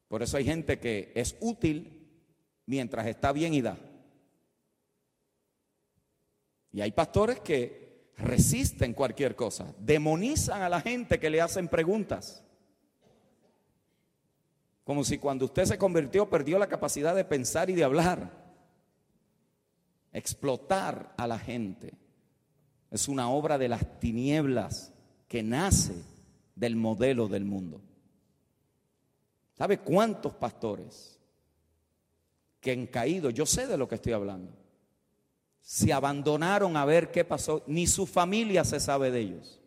Por 0.06 0.22
eso 0.22 0.36
hay 0.36 0.44
gente 0.44 0.78
que 0.78 1.12
es 1.14 1.34
útil 1.40 2.06
mientras 2.66 3.06
está 3.06 3.32
bien 3.32 3.54
y 3.54 3.62
da. 3.62 3.78
Y 6.70 6.82
hay 6.82 6.92
pastores 6.92 7.40
que 7.40 8.12
resisten 8.18 8.92
cualquier 8.92 9.34
cosa, 9.34 9.74
demonizan 9.78 10.60
a 10.60 10.68
la 10.68 10.82
gente 10.82 11.18
que 11.18 11.30
le 11.30 11.40
hacen 11.40 11.68
preguntas. 11.68 12.44
Como 14.84 15.04
si 15.04 15.16
cuando 15.16 15.46
usted 15.46 15.64
se 15.64 15.78
convirtió 15.78 16.28
perdió 16.28 16.58
la 16.58 16.66
capacidad 16.66 17.14
de 17.14 17.24
pensar 17.24 17.70
y 17.70 17.74
de 17.74 17.84
hablar. 17.84 18.43
Explotar 20.14 21.12
a 21.18 21.26
la 21.26 21.38
gente. 21.38 21.92
Es 22.90 23.08
una 23.08 23.28
obra 23.28 23.58
de 23.58 23.68
las 23.68 24.00
tinieblas 24.00 24.92
que 25.28 25.42
nace 25.42 25.94
del 26.54 26.76
modelo 26.76 27.28
del 27.28 27.44
mundo. 27.44 27.82
¿Sabe 29.58 29.78
cuántos 29.78 30.32
pastores 30.34 31.18
que 32.60 32.72
han 32.72 32.86
caído? 32.86 33.30
Yo 33.30 33.44
sé 33.44 33.66
de 33.66 33.76
lo 33.76 33.88
que 33.88 33.96
estoy 33.96 34.12
hablando. 34.12 34.52
Se 35.60 35.92
abandonaron 35.92 36.76
a 36.76 36.84
ver 36.84 37.10
qué 37.10 37.24
pasó. 37.24 37.64
Ni 37.66 37.86
su 37.86 38.06
familia 38.06 38.64
se 38.64 38.78
sabe 38.78 39.10
de 39.10 39.20
ellos. 39.20 39.60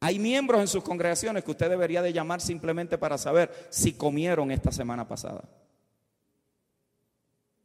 Hay 0.00 0.18
miembros 0.18 0.60
en 0.60 0.68
sus 0.68 0.82
congregaciones 0.82 1.44
que 1.44 1.50
usted 1.50 1.68
debería 1.68 2.02
de 2.02 2.12
llamar 2.12 2.40
simplemente 2.40 2.98
para 2.98 3.18
saber 3.18 3.68
si 3.70 3.92
comieron 3.92 4.50
esta 4.50 4.70
semana 4.70 5.06
pasada. 5.06 5.44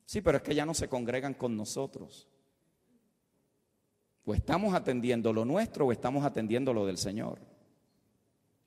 Sí, 0.06 0.22
pero 0.22 0.38
es 0.38 0.44
que 0.44 0.56
ya 0.56 0.66
no 0.66 0.74
se 0.74 0.88
congregan 0.88 1.34
con 1.34 1.56
nosotros. 1.56 2.28
O 4.26 4.34
estamos 4.34 4.74
atendiendo 4.74 5.34
lo 5.34 5.46
nuestro 5.46 5.88
o 5.88 5.92
estamos 5.92 6.24
atendiendo 6.26 6.74
lo 6.74 6.86
del 6.86 6.98
Señor. 6.98 7.40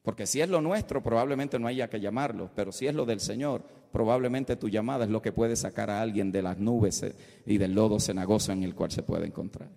Porque 0.02 0.26
si 0.26 0.40
es 0.40 0.48
lo 0.48 0.60
nuestro, 0.60 1.02
probablemente 1.02 1.58
no 1.58 1.66
haya 1.66 1.90
que 1.90 1.98
llamarlo, 1.98 2.50
pero 2.54 2.70
si 2.70 2.86
es 2.86 2.94
lo 2.94 3.04
del 3.04 3.18
Señor, 3.18 3.64
probablemente 3.90 4.54
tu 4.54 4.68
llamada 4.68 5.04
es 5.04 5.10
lo 5.10 5.20
que 5.20 5.32
puede 5.32 5.56
sacar 5.56 5.90
a 5.90 6.00
alguien 6.00 6.30
de 6.30 6.42
las 6.42 6.58
nubes 6.58 7.02
eh, 7.02 7.16
y 7.44 7.58
del 7.58 7.74
lodo 7.74 7.98
cenagoso 7.98 8.52
en 8.52 8.62
el 8.62 8.74
cual 8.74 8.92
se 8.92 9.02
puede 9.02 9.26
encontrar. 9.26 9.68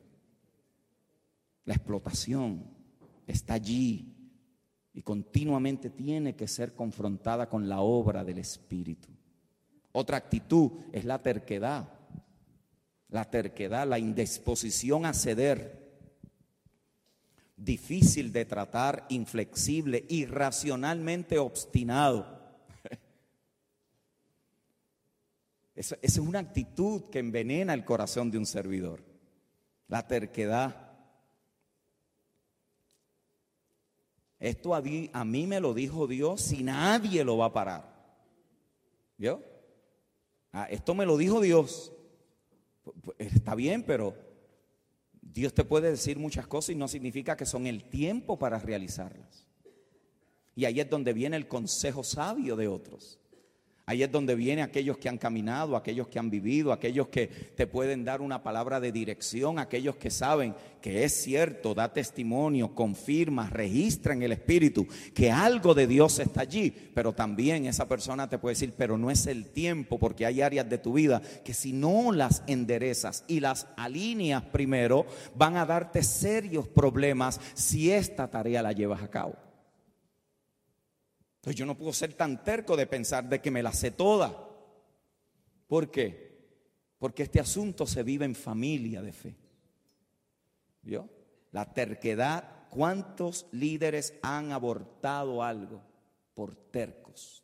La 1.65 1.73
explotación 1.73 2.63
está 3.25 3.55
allí 3.55 4.13
y 4.93 5.01
continuamente 5.01 5.89
tiene 5.89 6.35
que 6.35 6.47
ser 6.47 6.75
confrontada 6.75 7.49
con 7.49 7.67
la 7.67 7.79
obra 7.79 8.23
del 8.23 8.37
Espíritu. 8.37 9.09
Otra 9.91 10.17
actitud 10.17 10.71
es 10.91 11.05
la 11.05 11.21
terquedad 11.21 11.99
la 13.09 13.25
terquedad, 13.25 13.87
la 13.87 13.99
indisposición 13.99 15.05
a 15.05 15.13
ceder. 15.13 15.77
difícil 17.57 18.31
de 18.31 18.45
tratar, 18.45 19.05
inflexible, 19.09 20.05
irracionalmente 20.07 21.37
obstinado. 21.37 22.39
Esa, 25.75 25.97
es 26.01 26.17
una 26.17 26.39
actitud 26.39 27.09
que 27.09 27.19
envenena 27.19 27.73
el 27.73 27.83
corazón 27.83 28.31
de 28.31 28.37
un 28.37 28.45
servidor. 28.45 29.03
La 29.89 30.07
terquedad. 30.07 30.89
Esto 34.39 34.73
a 34.73 34.81
mí, 34.81 35.45
me 35.45 35.59
lo 35.59 35.73
dijo 35.73 36.07
Dios 36.07 36.53
y 36.53 36.63
nadie 36.63 37.25
lo 37.25 37.39
va 37.39 37.47
a 37.47 37.53
parar. 37.53 37.93
¿Vio? 39.17 39.48
Ah, 40.51 40.67
esto 40.69 40.93
me 40.95 41.05
lo 41.05 41.17
dijo 41.17 41.41
Dios. 41.41 41.91
Está 43.17 43.55
bien, 43.55 43.83
pero 43.83 44.15
Dios 45.21 45.53
te 45.53 45.63
puede 45.63 45.91
decir 45.91 46.17
muchas 46.17 46.47
cosas 46.47 46.71
y 46.71 46.75
no 46.75 46.87
significa 46.87 47.37
que 47.37 47.45
son 47.45 47.67
el 47.67 47.83
tiempo 47.89 48.39
para 48.39 48.59
realizarlas. 48.59 49.47
Y 50.55 50.65
ahí 50.65 50.79
es 50.79 50.89
donde 50.89 51.13
viene 51.13 51.37
el 51.37 51.47
consejo 51.47 52.03
sabio 52.03 52.55
de 52.55 52.67
otros. 52.67 53.19
Ahí 53.89 54.03
es 54.03 54.11
donde 54.11 54.35
vienen 54.35 54.63
aquellos 54.63 54.99
que 54.99 55.09
han 55.09 55.17
caminado, 55.17 55.75
aquellos 55.75 56.07
que 56.09 56.19
han 56.19 56.29
vivido, 56.29 56.71
aquellos 56.71 57.07
que 57.07 57.25
te 57.25 57.65
pueden 57.65 58.05
dar 58.05 58.21
una 58.21 58.43
palabra 58.43 58.79
de 58.79 58.91
dirección, 58.91 59.57
aquellos 59.57 59.95
que 59.95 60.11
saben 60.11 60.53
que 60.79 61.05
es 61.05 61.23
cierto, 61.23 61.73
da 61.73 61.91
testimonio, 61.91 62.75
confirma, 62.75 63.49
registra 63.49 64.13
en 64.13 64.21
el 64.21 64.33
Espíritu 64.33 64.87
que 65.15 65.31
algo 65.31 65.73
de 65.73 65.87
Dios 65.87 66.19
está 66.19 66.41
allí, 66.41 66.71
pero 66.93 67.13
también 67.13 67.65
esa 67.65 67.87
persona 67.87 68.29
te 68.29 68.37
puede 68.37 68.53
decir, 68.53 68.75
pero 68.77 68.95
no 68.95 69.09
es 69.09 69.25
el 69.25 69.47
tiempo, 69.47 69.97
porque 69.97 70.27
hay 70.27 70.43
áreas 70.43 70.69
de 70.69 70.77
tu 70.77 70.93
vida 70.93 71.19
que 71.43 71.55
si 71.55 71.73
no 71.73 72.11
las 72.11 72.43
enderezas 72.45 73.23
y 73.27 73.39
las 73.39 73.65
alineas 73.75 74.43
primero, 74.43 75.07
van 75.33 75.57
a 75.57 75.65
darte 75.65 76.03
serios 76.03 76.67
problemas 76.67 77.41
si 77.55 77.91
esta 77.91 78.27
tarea 78.27 78.61
la 78.61 78.71
llevas 78.71 79.01
a 79.01 79.09
cabo. 79.09 79.48
Entonces 81.49 81.61
yo 81.61 81.65
no 81.65 81.79
puedo 81.79 81.93
ser 81.93 82.13
tan 82.13 82.43
terco 82.43 82.77
de 82.77 82.85
pensar 82.85 83.27
de 83.27 83.41
que 83.41 83.49
me 83.49 83.63
la 83.63 83.73
sé 83.73 83.89
toda. 83.89 84.37
¿Por 85.65 85.89
qué? 85.89 86.47
Porque 86.99 87.23
este 87.23 87.39
asunto 87.39 87.87
se 87.87 88.03
vive 88.03 88.23
en 88.25 88.35
familia 88.35 89.01
de 89.01 89.11
fe. 89.11 89.35
¿Vio? 90.83 91.09
La 91.51 91.73
terquedad, 91.73 92.67
¿cuántos 92.69 93.47
líderes 93.51 94.13
han 94.21 94.51
abortado 94.51 95.41
algo 95.41 95.81
por 96.35 96.55
tercos? 96.55 97.43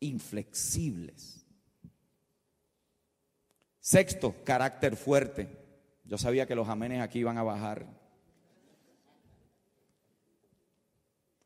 Inflexibles. 0.00 1.44
Sexto, 3.78 4.36
carácter 4.42 4.96
fuerte. 4.96 5.50
Yo 6.04 6.16
sabía 6.16 6.46
que 6.46 6.54
los 6.54 6.70
amenes 6.70 7.02
aquí 7.02 7.18
iban 7.18 7.36
a 7.36 7.42
bajar 7.42 8.03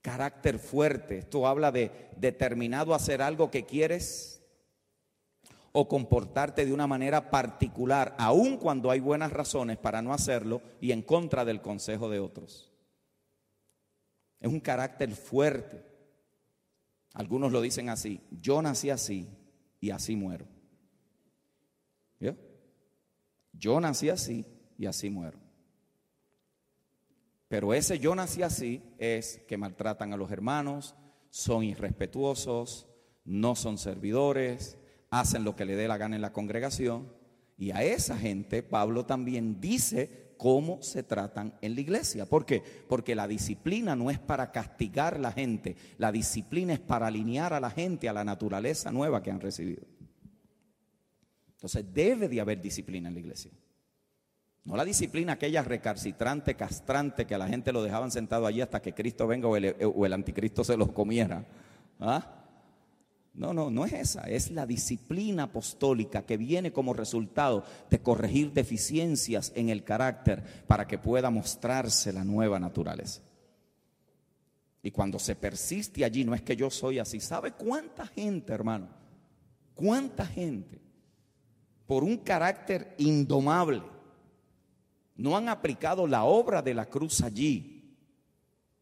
carácter 0.03 0.59
fuerte. 0.59 1.19
Esto 1.19 1.47
habla 1.47 1.73
de 1.73 2.11
determinado 2.17 2.93
a 2.93 2.97
hacer 2.97 3.23
algo 3.23 3.51
que 3.51 3.65
quieres 3.65 4.43
o 5.73 5.87
comportarte 5.87 6.65
de 6.65 6.73
una 6.73 6.87
manera 6.87 7.31
particular, 7.31 8.15
aun 8.19 8.57
cuando 8.57 8.91
hay 8.91 9.01
buenas 9.01 9.33
razones 9.33 9.77
para 9.77 10.03
no 10.03 10.13
hacerlo 10.13 10.63
y 10.81 10.93
en 10.93 11.03
contra 11.03 11.45
del 11.45 11.61
consejo 11.61 12.09
de 12.09 12.21
otros. 12.21 12.73
Es 14.41 14.51
un 14.51 14.61
carácter 14.61 15.11
fuerte. 15.11 15.85
Algunos 17.15 17.53
lo 17.53 17.61
dicen 17.61 17.89
así, 17.89 18.21
yo 18.31 18.63
nací 18.63 18.91
así 18.91 19.29
y 19.81 19.91
así 19.91 20.17
muero. 20.17 20.47
Yo 23.53 23.81
nací 23.81 24.09
así 24.09 24.47
y 24.77 24.87
así 24.87 25.11
muero. 25.11 25.39
Pero 27.49 27.73
ese 27.73 27.99
yo 27.99 28.15
nací 28.15 28.43
así 28.43 28.83
es 28.99 29.41
que 29.49 29.57
maltratan 29.57 30.13
a 30.13 30.17
los 30.17 30.31
hermanos, 30.31 30.95
son 31.31 31.65
irrespetuosos, 31.65 32.87
no 33.25 33.55
son 33.55 33.79
servidores, 33.79 34.77
hacen 35.11 35.45
lo 35.45 35.57
que 35.57 35.65
le 35.65 35.77
dé 35.77 35.89
la 35.89 35.97
gana 35.97 36.17
en 36.17 36.23
la 36.23 36.33
congregación. 36.33 37.11
Y 37.57 37.71
a 37.71 37.83
esa 37.83 38.17
gente 38.17 38.63
Pablo 38.63 39.07
también 39.07 39.61
dice 39.61 40.29
cómo 40.37 40.83
se 40.83 41.03
tratan 41.03 41.55
en 41.61 41.75
la 41.75 41.81
iglesia. 41.81 42.27
¿Por 42.27 42.47
qué? 42.47 42.63
Porque 42.89 43.15
la 43.15 43.27
disciplina 43.27 43.97
no 43.97 44.11
es 44.11 44.19
para 44.19 44.53
castigar 44.53 45.15
a 45.15 45.19
la 45.19 45.33
gente, 45.33 45.77
la 45.97 46.13
disciplina 46.13 46.75
es 46.75 46.81
para 46.81 47.09
alinear 47.09 47.53
a 47.53 47.61
la 47.61 47.71
gente 47.71 48.09
a 48.09 48.13
la 48.13 48.25
naturaleza 48.25 48.93
nueva 48.93 49.23
que 49.23 49.31
han 49.31 49.41
recibido. 49.41 49.83
Entonces 51.53 51.85
debe 51.93 52.29
de 52.29 52.41
haber 52.41 52.61
disciplina 52.61 53.09
en 53.09 53.15
la 53.15 53.21
iglesia. 53.21 53.51
No 54.65 54.77
la 54.77 54.85
disciplina 54.85 55.35
aquella 55.35 55.63
recalcitrante, 55.63 56.55
castrante, 56.55 57.27
que 57.27 57.35
a 57.35 57.39
la 57.39 57.49
gente 57.49 57.73
lo 57.73 57.83
dejaban 57.83 58.11
sentado 58.11 58.47
allí 58.47 58.61
hasta 58.61 58.83
que 58.83 58.93
Cristo 58.93 59.27
venga 59.27 59.49
o 59.49 59.57
el, 59.57 60.13
anticristo 60.13 60.63
se 60.63 60.77
los 60.77 60.93
comiera. 60.93 61.45
¿Ah? 62.01 62.35
No, 63.33 63.55
no, 63.55 63.71
no 63.71 63.85
es 63.85 63.93
esa, 63.93 64.23
es 64.23 64.51
la 64.51 64.67
disciplina 64.67 65.45
apostólica 65.45 66.27
que 66.27 66.37
viene 66.37 66.73
como 66.73 66.93
resultado 66.93 67.65
de 67.89 68.01
corregir 68.01 68.53
deficiencias 68.53 69.53
en 69.55 69.69
el 69.69 69.85
carácter 69.85 70.43
para 70.67 70.87
que 70.87 70.99
pueda 70.99 71.31
mostrarse 71.31 72.13
la 72.13 72.25
nueva 72.25 72.59
naturaleza. 72.59 73.23
Y 74.83 74.91
cuando 74.91 75.19
se 75.19 75.37
persiste 75.37 76.05
allí, 76.05 76.25
no 76.25 76.35
es 76.35 76.43
que 76.43 76.57
yo 76.57 76.71
soy 76.71 76.99
así. 76.99 77.21
¿Sabe 77.21 77.53
cuánta 77.53 78.07
gente, 78.07 78.53
hermano? 78.53 78.89
¿Cuánta 79.75 80.27
gente 80.27 80.81
por 81.87 82.03
un 82.03 82.17
carácter 82.19 82.95
indomable? 82.99 83.83
No 85.19 85.37
han 85.37 85.49
aplicado 85.49 86.07
la 86.07 86.25
obra 86.25 86.63
de 86.63 86.73
la 86.73 86.87
cruz 86.87 87.21
allí 87.23 87.97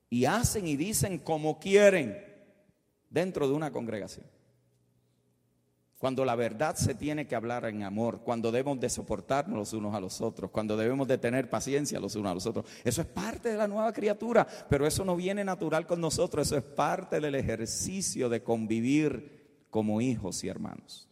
y 0.09 0.27
hacen 0.27 0.69
y 0.69 0.77
dicen 0.77 1.19
como 1.19 1.59
quieren 1.59 2.23
dentro 3.11 3.49
de 3.49 3.55
una 3.55 3.73
congregación. 3.73 4.27
Cuando 5.99 6.27
la 6.27 6.37
verdad 6.37 6.77
se 6.77 6.95
tiene 6.95 7.27
que 7.27 7.35
hablar 7.35 7.65
en 7.65 7.83
amor, 7.83 8.21
cuando 8.21 8.53
debemos 8.53 8.79
de 8.79 8.91
soportarnos 8.91 9.59
los 9.59 9.73
unos 9.73 9.95
a 9.95 10.01
los 10.01 10.21
otros, 10.21 10.51
cuando 10.51 10.77
debemos 10.77 11.09
de 11.09 11.17
tener 11.17 11.49
paciencia 11.49 11.99
los 11.99 12.15
unos 12.17 12.31
a 12.31 12.35
los 12.35 12.47
otros. 12.47 12.67
Eso 12.85 13.01
es 13.01 13.07
parte 13.07 13.49
de 13.49 13.57
la 13.57 13.67
nueva 13.67 13.93
criatura, 13.95 14.47
pero 14.69 14.87
eso 14.87 15.07
no 15.07 15.17
viene 15.17 15.43
natural 15.43 15.87
con 15.87 16.03
nosotros, 16.03 16.47
eso 16.47 16.59
es 16.59 16.63
parte 16.63 17.19
del 17.19 17.35
ejercicio 17.35 18.29
de 18.29 18.43
convivir 18.43 19.65
como 19.71 20.03
hijos 20.03 20.45
y 20.45 20.49
hermanos. 20.49 21.09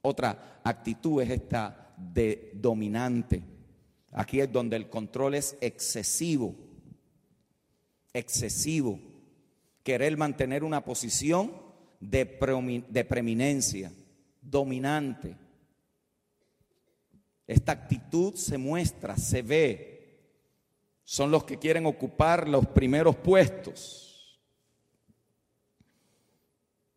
Otra 0.00 0.60
actitud 0.64 1.20
es 1.20 1.28
esta 1.28 1.92
de 1.98 2.52
dominante. 2.54 3.53
Aquí 4.16 4.40
es 4.40 4.50
donde 4.50 4.76
el 4.76 4.88
control 4.88 5.34
es 5.34 5.58
excesivo, 5.60 6.54
excesivo. 8.12 9.00
Querer 9.82 10.16
mantener 10.16 10.62
una 10.62 10.84
posición 10.84 11.52
de, 11.98 12.24
preeminencia, 12.24 13.92
dominante. 14.40 15.36
Esta 17.44 17.72
actitud 17.72 18.36
se 18.36 18.56
muestra, 18.56 19.16
se 19.16 19.42
ve. 19.42 20.20
Son 21.02 21.32
los 21.32 21.42
que 21.42 21.58
quieren 21.58 21.84
ocupar 21.84 22.48
los 22.48 22.68
primeros 22.68 23.16
puestos. 23.16 24.40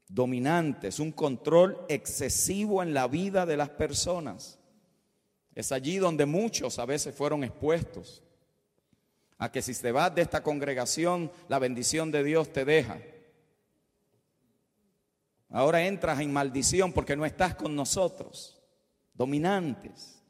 Dominantes, 0.08 1.00
un 1.00 1.12
control 1.12 1.84
excesivo 1.90 2.84
en 2.84 2.94
la 2.94 3.08
vida 3.08 3.48
de 3.48 3.58
las 3.58 3.70
personas. 3.70 4.57
Es 5.58 5.72
allí 5.72 5.98
donde 5.98 6.28
muchos 6.28 6.78
a 6.78 6.86
veces 6.86 7.16
fueron 7.16 7.44
expuestos 7.44 8.22
a 9.40 9.52
que 9.52 9.64
si 9.64 9.74
te 9.74 9.92
vas 9.92 10.14
de 10.14 10.22
esta 10.22 10.44
congregación, 10.44 11.32
la 11.48 11.58
bendición 11.58 12.12
de 12.12 12.24
Dios 12.24 12.54
te 12.54 12.64
deja. 12.64 13.00
Ahora 15.50 15.84
entras 15.84 16.20
en 16.20 16.32
maldición 16.32 16.94
porque 16.94 17.16
no 17.16 17.26
estás 17.26 17.56
con 17.56 17.76
nosotros, 17.76 18.62
dominantes. 19.16 20.22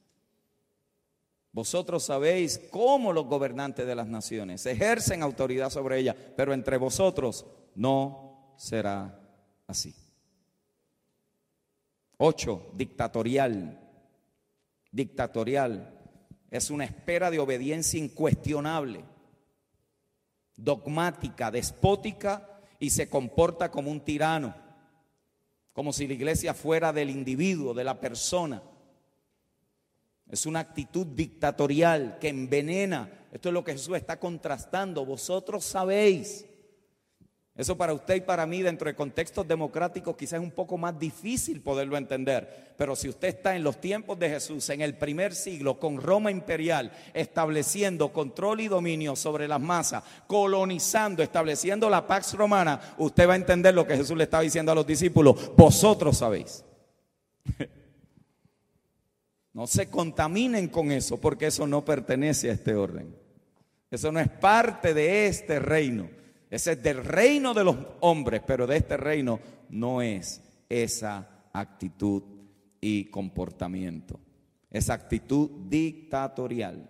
Vosotros 1.52 2.06
sabéis 2.06 2.62
cómo 2.72 3.12
los 3.12 3.26
gobernantes 3.26 3.86
de 3.86 3.96
las 3.96 4.08
naciones 4.08 4.66
ejercen 4.66 5.24
autoridad 5.24 5.70
sobre 5.70 6.00
ellas, 6.00 6.16
pero 6.38 6.54
entre 6.54 6.78
vosotros 6.78 7.46
no 7.76 8.54
será 8.56 9.20
así. 9.68 9.94
Ocho, 12.16 12.72
dictatorial 12.76 13.87
dictatorial, 14.92 15.94
es 16.50 16.70
una 16.70 16.86
espera 16.86 17.30
de 17.30 17.40
obediencia 17.40 18.00
incuestionable, 18.00 19.04
dogmática, 20.56 21.52
despótica 21.52 22.62
y 22.80 22.90
se 22.90 23.10
comporta 23.10 23.70
como 23.70 23.92
un 23.92 24.02
tirano, 24.02 24.56
como 25.74 25.94
si 25.94 26.08
la 26.08 26.14
iglesia 26.14 26.54
fuera 26.54 26.94
del 26.94 27.10
individuo, 27.10 27.74
de 27.74 27.84
la 27.84 28.00
persona. 28.00 28.64
Es 30.30 30.46
una 30.46 30.60
actitud 30.60 31.08
dictatorial 31.08 32.18
que 32.20 32.30
envenena. 32.30 33.28
Esto 33.32 33.50
es 33.50 33.54
lo 33.54 33.64
que 33.64 33.74
Jesús 33.74 33.96
está 33.96 34.20
contrastando. 34.20 35.06
Vosotros 35.06 35.64
sabéis. 35.64 36.46
Eso 37.58 37.76
para 37.76 37.92
usted 37.92 38.18
y 38.18 38.22
para 38.22 38.46
mí 38.46 38.62
dentro 38.62 38.88
de 38.88 38.96
contextos 38.96 39.48
democráticos 39.48 40.16
quizás 40.16 40.34
es 40.34 40.44
un 40.44 40.52
poco 40.52 40.78
más 40.78 40.98
difícil 41.00 41.60
poderlo 41.62 41.98
entender, 41.98 42.74
pero 42.78 42.96
si 42.96 43.10
usted 43.10 43.30
está 43.30 43.56
en 43.56 43.64
los 43.64 43.82
tiempos 43.82 44.20
de 44.20 44.30
Jesús, 44.30 44.70
en 44.70 44.82
el 44.82 44.96
primer 44.96 45.34
siglo, 45.34 45.80
con 45.80 46.00
Roma 46.00 46.30
imperial, 46.30 46.92
estableciendo 47.16 48.14
control 48.14 48.62
y 48.62 48.68
dominio 48.68 49.16
sobre 49.16 49.48
las 49.48 49.60
masas, 49.60 50.04
colonizando, 50.28 51.24
estableciendo 51.24 51.90
la 51.90 52.06
Pax 52.06 52.36
Romana, 52.36 52.80
usted 53.00 53.28
va 53.28 53.34
a 53.34 53.38
entender 53.38 53.74
lo 53.74 53.88
que 53.88 53.98
Jesús 53.98 54.16
le 54.16 54.26
estaba 54.26 54.44
diciendo 54.44 54.72
a 54.72 54.76
los 54.76 54.86
discípulos, 54.86 55.52
vosotros 55.58 56.18
sabéis. 56.18 56.64
No 59.58 59.66
se 59.66 59.90
contaminen 59.90 60.68
con 60.68 60.92
eso, 60.92 61.20
porque 61.20 61.48
eso 61.48 61.66
no 61.66 61.84
pertenece 61.84 62.52
a 62.52 62.54
este 62.54 62.76
orden. 62.76 63.16
Eso 63.90 64.12
no 64.12 64.20
es 64.20 64.30
parte 64.30 64.94
de 64.94 65.26
este 65.26 65.58
reino. 65.58 66.08
Ese 66.50 66.74
es 66.74 66.84
del 66.84 67.04
reino 67.04 67.54
de 67.54 67.64
los 67.64 67.76
hombres, 68.00 68.42
pero 68.46 68.66
de 68.66 68.78
este 68.78 68.96
reino 68.96 69.40
no 69.70 70.02
es 70.02 70.42
esa 70.70 71.50
actitud 71.52 72.24
y 72.80 73.06
comportamiento. 73.06 74.20
Esa 74.70 74.94
actitud 74.94 75.50
dictatorial 75.68 76.90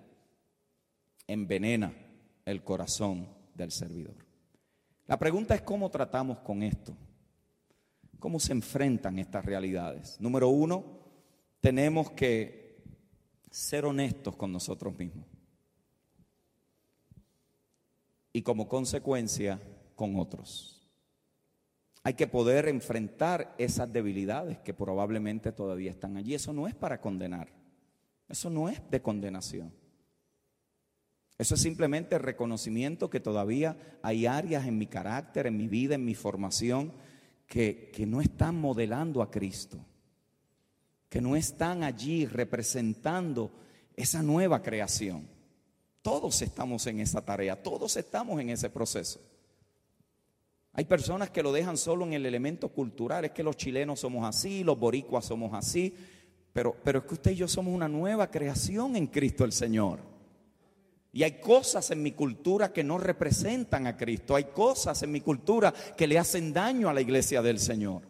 envenena 1.25 1.93
el 2.45 2.63
corazón 2.63 3.27
del 3.55 3.71
servidor. 3.71 4.15
La 5.07 5.17
pregunta 5.17 5.55
es 5.55 5.61
cómo 5.61 5.89
tratamos 5.89 6.39
con 6.39 6.61
esto. 6.61 6.95
¿Cómo 8.19 8.39
se 8.39 8.51
enfrentan 8.51 9.19
estas 9.19 9.45
realidades? 9.45 10.19
Número 10.19 10.49
uno, 10.49 10.99
tenemos 11.59 12.11
que 12.11 12.83
ser 13.49 13.85
honestos 13.85 14.35
con 14.35 14.51
nosotros 14.51 14.97
mismos 14.97 15.36
y 18.37 18.43
como 18.43 18.67
consecuencia 18.67 19.59
con 19.95 20.19
otros. 20.19 20.79
Hay 22.03 22.13
que 22.13 22.27
poder 22.27 22.67
enfrentar 22.67 23.55
esas 23.57 23.91
debilidades 23.91 24.59
que 24.59 24.75
probablemente 24.75 25.51
todavía 25.51 25.89
están 25.89 26.17
allí. 26.17 26.35
Eso 26.35 26.53
no 26.53 26.67
es 26.67 26.75
para 26.75 27.01
condenar. 27.01 27.47
Eso 28.29 28.51
no 28.51 28.69
es 28.69 28.79
de 28.91 29.01
condenación. 29.01 29.73
Eso 31.39 31.55
es 31.55 31.61
simplemente 31.61 32.19
reconocimiento 32.19 33.09
que 33.09 33.19
todavía 33.19 33.75
hay 34.03 34.27
áreas 34.27 34.67
en 34.67 34.77
mi 34.77 34.85
carácter, 34.85 35.47
en 35.47 35.57
mi 35.57 35.67
vida, 35.67 35.95
en 35.95 36.05
mi 36.05 36.13
formación, 36.13 36.93
que, 37.47 37.89
que 37.91 38.05
no 38.05 38.21
están 38.21 38.61
modelando 38.61 39.23
a 39.23 39.31
Cristo, 39.31 39.83
que 41.09 41.21
no 41.21 41.35
están 41.35 41.81
allí 41.83 42.27
representando 42.27 43.51
esa 43.95 44.21
nueva 44.21 44.61
creación. 44.61 45.36
Todos 46.07 46.41
estamos 46.41 46.87
en 46.87 47.01
esa 47.01 47.19
tarea, 47.19 47.61
todos 47.61 47.97
estamos 47.97 48.39
en 48.39 48.49
ese 48.49 48.69
proceso. 48.69 49.19
Hay 50.71 50.85
personas 50.85 51.31
que 51.31 51.43
lo 51.43 51.51
dejan 51.51 51.75
solo 51.75 52.05
en 52.05 52.13
el 52.13 52.25
elemento 52.25 52.69
cultural, 52.69 53.25
es 53.25 53.31
que 53.31 53.43
los 53.43 53.57
chilenos 53.57 53.99
somos 53.99 54.25
así, 54.25 54.63
los 54.63 54.79
boricuas 54.79 55.25
somos 55.25 55.53
así, 55.53 55.93
pero, 56.53 56.77
pero 56.81 56.99
es 56.99 57.05
que 57.05 57.15
usted 57.15 57.31
y 57.31 57.35
yo 57.35 57.49
somos 57.49 57.73
una 57.73 57.89
nueva 57.89 58.31
creación 58.31 58.95
en 58.95 59.07
Cristo 59.07 59.43
el 59.43 59.51
Señor. 59.51 59.99
Y 61.11 61.23
hay 61.23 61.41
cosas 61.41 61.91
en 61.91 62.01
mi 62.01 62.13
cultura 62.13 62.71
que 62.71 62.85
no 62.85 62.97
representan 62.97 63.85
a 63.85 63.97
Cristo, 63.97 64.33
hay 64.33 64.45
cosas 64.45 65.03
en 65.03 65.11
mi 65.11 65.19
cultura 65.19 65.73
que 65.97 66.07
le 66.07 66.17
hacen 66.17 66.53
daño 66.53 66.87
a 66.87 66.93
la 66.93 67.01
iglesia 67.01 67.41
del 67.41 67.59
Señor. 67.59 68.03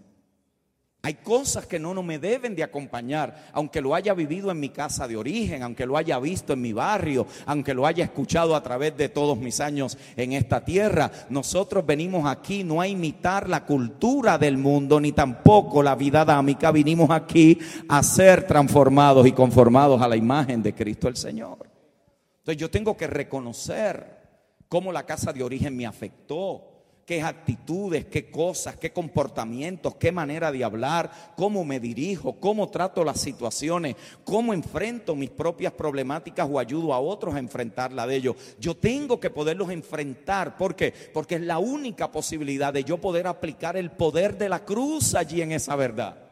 Hay 1.04 1.14
cosas 1.14 1.66
que 1.66 1.80
no, 1.80 1.94
no 1.94 2.04
me 2.04 2.20
deben 2.20 2.56
de 2.56 2.64
acompañar, 2.64 3.50
aunque 3.54 3.82
lo 3.82 3.96
haya 3.96 4.14
vivido 4.14 4.52
en 4.52 4.60
mi 4.60 4.70
casa 4.70 5.08
de 5.08 5.16
origen, 5.16 5.64
aunque 5.64 5.86
lo 5.86 5.96
haya 5.96 6.20
visto 6.20 6.54
en 6.54 6.62
mi 6.62 6.74
barrio, 6.74 7.28
aunque 7.46 7.74
lo 7.74 7.86
haya 7.86 8.04
escuchado 8.04 8.56
a 8.56 8.64
través 8.64 8.98
de 8.98 9.08
todos 9.08 9.38
mis 9.38 9.60
años 9.60 9.98
en 10.18 10.34
esta 10.34 10.66
tierra. 10.66 11.10
Nosotros 11.30 11.86
venimos 11.86 12.26
aquí 12.26 12.64
no 12.64 12.82
a 12.82 12.88
imitar 12.88 13.48
la 13.48 13.64
cultura 13.66 14.38
del 14.38 14.58
mundo, 14.58 15.00
ni 15.00 15.12
tampoco 15.12 15.82
la 15.82 15.96
vida 15.96 16.26
dámica. 16.26 16.72
Vinimos 16.72 17.10
aquí 17.12 17.58
a 17.88 18.04
ser 18.04 18.46
transformados 18.46 19.28
y 19.28 19.32
conformados 19.32 20.02
a 20.02 20.08
la 20.08 20.18
imagen 20.18 20.62
de 20.62 20.74
Cristo 20.74 21.08
el 21.08 21.16
Señor. 21.16 21.70
Entonces 22.40 22.60
yo 22.60 22.70
tengo 22.70 22.98
que 22.98 23.08
reconocer 23.08 24.18
cómo 24.68 24.92
la 24.92 25.06
casa 25.06 25.32
de 25.32 25.44
origen 25.44 25.78
me 25.78 25.86
afectó 25.86 26.77
qué 27.08 27.22
actitudes, 27.22 28.06
qué 28.08 28.30
cosas, 28.30 28.76
qué 28.76 28.92
comportamientos, 28.92 29.96
qué 29.96 30.12
manera 30.12 30.52
de 30.52 30.66
hablar, 30.66 31.10
cómo 31.38 31.64
me 31.64 31.80
dirijo, 31.80 32.34
cómo 32.34 32.68
trato 32.68 33.02
las 33.06 33.22
situaciones, 33.22 33.96
cómo 34.26 34.54
enfrento 34.54 35.16
mis 35.16 35.30
propias 35.30 35.72
problemáticas 35.72 36.46
o 36.52 36.60
ayudo 36.60 36.94
a 36.94 37.00
otros 37.00 37.34
a 37.34 37.40
enfrentarla 37.40 38.06
de 38.06 38.18
ellos. 38.18 38.36
Yo 38.60 38.76
tengo 38.76 39.22
que 39.22 39.30
poderlos 39.30 39.72
enfrentar. 39.72 40.58
¿Por 40.58 40.76
qué? 40.76 40.94
Porque 41.14 41.36
es 41.36 41.42
la 41.42 41.60
única 41.60 42.12
posibilidad 42.12 42.74
de 42.74 42.84
yo 42.84 42.98
poder 42.98 43.26
aplicar 43.28 43.78
el 43.78 43.90
poder 43.90 44.38
de 44.38 44.50
la 44.50 44.66
cruz 44.66 45.16
allí 45.16 45.42
en 45.42 45.54
esa 45.54 45.78
verdad. 45.78 46.27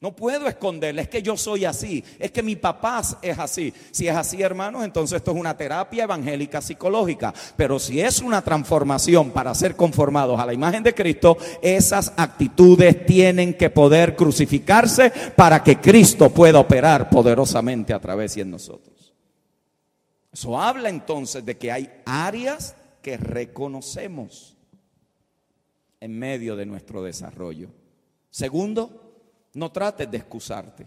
No 0.00 0.14
puedo 0.14 0.46
esconderle, 0.46 1.02
es 1.02 1.08
que 1.08 1.22
yo 1.22 1.36
soy 1.36 1.64
así, 1.64 2.04
es 2.20 2.30
que 2.30 2.40
mi 2.40 2.54
papá 2.54 3.02
es 3.20 3.36
así. 3.36 3.74
Si 3.90 4.06
es 4.06 4.14
así, 4.14 4.40
hermanos, 4.40 4.84
entonces 4.84 5.16
esto 5.16 5.32
es 5.32 5.36
una 5.36 5.56
terapia 5.56 6.04
evangélica 6.04 6.60
psicológica. 6.60 7.34
Pero 7.56 7.80
si 7.80 8.00
es 8.00 8.20
una 8.20 8.40
transformación 8.40 9.32
para 9.32 9.52
ser 9.56 9.74
conformados 9.74 10.38
a 10.38 10.46
la 10.46 10.54
imagen 10.54 10.84
de 10.84 10.94
Cristo, 10.94 11.36
esas 11.60 12.12
actitudes 12.16 13.06
tienen 13.06 13.54
que 13.54 13.70
poder 13.70 14.14
crucificarse 14.14 15.10
para 15.34 15.64
que 15.64 15.80
Cristo 15.80 16.30
pueda 16.30 16.60
operar 16.60 17.10
poderosamente 17.10 17.92
a 17.92 17.98
través 17.98 18.36
y 18.36 18.40
en 18.40 18.52
nosotros. 18.52 19.12
Eso 20.32 20.60
habla 20.60 20.90
entonces 20.90 21.44
de 21.44 21.58
que 21.58 21.72
hay 21.72 21.90
áreas 22.04 22.76
que 23.02 23.16
reconocemos 23.16 24.56
en 25.98 26.16
medio 26.16 26.54
de 26.54 26.66
nuestro 26.66 27.02
desarrollo. 27.02 27.70
Segundo, 28.30 29.07
no 29.54 29.72
trates 29.72 30.10
de 30.10 30.18
excusarte 30.18 30.86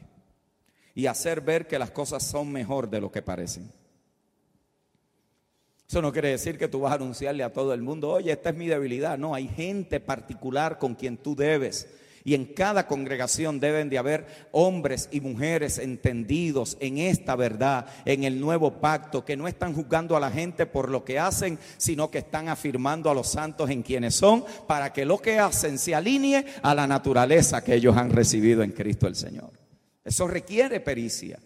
y 0.94 1.06
hacer 1.06 1.42
ver 1.42 1.68
que 1.68 1.80
las 1.80 1.92
cosas 1.92 2.24
son 2.24 2.52
mejor 2.52 2.90
de 2.90 3.02
lo 3.02 3.12
que 3.12 3.22
parecen. 3.22 3.72
Eso 5.88 6.02
no 6.02 6.14
quiere 6.14 6.30
decir 6.30 6.58
que 6.58 6.70
tú 6.70 6.80
vas 6.80 6.94
a 6.94 6.96
anunciarle 6.96 7.44
a 7.44 7.52
todo 7.52 7.74
el 7.74 7.82
mundo, 7.82 8.12
oye, 8.12 8.32
esta 8.32 8.50
es 8.52 8.56
mi 8.56 8.68
debilidad. 8.68 9.18
No, 9.18 9.36
hay 9.36 9.48
gente 9.50 10.00
particular 10.00 10.80
con 10.80 10.96
quien 10.96 11.18
tú 11.18 11.36
debes 11.36 11.88
y 12.24 12.36
en 12.36 12.46
cada 12.46 12.88
congregación 12.88 13.60
deben 13.60 13.90
de 13.90 13.98
haber 13.98 14.26
hombres 14.52 15.10
y 15.12 15.22
mujeres 15.22 15.78
entendidos 15.78 16.78
en 16.80 16.98
esta 16.98 17.36
verdad, 17.36 17.88
en 18.06 18.24
el 18.24 18.40
nuevo 18.40 18.80
pacto, 18.80 19.26
que 19.26 19.38
no 19.38 19.48
están 19.48 19.74
juzgando 19.74 20.16
a 20.16 20.20
la 20.20 20.32
gente 20.32 20.66
por 20.66 20.90
lo 20.90 21.04
que 21.04 21.20
hacen, 21.20 21.58
sino 21.78 22.12
que 22.12 22.20
están 22.20 22.50
afirmando 22.50 23.10
a 23.10 23.14
los 23.14 23.28
santos 23.28 23.70
en 23.70 23.84
quienes 23.84 24.16
son, 24.16 24.44
para 24.68 24.94
que 24.94 25.06
lo 25.06 25.18
que 25.18 25.40
hacen 25.40 25.78
se 25.78 25.96
alinee 25.96 26.46
a 26.62 26.76
la 26.76 26.88
naturaleza 26.88 27.64
que 27.64 27.76
ellos 27.76 27.98
han 27.98 28.12
recibido 28.12 28.64
en 28.64 28.72
Cristo 28.72 29.08
el 29.08 29.16
Señor. 29.16 29.52
Eso 30.04 30.28
requiere 30.28 30.80
pericia. 30.80 31.40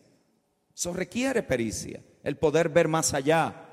Eso 0.74 0.94
requiere 0.94 1.44
pericia. 1.44 2.02
El 2.24 2.38
poder 2.38 2.70
ver 2.70 2.88
más 2.88 3.14
allá 3.14 3.65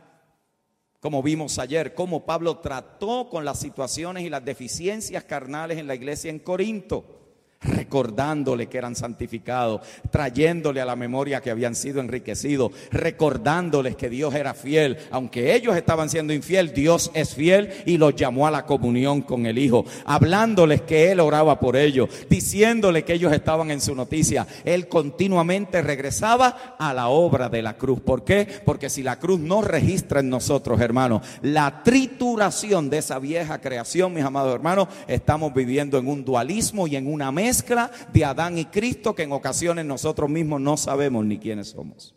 como 1.03 1.20
vimos 1.20 1.59
ayer, 1.59 1.94
cómo 1.94 2.24
Pablo 2.24 2.59
trató 2.59 3.28
con 3.28 3.44
las 3.44 3.59
situaciones 3.59 4.22
y 4.22 4.30
las 4.30 4.44
deficiencias 4.44 5.24
carnales 5.24 5.78
en 5.78 5.88
la 5.88 5.96
iglesia 5.96 6.30
en 6.30 6.38
Corinto 6.38 7.21
recordándole 7.62 8.66
que 8.68 8.78
eran 8.78 8.96
santificados, 8.96 9.82
trayéndole 10.10 10.80
a 10.80 10.84
la 10.84 10.96
memoria 10.96 11.40
que 11.40 11.50
habían 11.50 11.74
sido 11.74 12.00
enriquecidos, 12.00 12.72
recordándoles 12.90 13.96
que 13.96 14.10
Dios 14.10 14.34
era 14.34 14.54
fiel, 14.54 14.98
aunque 15.10 15.54
ellos 15.54 15.76
estaban 15.76 16.10
siendo 16.10 16.32
infiel, 16.32 16.72
Dios 16.72 17.10
es 17.14 17.34
fiel 17.34 17.70
y 17.86 17.98
los 17.98 18.14
llamó 18.14 18.46
a 18.46 18.50
la 18.50 18.66
comunión 18.66 19.22
con 19.22 19.46
el 19.46 19.58
Hijo, 19.58 19.84
hablándoles 20.04 20.82
que 20.82 21.12
Él 21.12 21.20
oraba 21.20 21.60
por 21.60 21.76
ellos, 21.76 22.08
diciéndole 22.28 23.04
que 23.04 23.14
ellos 23.14 23.32
estaban 23.32 23.70
en 23.70 23.80
su 23.80 23.94
noticia. 23.94 24.46
Él 24.64 24.88
continuamente 24.88 25.82
regresaba 25.82 26.76
a 26.78 26.92
la 26.92 27.08
obra 27.08 27.48
de 27.48 27.62
la 27.62 27.76
cruz. 27.76 28.00
¿Por 28.00 28.24
qué? 28.24 28.46
Porque 28.64 28.90
si 28.90 29.02
la 29.02 29.18
cruz 29.18 29.38
no 29.38 29.62
registra 29.62 30.20
en 30.20 30.30
nosotros, 30.30 30.80
hermanos, 30.80 31.22
la 31.42 31.82
trituración 31.82 32.90
de 32.90 32.98
esa 32.98 33.18
vieja 33.18 33.60
creación, 33.60 34.12
mis 34.12 34.24
amados 34.24 34.54
hermanos, 34.54 34.88
estamos 35.06 35.54
viviendo 35.54 35.98
en 35.98 36.08
un 36.08 36.24
dualismo 36.24 36.86
y 36.86 36.96
en 36.96 37.06
una 37.06 37.30
mesa 37.30 37.51
mezcla 37.53 37.90
de 38.11 38.24
Adán 38.24 38.57
y 38.57 38.64
Cristo 38.64 39.14
que 39.14 39.24
en 39.24 39.32
ocasiones 39.32 39.84
nosotros 39.84 40.30
mismos 40.30 40.59
no 40.59 40.78
sabemos 40.78 41.22
ni 41.26 41.38
quiénes 41.38 41.68
somos. 41.68 42.14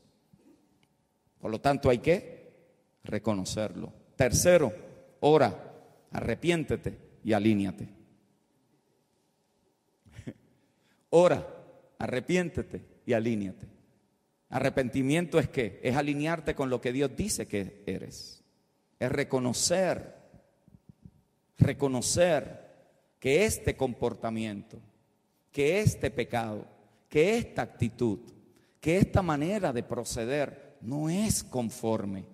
Por 1.42 1.52
lo 1.52 1.60
tanto 1.60 1.90
hay 1.90 1.98
que 1.98 2.54
reconocerlo. 3.04 3.92
Tercero, 4.16 4.72
ora, 5.20 5.74
arrepiéntete 6.14 6.98
y 7.26 7.34
alíñate. 7.34 7.90
Ora, 11.10 11.46
arrepiéntete 12.00 12.86
y 13.06 13.12
alíñate. 13.12 13.68
Arrepentimiento 14.50 15.38
es 15.38 15.50
que 15.50 15.82
es 15.84 15.98
alinearte 15.98 16.56
con 16.56 16.70
lo 16.70 16.80
que 16.80 16.94
Dios 16.94 17.12
dice 17.14 17.46
que 17.46 17.84
eres. 17.86 18.42
Es 19.00 19.12
reconocer, 19.12 20.16
reconocer 21.58 22.74
que 23.20 23.44
este 23.44 23.76
comportamiento 23.76 24.80
que 25.56 25.80
este 25.80 26.12
pecado, 26.12 26.66
que 27.08 27.38
esta 27.38 27.62
actitud, 27.62 28.20
que 28.82 28.98
esta 28.98 29.22
manera 29.22 29.72
de 29.72 29.84
proceder 29.84 30.76
no 30.82 31.10
es 31.10 31.46
conforme 31.46 32.26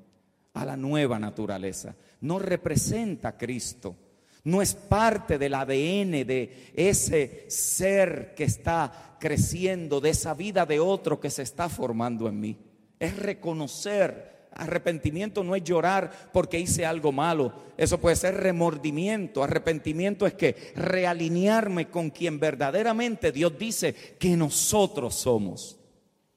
a 0.56 0.66
la 0.66 0.76
nueva 0.76 1.20
naturaleza, 1.20 1.96
no 2.22 2.40
representa 2.40 3.28
a 3.28 3.38
Cristo, 3.38 3.96
No 4.44 4.60
es 4.60 4.74
parte 4.74 5.38
del 5.38 5.54
ADN 5.54 6.26
de 6.26 6.72
ese 6.74 7.46
ser 7.48 8.34
que 8.36 8.46
está 8.46 9.18
creciendo, 9.20 10.02
de 10.02 10.10
esa 10.10 10.34
vida 10.34 10.66
de 10.66 10.80
otro 10.80 11.20
que 11.20 11.30
se 11.30 11.44
está 11.44 11.70
formando 11.70 12.28
en 12.28 12.40
mí. 12.40 12.58
Es 13.00 13.16
reconocer. 13.18 14.41
Arrepentimiento 14.54 15.44
no 15.44 15.56
es 15.56 15.64
llorar 15.64 16.30
porque 16.34 16.60
hice 16.60 16.86
algo 16.86 17.12
malo. 17.12 17.54
Eso 17.78 18.00
puede 18.00 18.16
ser 18.16 18.36
remordimiento. 18.36 19.44
Arrepentimiento 19.44 20.28
es 20.28 20.34
que 20.34 20.74
realinearme 20.76 21.90
con 21.90 22.10
quien 22.10 22.40
verdaderamente 22.40 23.32
Dios 23.32 23.58
dice 23.58 23.94
que 24.20 24.36
nosotros 24.36 25.16
somos. 25.16 25.78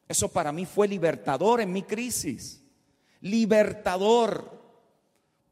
Eso 0.08 0.28
para 0.28 0.52
mí 0.52 0.64
fue 0.64 0.86
libertador 0.86 1.60
en 1.60 1.72
mi 1.72 1.82
crisis. 1.82 2.62
Libertador. 3.20 4.63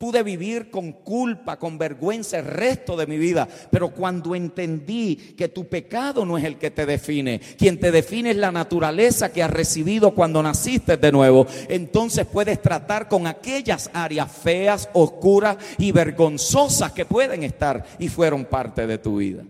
Pude 0.02 0.24
vivir 0.24 0.68
con 0.68 0.90
culpa, 0.90 1.60
con 1.60 1.78
vergüenza 1.78 2.36
el 2.36 2.46
resto 2.46 2.96
de 2.96 3.06
mi 3.06 3.18
vida. 3.18 3.46
Pero 3.70 3.90
cuando 3.90 4.34
entendí 4.34 5.14
que 5.14 5.46
tu 5.46 5.68
pecado 5.68 6.26
no 6.26 6.36
es 6.36 6.42
el 6.42 6.56
que 6.56 6.72
te 6.72 6.86
define, 6.86 7.40
quien 7.56 7.78
te 7.78 7.92
define 7.92 8.32
es 8.32 8.36
la 8.36 8.50
naturaleza 8.50 9.32
que 9.32 9.44
has 9.44 9.50
recibido 9.52 10.12
cuando 10.12 10.42
naciste 10.42 10.96
de 10.96 11.12
nuevo, 11.12 11.46
entonces 11.68 12.26
puedes 12.26 12.60
tratar 12.60 13.06
con 13.06 13.28
aquellas 13.28 13.90
áreas 13.92 14.32
feas, 14.32 14.88
oscuras 14.92 15.56
y 15.78 15.92
vergonzosas 15.92 16.90
que 16.90 17.04
pueden 17.04 17.44
estar 17.44 17.84
y 18.00 18.08
fueron 18.08 18.44
parte 18.44 18.88
de 18.88 18.98
tu 18.98 19.18
vida. 19.18 19.44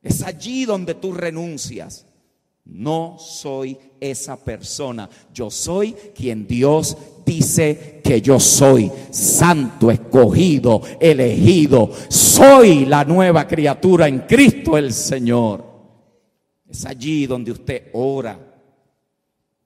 Es 0.00 0.22
allí 0.22 0.64
donde 0.64 0.94
tú 0.94 1.12
renuncias. 1.12 2.06
No 2.64 3.16
soy 3.18 3.78
esa 4.00 4.42
persona. 4.42 5.08
Yo 5.32 5.50
soy 5.50 5.92
quien 6.14 6.46
Dios 6.46 6.96
dice 7.24 8.00
que 8.02 8.20
yo 8.22 8.40
soy. 8.40 8.90
Santo, 9.10 9.90
escogido, 9.90 10.80
elegido. 10.98 11.90
Soy 12.08 12.86
la 12.86 13.04
nueva 13.04 13.46
criatura 13.46 14.08
en 14.08 14.20
Cristo 14.20 14.78
el 14.78 14.92
Señor. 14.92 15.64
Es 16.66 16.86
allí 16.86 17.26
donde 17.26 17.52
usted 17.52 17.90
ora. 17.92 18.38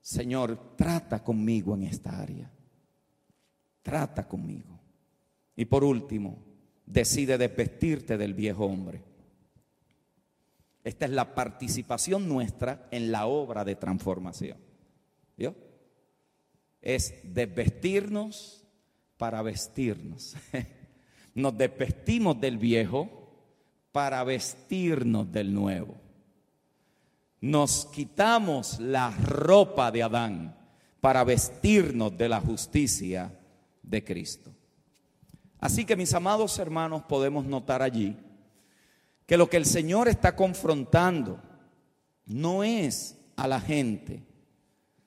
Señor, 0.00 0.74
trata 0.76 1.22
conmigo 1.22 1.74
en 1.74 1.84
esta 1.84 2.20
área. 2.20 2.50
Trata 3.82 4.26
conmigo. 4.26 4.78
Y 5.54 5.64
por 5.66 5.84
último, 5.84 6.38
decide 6.84 7.38
desvestirte 7.38 8.18
del 8.18 8.34
viejo 8.34 8.64
hombre. 8.64 9.07
Esta 10.88 11.04
es 11.04 11.10
la 11.10 11.34
participación 11.34 12.26
nuestra 12.30 12.88
en 12.90 13.12
la 13.12 13.26
obra 13.26 13.62
de 13.62 13.76
transformación. 13.76 14.56
¿Vio? 15.36 15.54
Es 16.80 17.12
desvestirnos 17.24 18.64
para 19.18 19.42
vestirnos. 19.42 20.34
Nos 21.34 21.58
desvestimos 21.58 22.40
del 22.40 22.56
viejo 22.56 23.10
para 23.92 24.24
vestirnos 24.24 25.30
del 25.30 25.52
nuevo. 25.52 25.94
Nos 27.42 27.84
quitamos 27.92 28.80
la 28.80 29.10
ropa 29.10 29.90
de 29.90 30.02
Adán 30.02 30.56
para 31.02 31.22
vestirnos 31.22 32.16
de 32.16 32.30
la 32.30 32.40
justicia 32.40 33.38
de 33.82 34.02
Cristo. 34.02 34.54
Así 35.60 35.84
que 35.84 35.96
mis 35.96 36.14
amados 36.14 36.58
hermanos 36.58 37.02
podemos 37.02 37.44
notar 37.44 37.82
allí 37.82 38.16
que 39.28 39.36
lo 39.36 39.50
que 39.50 39.58
el 39.58 39.66
Señor 39.66 40.08
está 40.08 40.34
confrontando 40.34 41.42
no 42.24 42.64
es 42.64 43.18
a 43.36 43.46
la 43.46 43.60
gente, 43.60 44.24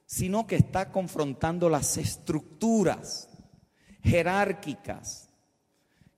sino 0.06 0.46
que 0.46 0.58
está 0.58 0.92
confrontando 0.92 1.70
las 1.70 1.98
estructuras 1.98 3.30
jerárquicas 4.04 5.32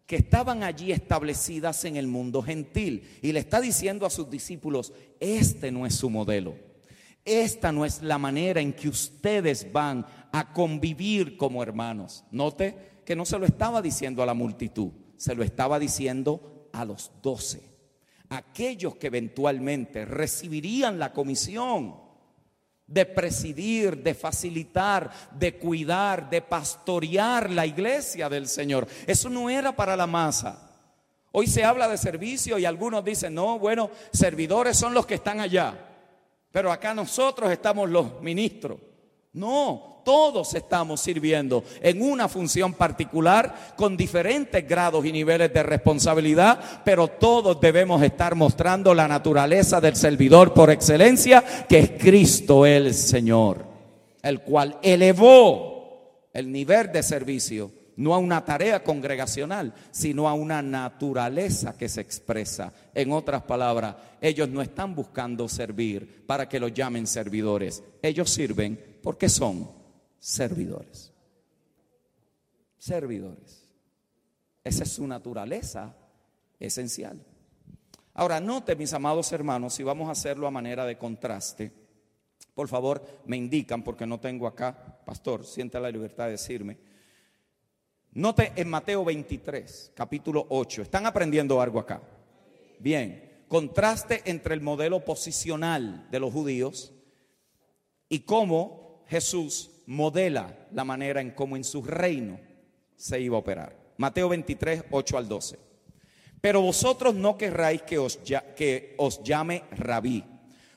que 0.05 0.17
estaban 0.17 0.63
allí 0.63 0.91
establecidas 0.91 1.85
en 1.85 1.95
el 1.95 2.07
mundo 2.07 2.43
gentil. 2.43 3.07
Y 3.21 3.31
le 3.31 3.39
está 3.39 3.61
diciendo 3.61 4.05
a 4.05 4.09
sus 4.09 4.29
discípulos, 4.29 4.91
este 5.21 5.71
no 5.71 5.85
es 5.85 5.95
su 5.95 6.09
modelo, 6.09 6.55
esta 7.23 7.71
no 7.71 7.85
es 7.85 8.01
la 8.01 8.17
manera 8.17 8.59
en 8.59 8.73
que 8.73 8.89
ustedes 8.89 9.71
van 9.71 10.05
a 10.33 10.51
convivir 10.51 11.37
como 11.37 11.63
hermanos. 11.63 12.25
Note 12.31 12.99
que 13.05 13.15
no 13.15 13.23
se 13.23 13.39
lo 13.39 13.45
estaba 13.45 13.81
diciendo 13.81 14.21
a 14.21 14.25
la 14.25 14.33
multitud, 14.33 14.91
se 15.15 15.35
lo 15.35 15.41
estaba 15.41 15.79
diciendo 15.79 16.69
a 16.73 16.83
los 16.83 17.09
doce 17.21 17.72
aquellos 18.33 18.95
que 18.95 19.07
eventualmente 19.07 20.05
recibirían 20.05 20.99
la 20.99 21.13
comisión 21.13 21.95
de 22.85 23.05
presidir, 23.05 24.03
de 24.03 24.13
facilitar, 24.13 25.09
de 25.31 25.57
cuidar, 25.57 26.29
de 26.29 26.41
pastorear 26.41 27.49
la 27.49 27.65
iglesia 27.65 28.29
del 28.29 28.47
Señor. 28.47 28.87
Eso 29.07 29.29
no 29.29 29.49
era 29.49 29.75
para 29.75 29.95
la 29.95 30.07
masa. 30.07 30.69
Hoy 31.31 31.47
se 31.47 31.63
habla 31.63 31.87
de 31.87 31.97
servicio 31.97 32.59
y 32.59 32.65
algunos 32.65 33.03
dicen, 33.03 33.33
no, 33.33 33.57
bueno, 33.57 33.89
servidores 34.11 34.77
son 34.77 34.93
los 34.93 35.05
que 35.05 35.15
están 35.15 35.39
allá, 35.39 35.73
pero 36.51 36.71
acá 36.71 36.93
nosotros 36.93 37.51
estamos 37.51 37.89
los 37.89 38.21
ministros. 38.21 38.79
No, 39.33 39.92
todos 40.03 40.53
estamos 40.53 41.01
sirviendo 41.01 41.63
en 41.81 42.01
una 42.01 42.27
función 42.27 42.73
particular 42.73 43.73
con 43.75 43.97
diferentes 43.97 44.67
grados 44.67 45.05
y 45.05 45.11
niveles 45.11 45.53
de 45.53 45.63
responsabilidad, 45.63 46.81
pero 46.83 47.07
todos 47.07 47.59
debemos 47.59 48.01
estar 48.03 48.35
mostrando 48.35 48.93
la 48.93 49.07
naturaleza 49.07 49.79
del 49.81 49.95
servidor 49.95 50.53
por 50.53 50.69
excelencia, 50.69 51.43
que 51.67 51.79
es 51.79 51.91
Cristo 51.91 52.65
el 52.65 52.93
Señor, 52.93 53.65
el 54.21 54.41
cual 54.41 54.77
elevó 54.81 56.29
el 56.33 56.51
nivel 56.51 56.91
de 56.91 57.03
servicio 57.03 57.71
no 57.95 58.13
a 58.13 58.17
una 58.17 58.43
tarea 58.43 58.83
congregacional, 58.83 59.73
sino 59.91 60.27
a 60.27 60.33
una 60.33 60.61
naturaleza 60.61 61.77
que 61.77 61.89
se 61.89 62.01
expresa. 62.01 62.73
En 62.93 63.11
otras 63.11 63.43
palabras, 63.43 63.95
ellos 64.21 64.49
no 64.49 64.61
están 64.61 64.95
buscando 64.95 65.47
servir 65.47 66.25
para 66.25 66.49
que 66.49 66.59
los 66.59 66.73
llamen 66.73 67.05
servidores, 67.05 67.83
ellos 68.01 68.29
sirven 68.29 68.79
porque 69.03 69.29
son 69.29 69.82
servidores. 70.23 71.11
Servidores. 72.77 73.67
Esa 74.63 74.83
es 74.83 74.93
su 74.93 75.05
naturaleza 75.05 75.93
esencial. 76.57 77.21
Ahora, 78.13 78.39
note, 78.39 78.77
mis 78.77 78.93
amados 78.93 79.33
hermanos, 79.33 79.73
si 79.73 79.83
vamos 79.83 80.07
a 80.07 80.13
hacerlo 80.13 80.47
a 80.47 80.51
manera 80.51 80.85
de 80.85 80.97
contraste, 80.97 81.73
por 82.53 82.69
favor, 82.69 83.05
me 83.25 83.35
indican, 83.35 83.83
porque 83.83 84.05
no 84.05 84.21
tengo 84.21 84.47
acá, 84.47 85.01
pastor, 85.05 85.45
siente 85.45 85.77
la 85.77 85.91
libertad 85.91 86.25
de 86.25 86.31
decirme. 86.31 86.77
Note 88.13 88.53
en 88.55 88.69
Mateo 88.69 89.03
23, 89.03 89.91
capítulo 89.93 90.45
8, 90.47 90.83
¿están 90.83 91.05
aprendiendo 91.05 91.59
algo 91.59 91.79
acá? 91.79 92.01
Bien, 92.79 93.43
contraste 93.49 94.21
entre 94.23 94.53
el 94.53 94.61
modelo 94.61 95.03
posicional 95.03 96.07
de 96.09 96.19
los 96.21 96.31
judíos 96.31 96.93
y 98.07 98.19
cómo 98.21 99.03
Jesús 99.07 99.72
modela 99.85 100.67
la 100.71 100.83
manera 100.83 101.21
en 101.21 101.31
cómo 101.31 101.55
en 101.55 101.63
su 101.63 101.81
reino 101.83 102.39
se 102.95 103.19
iba 103.19 103.35
a 103.35 103.39
operar. 103.39 103.77
Mateo 103.97 104.29
23, 104.29 104.85
8 104.91 105.17
al 105.17 105.27
12. 105.27 105.59
Pero 106.41 106.61
vosotros 106.61 107.13
no 107.15 107.37
querráis 107.37 107.83
que 107.83 107.97
os, 107.97 108.19
que 108.55 108.95
os 108.97 109.23
llame 109.23 109.63
rabí, 109.71 110.23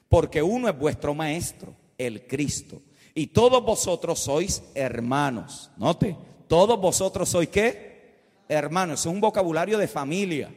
porque 0.08 0.42
uno 0.42 0.68
es 0.68 0.78
vuestro 0.78 1.14
maestro, 1.14 1.74
el 1.98 2.26
Cristo. 2.26 2.82
Y 3.14 3.28
todos 3.28 3.64
vosotros 3.64 4.20
sois 4.20 4.62
hermanos. 4.74 5.70
Note, 5.76 6.16
todos 6.46 6.80
vosotros 6.80 7.28
sois 7.28 7.48
qué? 7.48 8.14
Hermanos. 8.48 9.00
Es 9.00 9.06
un 9.06 9.20
vocabulario 9.20 9.78
de 9.78 9.88
familia. 9.88 10.54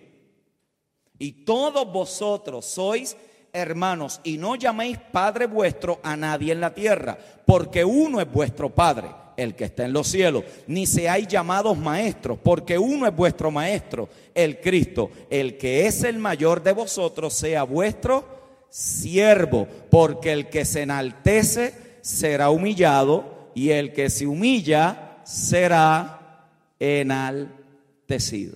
Y 1.18 1.44
todos 1.44 1.92
vosotros 1.92 2.66
sois 2.66 3.16
hermanos, 3.54 4.22
y 4.24 4.38
no 4.38 4.56
llaméis 4.56 4.98
Padre 5.12 5.46
vuestro 5.46 6.00
a 6.04 6.16
nadie 6.16 6.52
en 6.52 6.62
la 6.62 6.74
tierra, 6.74 7.18
porque 7.46 7.84
uno 7.84 8.22
es 8.22 8.32
vuestro 8.32 8.70
Padre, 8.70 9.08
el 9.38 9.56
que 9.56 9.66
está 9.66 9.86
en 9.86 9.94
los 9.94 10.08
cielos, 10.08 10.44
ni 10.68 10.86
seáis 10.86 11.28
llamados 11.28 11.78
maestros, 11.78 12.38
porque 12.44 12.78
uno 12.78 13.08
es 13.08 13.16
vuestro 13.16 13.52
Maestro, 13.52 14.10
el 14.34 14.60
Cristo, 14.60 15.12
el 15.30 15.58
que 15.58 15.88
es 15.88 16.04
el 16.04 16.18
mayor 16.18 16.62
de 16.62 16.74
vosotros, 16.74 17.34
sea 17.34 17.64
vuestro 17.64 18.26
siervo, 18.70 19.68
porque 19.90 20.32
el 20.34 20.50
que 20.50 20.66
se 20.66 20.82
enaltece 20.82 22.00
será 22.02 22.50
humillado, 22.50 23.40
y 23.56 23.72
el 23.72 23.94
que 23.94 24.10
se 24.10 24.26
humilla 24.26 25.18
será 25.24 26.48
enaltecido. 26.80 28.56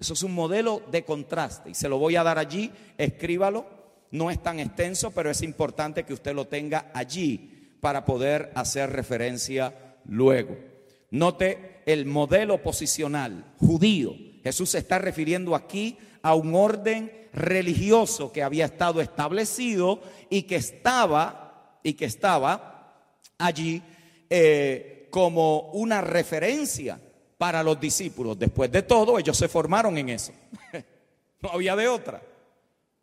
Eso 0.00 0.14
es 0.14 0.22
un 0.22 0.34
modelo 0.34 0.82
de 0.90 1.04
contraste 1.04 1.70
y 1.70 1.74
se 1.74 1.88
lo 1.88 1.98
voy 1.98 2.16
a 2.16 2.22
dar 2.22 2.38
allí, 2.38 2.72
escríbalo 2.96 3.79
no 4.10 4.30
es 4.30 4.42
tan 4.42 4.60
extenso, 4.60 5.10
pero 5.10 5.30
es 5.30 5.42
importante 5.42 6.04
que 6.04 6.12
usted 6.12 6.34
lo 6.34 6.46
tenga 6.46 6.90
allí 6.94 7.76
para 7.80 8.04
poder 8.04 8.50
hacer 8.54 8.90
referencia 8.90 9.96
luego. 10.06 10.56
Note 11.10 11.82
el 11.86 12.06
modelo 12.06 12.62
posicional 12.62 13.44
judío. 13.58 14.14
Jesús 14.42 14.70
se 14.70 14.78
está 14.78 14.98
refiriendo 14.98 15.54
aquí 15.54 15.98
a 16.22 16.34
un 16.34 16.54
orden 16.54 17.28
religioso 17.32 18.32
que 18.32 18.42
había 18.42 18.64
estado 18.64 19.00
establecido 19.00 20.00
y 20.28 20.42
que 20.42 20.56
estaba 20.56 21.78
y 21.82 21.94
que 21.94 22.04
estaba 22.04 23.06
allí 23.38 23.82
eh, 24.28 25.08
como 25.10 25.70
una 25.72 26.00
referencia 26.00 27.00
para 27.38 27.62
los 27.62 27.80
discípulos. 27.80 28.38
Después 28.38 28.70
de 28.70 28.82
todo, 28.82 29.18
ellos 29.18 29.36
se 29.36 29.48
formaron 29.48 29.96
en 29.98 30.10
eso. 30.10 30.32
no 31.40 31.50
había 31.50 31.74
de 31.74 31.88
otra. 31.88 32.22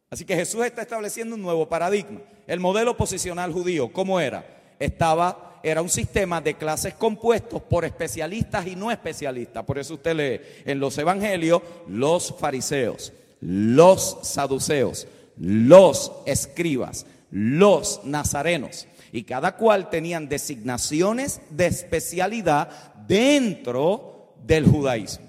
Así 0.10 0.24
que 0.24 0.36
Jesús 0.36 0.66
está 0.66 0.82
estableciendo 0.82 1.36
un 1.36 1.42
nuevo 1.42 1.68
paradigma. 1.68 2.22
El 2.46 2.60
modelo 2.60 2.96
posicional 2.96 3.52
judío, 3.52 3.92
¿cómo 3.92 4.20
era? 4.20 4.46
Estaba, 4.80 5.60
era 5.64 5.82
un 5.82 5.90
sistema 5.90 6.40
de 6.40 6.54
clases 6.54 6.94
compuestos 6.94 7.62
por 7.62 7.84
especialistas 7.84 8.66
y 8.68 8.76
no 8.76 8.90
especialistas. 8.90 9.66
Por 9.66 9.78
eso 9.78 9.96
usted 9.96 10.16
lee 10.16 10.62
en 10.66 10.80
los 10.80 10.98
evangelios 10.98 11.62
los 11.90 12.34
fariseos, 12.40 13.12
los 13.42 14.20
saduceos, 14.24 15.08
los 15.38 16.14
escribas, 16.26 17.06
los 17.30 18.00
nazarenos. 18.06 18.88
Y 19.12 19.24
cada 19.24 19.58
cual 19.58 19.90
tenían 19.90 20.30
designaciones 20.30 21.42
de 21.50 21.66
especialidad 21.66 22.70
dentro 23.08 24.36
del 24.46 24.66
judaísmo. 24.66 25.26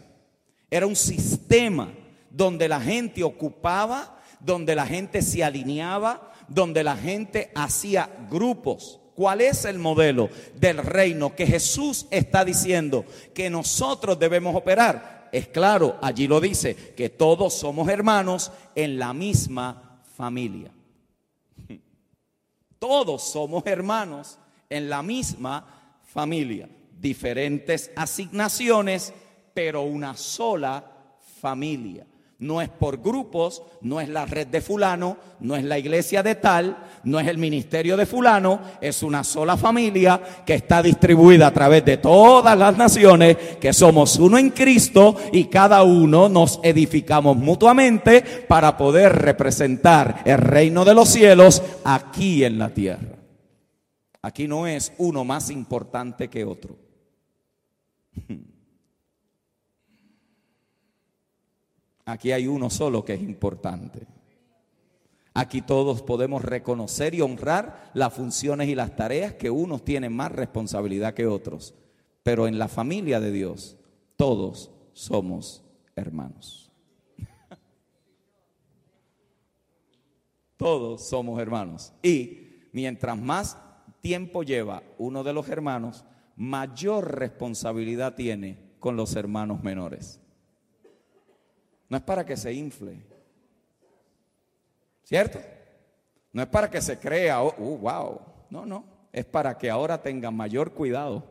Era 0.70 0.86
un 0.86 0.96
sistema 0.96 1.92
donde 2.30 2.68
la 2.68 2.80
gente 2.80 3.24
ocupaba 3.24 4.17
donde 4.40 4.74
la 4.74 4.86
gente 4.86 5.22
se 5.22 5.44
alineaba, 5.44 6.32
donde 6.48 6.84
la 6.84 6.96
gente 6.96 7.50
hacía 7.54 8.08
grupos. 8.30 9.00
¿Cuál 9.14 9.40
es 9.40 9.64
el 9.64 9.78
modelo 9.78 10.30
del 10.54 10.78
reino 10.78 11.34
que 11.34 11.46
Jesús 11.46 12.06
está 12.10 12.44
diciendo 12.44 13.04
que 13.34 13.50
nosotros 13.50 14.18
debemos 14.18 14.54
operar? 14.54 15.28
Es 15.32 15.48
claro, 15.48 15.96
allí 16.00 16.26
lo 16.26 16.40
dice, 16.40 16.74
que 16.96 17.10
todos 17.10 17.54
somos 17.54 17.88
hermanos 17.88 18.52
en 18.74 18.98
la 18.98 19.12
misma 19.12 20.02
familia. 20.16 20.70
Todos 22.78 23.24
somos 23.24 23.64
hermanos 23.66 24.38
en 24.70 24.88
la 24.88 25.02
misma 25.02 25.98
familia. 26.04 26.68
Diferentes 26.92 27.90
asignaciones, 27.96 29.12
pero 29.52 29.82
una 29.82 30.16
sola 30.16 30.84
familia. 31.40 32.06
No 32.40 32.62
es 32.62 32.68
por 32.68 33.02
grupos, 33.02 33.64
no 33.80 34.00
es 34.00 34.08
la 34.08 34.24
red 34.24 34.46
de 34.46 34.60
fulano, 34.60 35.16
no 35.40 35.56
es 35.56 35.64
la 35.64 35.76
iglesia 35.76 36.22
de 36.22 36.36
tal, 36.36 36.76
no 37.02 37.18
es 37.18 37.26
el 37.26 37.36
ministerio 37.36 37.96
de 37.96 38.06
fulano, 38.06 38.60
es 38.80 39.02
una 39.02 39.24
sola 39.24 39.56
familia 39.56 40.22
que 40.46 40.54
está 40.54 40.80
distribuida 40.80 41.48
a 41.48 41.52
través 41.52 41.84
de 41.84 41.96
todas 41.96 42.56
las 42.56 42.76
naciones, 42.76 43.36
que 43.60 43.72
somos 43.72 44.20
uno 44.20 44.38
en 44.38 44.50
Cristo 44.50 45.16
y 45.32 45.46
cada 45.46 45.82
uno 45.82 46.28
nos 46.28 46.60
edificamos 46.62 47.36
mutuamente 47.36 48.22
para 48.46 48.76
poder 48.76 49.12
representar 49.14 50.22
el 50.24 50.38
reino 50.38 50.84
de 50.84 50.94
los 50.94 51.08
cielos 51.08 51.60
aquí 51.82 52.44
en 52.44 52.56
la 52.56 52.68
tierra. 52.68 53.18
Aquí 54.22 54.46
no 54.46 54.68
es 54.68 54.92
uno 54.98 55.24
más 55.24 55.50
importante 55.50 56.28
que 56.28 56.44
otro. 56.44 56.76
Aquí 62.08 62.32
hay 62.32 62.46
uno 62.46 62.70
solo 62.70 63.04
que 63.04 63.12
es 63.12 63.20
importante. 63.20 64.06
Aquí 65.34 65.60
todos 65.60 66.00
podemos 66.00 66.42
reconocer 66.42 67.14
y 67.14 67.20
honrar 67.20 67.90
las 67.92 68.14
funciones 68.14 68.70
y 68.70 68.74
las 68.74 68.96
tareas 68.96 69.34
que 69.34 69.50
unos 69.50 69.84
tienen 69.84 70.16
más 70.16 70.32
responsabilidad 70.32 71.12
que 71.12 71.26
otros. 71.26 71.74
Pero 72.22 72.46
en 72.46 72.58
la 72.58 72.68
familia 72.68 73.20
de 73.20 73.30
Dios 73.30 73.76
todos 74.16 74.70
somos 74.94 75.62
hermanos. 75.96 76.72
Todos 80.56 81.06
somos 81.06 81.38
hermanos. 81.38 81.92
Y 82.02 82.70
mientras 82.72 83.18
más 83.18 83.58
tiempo 84.00 84.44
lleva 84.44 84.82
uno 84.96 85.22
de 85.24 85.34
los 85.34 85.50
hermanos, 85.50 86.06
mayor 86.36 87.18
responsabilidad 87.18 88.14
tiene 88.14 88.76
con 88.80 88.96
los 88.96 89.14
hermanos 89.14 89.62
menores. 89.62 90.22
No 91.88 91.96
es 91.96 92.02
para 92.02 92.24
que 92.24 92.36
se 92.36 92.52
infle. 92.52 93.00
¿Cierto? 95.04 95.40
No 96.32 96.42
es 96.42 96.48
para 96.48 96.70
que 96.70 96.80
se 96.80 96.98
crea, 96.98 97.42
oh, 97.42 97.54
uh, 97.58 97.78
wow. 97.78 98.20
No, 98.50 98.66
no. 98.66 98.84
Es 99.12 99.24
para 99.24 99.56
que 99.56 99.70
ahora 99.70 100.02
tenga 100.02 100.30
mayor 100.30 100.72
cuidado, 100.72 101.24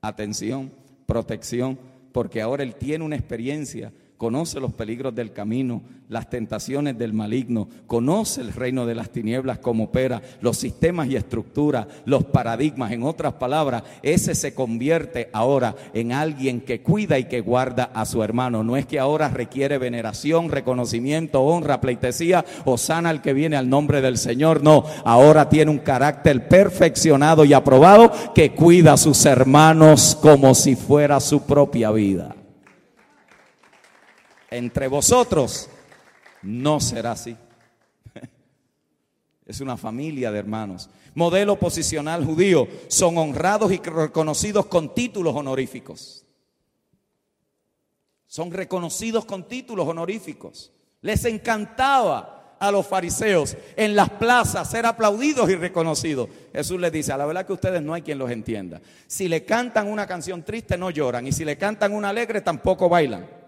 atención, 0.00 0.72
protección, 1.06 1.78
porque 2.12 2.40
ahora 2.40 2.62
él 2.62 2.74
tiene 2.74 3.04
una 3.04 3.16
experiencia 3.16 3.92
conoce 4.20 4.60
los 4.60 4.74
peligros 4.74 5.14
del 5.14 5.32
camino, 5.32 5.80
las 6.10 6.28
tentaciones 6.28 6.98
del 6.98 7.14
maligno, 7.14 7.70
conoce 7.86 8.42
el 8.42 8.52
reino 8.52 8.84
de 8.84 8.94
las 8.94 9.08
tinieblas 9.08 9.60
como 9.60 9.84
opera, 9.84 10.20
los 10.42 10.58
sistemas 10.58 11.08
y 11.08 11.16
estructuras, 11.16 11.86
los 12.04 12.24
paradigmas. 12.24 12.92
En 12.92 13.02
otras 13.02 13.32
palabras, 13.32 13.82
ese 14.02 14.34
se 14.34 14.52
convierte 14.52 15.30
ahora 15.32 15.74
en 15.94 16.12
alguien 16.12 16.60
que 16.60 16.82
cuida 16.82 17.18
y 17.18 17.28
que 17.28 17.40
guarda 17.40 17.92
a 17.94 18.04
su 18.04 18.22
hermano. 18.22 18.62
No 18.62 18.76
es 18.76 18.84
que 18.84 18.98
ahora 18.98 19.30
requiere 19.30 19.78
veneración, 19.78 20.50
reconocimiento, 20.50 21.40
honra, 21.40 21.80
pleitesía 21.80 22.44
o 22.66 22.76
sana 22.76 23.08
al 23.08 23.22
que 23.22 23.32
viene 23.32 23.56
al 23.56 23.70
nombre 23.70 24.02
del 24.02 24.18
Señor. 24.18 24.62
No, 24.62 24.84
ahora 25.02 25.48
tiene 25.48 25.70
un 25.70 25.78
carácter 25.78 26.46
perfeccionado 26.46 27.46
y 27.46 27.54
aprobado 27.54 28.12
que 28.34 28.52
cuida 28.52 28.92
a 28.92 28.98
sus 28.98 29.24
hermanos 29.24 30.14
como 30.20 30.54
si 30.54 30.76
fuera 30.76 31.20
su 31.20 31.40
propia 31.46 31.90
vida 31.90 32.36
entre 34.50 34.88
vosotros 34.88 35.68
no 36.42 36.80
será 36.80 37.12
así. 37.12 37.36
Es 39.46 39.60
una 39.60 39.76
familia 39.76 40.30
de 40.30 40.38
hermanos. 40.38 40.88
Modelo 41.14 41.58
posicional 41.58 42.24
judío. 42.24 42.68
Son 42.88 43.18
honrados 43.18 43.72
y 43.72 43.78
reconocidos 43.78 44.66
con 44.66 44.94
títulos 44.94 45.34
honoríficos. 45.34 46.24
Son 48.28 48.52
reconocidos 48.52 49.24
con 49.24 49.48
títulos 49.48 49.88
honoríficos. 49.88 50.72
Les 51.00 51.24
encantaba 51.24 52.56
a 52.60 52.70
los 52.70 52.86
fariseos 52.86 53.56
en 53.74 53.96
las 53.96 54.10
plazas 54.10 54.70
ser 54.70 54.86
aplaudidos 54.86 55.50
y 55.50 55.56
reconocidos. 55.56 56.28
Jesús 56.52 56.78
les 56.78 56.92
dice, 56.92 57.12
a 57.12 57.16
la 57.16 57.26
verdad 57.26 57.44
que 57.44 57.54
ustedes 57.54 57.82
no 57.82 57.94
hay 57.94 58.02
quien 58.02 58.18
los 58.18 58.30
entienda. 58.30 58.80
Si 59.08 59.28
le 59.28 59.44
cantan 59.44 59.88
una 59.88 60.06
canción 60.06 60.44
triste 60.44 60.78
no 60.78 60.90
lloran 60.90 61.26
y 61.26 61.32
si 61.32 61.44
le 61.44 61.58
cantan 61.58 61.92
una 61.92 62.10
alegre 62.10 62.40
tampoco 62.40 62.88
bailan. 62.88 63.39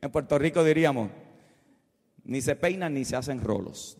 En 0.00 0.10
Puerto 0.10 0.38
Rico 0.38 0.62
diríamos, 0.62 1.10
ni 2.24 2.40
se 2.40 2.54
peinan 2.54 2.94
ni 2.94 3.04
se 3.04 3.16
hacen 3.16 3.40
rolos. 3.40 3.98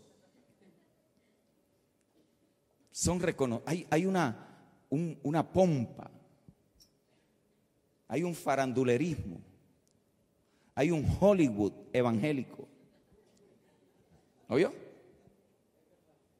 Son 2.93 3.21
hay, 3.65 3.87
hay 3.91 4.07
una, 4.07 4.49
una 4.91 5.53
pompa, 5.53 6.11
hay 8.09 8.23
un 8.23 8.35
farandulerismo, 8.35 9.41
hay 10.75 10.91
un 10.91 11.07
Hollywood 11.21 11.73
evangélico. 11.93 12.69
¿Oyó? 14.49 14.73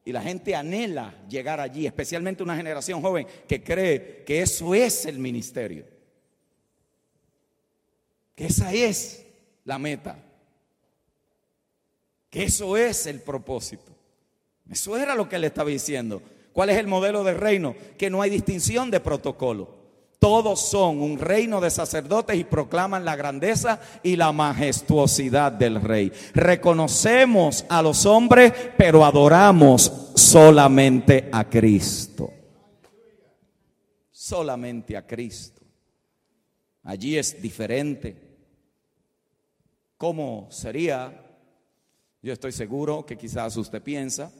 Y 0.03 0.11
la 0.11 0.21
gente 0.21 0.55
anhela 0.55 1.13
llegar 1.27 1.59
allí, 1.59 1.85
especialmente 1.85 2.43
una 2.43 2.55
generación 2.55 3.01
joven 3.01 3.27
que 3.47 3.63
cree 3.63 4.23
que 4.25 4.41
eso 4.41 4.73
es 4.73 5.05
el 5.05 5.19
ministerio. 5.19 5.85
Que 8.35 8.47
esa 8.47 8.73
es 8.73 9.28
la 9.69 9.77
meta. 9.77 10.17
Que 12.31 12.43
eso 12.43 12.75
es 12.75 13.05
el 13.05 13.21
propósito. 13.21 13.91
Eso 14.67 14.97
era 14.97 15.13
lo 15.13 15.29
que 15.29 15.35
él 15.35 15.43
estaba 15.43 15.69
diciendo. 15.69 16.23
¿Cuál 16.53 16.71
es 16.71 16.77
el 16.77 16.87
modelo 16.87 17.23
de 17.23 17.35
reino? 17.35 17.75
Que 17.95 18.09
no 18.09 18.23
hay 18.23 18.31
distinción 18.31 18.89
de 18.89 18.99
protocolo. 18.99 19.77
Todos 20.17 20.59
son 20.67 21.01
un 21.01 21.19
reino 21.19 21.61
de 21.61 21.69
sacerdotes 21.69 22.35
y 22.35 22.43
proclaman 22.43 23.05
la 23.05 23.15
grandeza 23.15 23.79
y 24.01 24.15
la 24.15 24.31
majestuosidad 24.31 25.51
del 25.51 25.79
rey. 25.79 26.11
Reconocemos 26.33 27.63
a 27.69 27.83
los 27.83 28.07
hombres, 28.07 28.51
pero 28.75 29.05
adoramos 29.05 30.11
solamente 30.15 31.29
a 31.31 31.47
Cristo. 31.47 32.33
Solamente 34.11 34.97
a 34.97 35.05
Cristo. 35.05 35.61
Allí 36.83 37.19
es 37.19 37.39
diferente. 37.39 38.28
¿Cómo 39.99 40.47
sería? 40.49 41.25
Yo 42.21 42.31
estoy 42.31 42.53
seguro 42.53 43.05
que 43.05 43.17
quizás 43.17 43.57
usted 43.57 43.83
piensa 43.83 44.31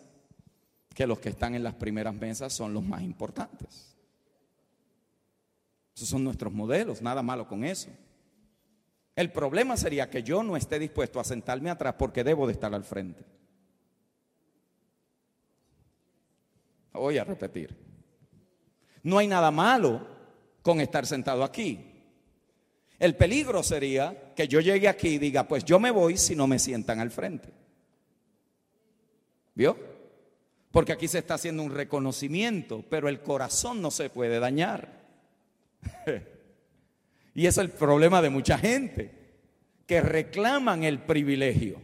que 0.95 1.05
los 1.05 1.19
que 1.19 1.27
están 1.27 1.53
en 1.53 1.63
las 1.63 1.75
primeras 1.75 2.13
mesas 2.13 2.53
son 2.53 2.73
los 2.73 2.81
más 2.81 3.01
importantes. 3.01 3.93
Esos 5.93 6.07
son 6.07 6.23
nuestros 6.23 6.53
modelos, 6.53 7.01
nada 7.01 7.21
malo 7.21 7.45
con 7.45 7.65
eso. 7.65 7.89
El 9.17 9.33
problema 9.33 9.75
sería 9.75 10.09
que 10.09 10.23
yo 10.23 10.43
no 10.43 10.55
esté 10.55 10.79
dispuesto 10.79 11.19
a 11.19 11.25
sentarme 11.25 11.69
atrás 11.69 11.95
porque 11.99 12.23
debo 12.23 12.47
de 12.47 12.53
estar 12.53 12.73
al 12.73 12.85
frente. 12.85 13.25
Voy 16.93 17.17
a 17.17 17.25
repetir. 17.25 17.75
No 19.03 19.17
hay 19.17 19.27
nada 19.27 19.51
malo 19.51 20.07
con 20.61 20.79
estar 20.79 21.05
sentado 21.05 21.43
aquí. 21.43 21.88
El 22.99 23.15
peligro 23.15 23.63
sería 23.63 24.33
que 24.35 24.47
yo 24.47 24.59
llegue 24.59 24.89
aquí 24.89 25.09
y 25.09 25.17
diga, 25.17 25.47
pues 25.47 25.63
yo 25.63 25.79
me 25.79 25.89
voy 25.89 26.17
si 26.17 26.35
no 26.35 26.47
me 26.47 26.59
sientan 26.59 26.99
al 26.99 27.11
frente. 27.11 27.49
¿Vio? 29.55 29.77
Porque 30.71 30.91
aquí 30.91 31.07
se 31.07 31.19
está 31.19 31.35
haciendo 31.35 31.63
un 31.63 31.73
reconocimiento, 31.73 32.83
pero 32.89 33.07
el 33.07 33.21
corazón 33.21 33.81
no 33.81 33.89
se 33.89 34.09
puede 34.09 34.39
dañar. 34.39 34.99
Y 37.35 37.45
es 37.45 37.57
el 37.57 37.69
problema 37.69 38.21
de 38.21 38.29
mucha 38.29 38.57
gente, 38.57 39.11
que 39.85 40.01
reclaman 40.01 40.83
el 40.83 40.99
privilegio. 40.99 41.79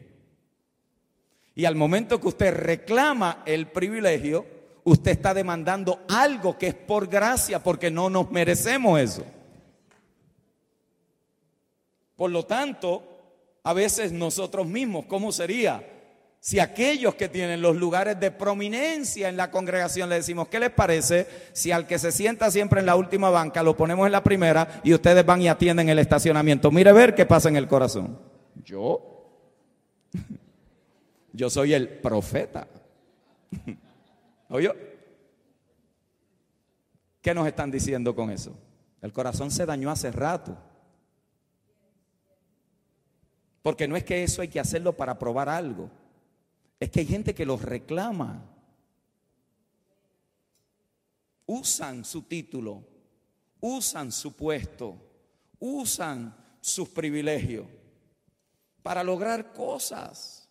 Y 1.54 1.64
al 1.64 1.76
momento 1.76 2.20
que 2.20 2.28
usted 2.28 2.54
reclama 2.54 3.42
el 3.46 3.68
privilegio, 3.68 4.46
usted 4.84 5.12
está 5.12 5.34
demandando 5.34 6.04
algo 6.10 6.58
que 6.58 6.68
es 6.68 6.74
por 6.74 7.08
gracia, 7.08 7.64
porque 7.64 7.90
no 7.90 8.10
nos 8.10 8.32
merecemos 8.32 9.00
eso. 9.00 9.26
Por 12.16 12.32
lo 12.32 12.44
tanto, 12.46 13.04
a 13.64 13.74
veces 13.74 14.12
nosotros 14.12 14.68
mismos, 14.68 15.06
¿cómo 15.06 15.32
sería? 15.32 15.84
Si 16.40 16.60
aquellos 16.60 17.16
que 17.16 17.28
tienen 17.28 17.60
los 17.60 17.76
lugares 17.76 18.20
de 18.20 18.30
prominencia 18.30 19.30
en 19.30 19.36
la 19.36 19.50
congregación 19.50 20.10
le 20.10 20.18
decimos, 20.18 20.48
¿qué 20.48 20.60
les 20.60 20.70
parece 20.70 21.28
si 21.54 21.72
al 21.72 21.88
que 21.88 21.98
se 21.98 22.12
sienta 22.12 22.52
siempre 22.52 22.80
en 22.80 22.86
la 22.86 22.96
última 22.96 23.32
banca 23.32 23.64
lo 23.64 23.76
ponemos 23.76 24.06
en 24.06 24.12
la 24.12 24.24
primera 24.24 24.82
y 24.84 24.94
ustedes 24.94 25.26
van 25.26 25.42
y 25.42 25.48
atienden 25.48 25.90
el 25.90 25.98
estacionamiento? 25.98 26.70
Mire 26.70 26.94
ver 26.94 27.16
qué 27.16 27.26
pasa 27.26 27.50
en 27.50 27.56
el 27.56 27.68
corazón. 27.68 28.20
Yo, 28.64 29.26
yo 31.34 31.50
soy 31.50 31.74
el 31.74 31.90
profeta. 31.90 32.68
¿Oye? 34.50 34.72
¿Qué 37.24 37.34
nos 37.34 37.48
están 37.48 37.72
diciendo 37.72 38.16
con 38.16 38.30
eso? 38.30 38.56
El 39.02 39.12
corazón 39.12 39.50
se 39.50 39.66
dañó 39.66 39.90
hace 39.90 40.12
rato. 40.12 40.56
Porque 43.66 43.88
no 43.88 43.96
es 43.96 44.04
que 44.04 44.24
eso 44.24 44.44
hay 44.44 44.48
que 44.48 44.60
hacerlo 44.60 44.96
para 44.96 45.18
probar 45.18 45.50
algo. 45.50 45.90
Es 46.80 46.92
que 46.92 47.00
hay 47.00 47.08
gente 47.08 47.34
que 47.34 47.48
los 47.48 47.64
reclama. 47.64 48.46
Usan 51.48 52.06
su 52.06 52.22
título, 52.22 52.84
usan 53.60 54.12
su 54.12 54.36
puesto, 54.36 54.96
usan 55.58 56.38
sus 56.62 56.90
privilegios 56.90 57.66
para 58.84 59.04
lograr 59.04 59.52
cosas. 59.52 60.45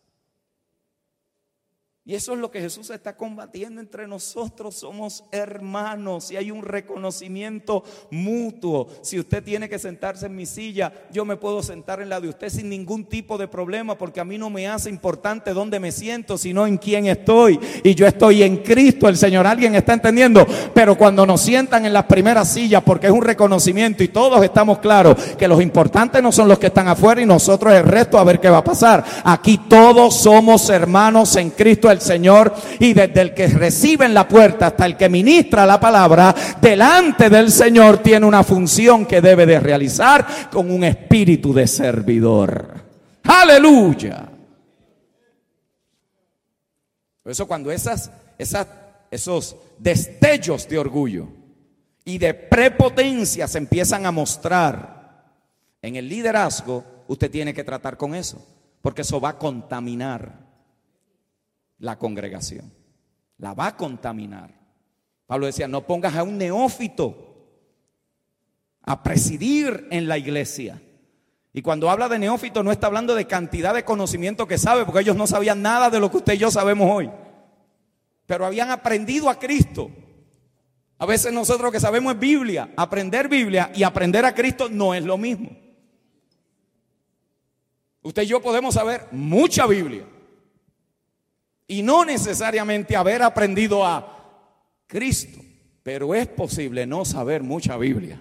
Y 2.06 2.14
eso 2.14 2.34
es 2.34 2.38
lo 2.38 2.50
que 2.50 2.60
Jesús 2.60 2.90
está 2.90 3.16
combatiendo 3.16 3.80
entre 3.80 4.06
nosotros. 4.06 4.74
Somos 4.74 5.24
hermanos 5.32 6.30
y 6.30 6.36
hay 6.36 6.50
un 6.50 6.60
reconocimiento 6.60 7.82
mutuo. 8.10 8.88
Si 9.00 9.18
usted 9.18 9.42
tiene 9.42 9.70
que 9.70 9.78
sentarse 9.78 10.26
en 10.26 10.36
mi 10.36 10.44
silla, 10.44 10.92
yo 11.10 11.24
me 11.24 11.38
puedo 11.38 11.62
sentar 11.62 12.02
en 12.02 12.10
la 12.10 12.20
de 12.20 12.28
usted 12.28 12.50
sin 12.50 12.68
ningún 12.68 13.06
tipo 13.06 13.38
de 13.38 13.48
problema 13.48 13.96
porque 13.96 14.20
a 14.20 14.24
mí 14.26 14.36
no 14.36 14.50
me 14.50 14.68
hace 14.68 14.90
importante 14.90 15.54
dónde 15.54 15.80
me 15.80 15.92
siento, 15.92 16.36
sino 16.36 16.66
en 16.66 16.76
quién 16.76 17.06
estoy. 17.06 17.58
Y 17.82 17.94
yo 17.94 18.06
estoy 18.06 18.42
en 18.42 18.58
Cristo, 18.58 19.08
el 19.08 19.16
Señor. 19.16 19.46
¿Alguien 19.46 19.74
está 19.74 19.94
entendiendo? 19.94 20.46
Pero 20.74 20.98
cuando 20.98 21.24
nos 21.24 21.40
sientan 21.40 21.86
en 21.86 21.94
las 21.94 22.04
primeras 22.04 22.52
sillas, 22.52 22.82
porque 22.82 23.06
es 23.06 23.14
un 23.14 23.22
reconocimiento 23.22 24.04
y 24.04 24.08
todos 24.08 24.44
estamos 24.44 24.78
claros 24.80 25.16
que 25.38 25.48
los 25.48 25.62
importantes 25.62 26.22
no 26.22 26.32
son 26.32 26.48
los 26.48 26.58
que 26.58 26.66
están 26.66 26.86
afuera 26.86 27.22
y 27.22 27.26
nosotros 27.26 27.72
el 27.72 27.84
resto 27.84 28.18
a 28.18 28.24
ver 28.24 28.40
qué 28.40 28.50
va 28.50 28.58
a 28.58 28.64
pasar. 28.64 29.02
Aquí 29.24 29.58
todos 29.70 30.18
somos 30.20 30.68
hermanos 30.68 31.34
en 31.36 31.48
Cristo 31.48 31.93
el 31.94 32.02
Señor 32.02 32.54
y 32.78 32.92
desde 32.92 33.22
el 33.22 33.32
que 33.32 33.48
recibe 33.48 34.04
en 34.04 34.12
la 34.12 34.28
puerta 34.28 34.66
hasta 34.66 34.84
el 34.84 34.96
que 34.96 35.08
ministra 35.08 35.64
la 35.64 35.80
palabra, 35.80 36.34
delante 36.60 37.30
del 37.30 37.50
Señor 37.50 37.98
tiene 37.98 38.26
una 38.26 38.44
función 38.44 39.06
que 39.06 39.22
debe 39.22 39.46
de 39.46 39.58
realizar 39.58 40.50
con 40.50 40.70
un 40.70 40.84
espíritu 40.84 41.54
de 41.54 41.66
servidor. 41.66 42.74
Aleluya. 43.22 44.28
Por 47.22 47.32
eso 47.32 47.48
cuando 47.48 47.70
esas, 47.70 48.10
esas, 48.36 48.66
esos 49.10 49.56
destellos 49.78 50.68
de 50.68 50.78
orgullo 50.78 51.28
y 52.04 52.18
de 52.18 52.34
prepotencia 52.34 53.48
se 53.48 53.56
empiezan 53.56 54.04
a 54.04 54.12
mostrar 54.12 55.24
en 55.80 55.96
el 55.96 56.08
liderazgo, 56.08 56.84
usted 57.08 57.30
tiene 57.30 57.54
que 57.54 57.64
tratar 57.64 57.96
con 57.96 58.14
eso, 58.14 58.46
porque 58.82 59.02
eso 59.02 59.20
va 59.20 59.30
a 59.30 59.38
contaminar 59.38 60.43
la 61.78 61.98
congregación. 61.98 62.72
La 63.38 63.54
va 63.54 63.68
a 63.68 63.76
contaminar. 63.76 64.54
Pablo 65.26 65.46
decía, 65.46 65.68
no 65.68 65.86
pongas 65.86 66.14
a 66.14 66.22
un 66.22 66.38
neófito 66.38 67.24
a 68.82 69.02
presidir 69.02 69.88
en 69.90 70.06
la 70.06 70.18
iglesia. 70.18 70.80
Y 71.52 71.62
cuando 71.62 71.88
habla 71.88 72.08
de 72.08 72.18
neófito 72.18 72.62
no 72.62 72.72
está 72.72 72.88
hablando 72.88 73.14
de 73.14 73.26
cantidad 73.26 73.74
de 73.74 73.84
conocimiento 73.84 74.46
que 74.46 74.58
sabe, 74.58 74.84
porque 74.84 75.00
ellos 75.00 75.16
no 75.16 75.26
sabían 75.26 75.62
nada 75.62 75.88
de 75.88 76.00
lo 76.00 76.10
que 76.10 76.18
usted 76.18 76.34
y 76.34 76.38
yo 76.38 76.50
sabemos 76.50 76.90
hoy. 76.90 77.10
Pero 78.26 78.44
habían 78.44 78.70
aprendido 78.70 79.30
a 79.30 79.38
Cristo. 79.38 79.90
A 80.98 81.06
veces 81.06 81.32
nosotros 81.32 81.66
lo 81.66 81.72
que 81.72 81.80
sabemos 81.80 82.14
es 82.14 82.20
Biblia. 82.20 82.72
Aprender 82.76 83.28
Biblia 83.28 83.70
y 83.74 83.82
aprender 83.82 84.24
a 84.24 84.34
Cristo 84.34 84.68
no 84.68 84.94
es 84.94 85.04
lo 85.04 85.16
mismo. 85.16 85.50
Usted 88.02 88.22
y 88.22 88.26
yo 88.26 88.42
podemos 88.42 88.74
saber 88.74 89.06
mucha 89.12 89.66
Biblia. 89.66 90.04
Y 91.66 91.82
no 91.82 92.04
necesariamente 92.04 92.96
haber 92.96 93.22
aprendido 93.22 93.86
a 93.86 94.14
Cristo, 94.86 95.40
pero 95.82 96.14
es 96.14 96.26
posible 96.26 96.86
no 96.86 97.04
saber 97.04 97.42
mucha 97.42 97.76
Biblia 97.76 98.20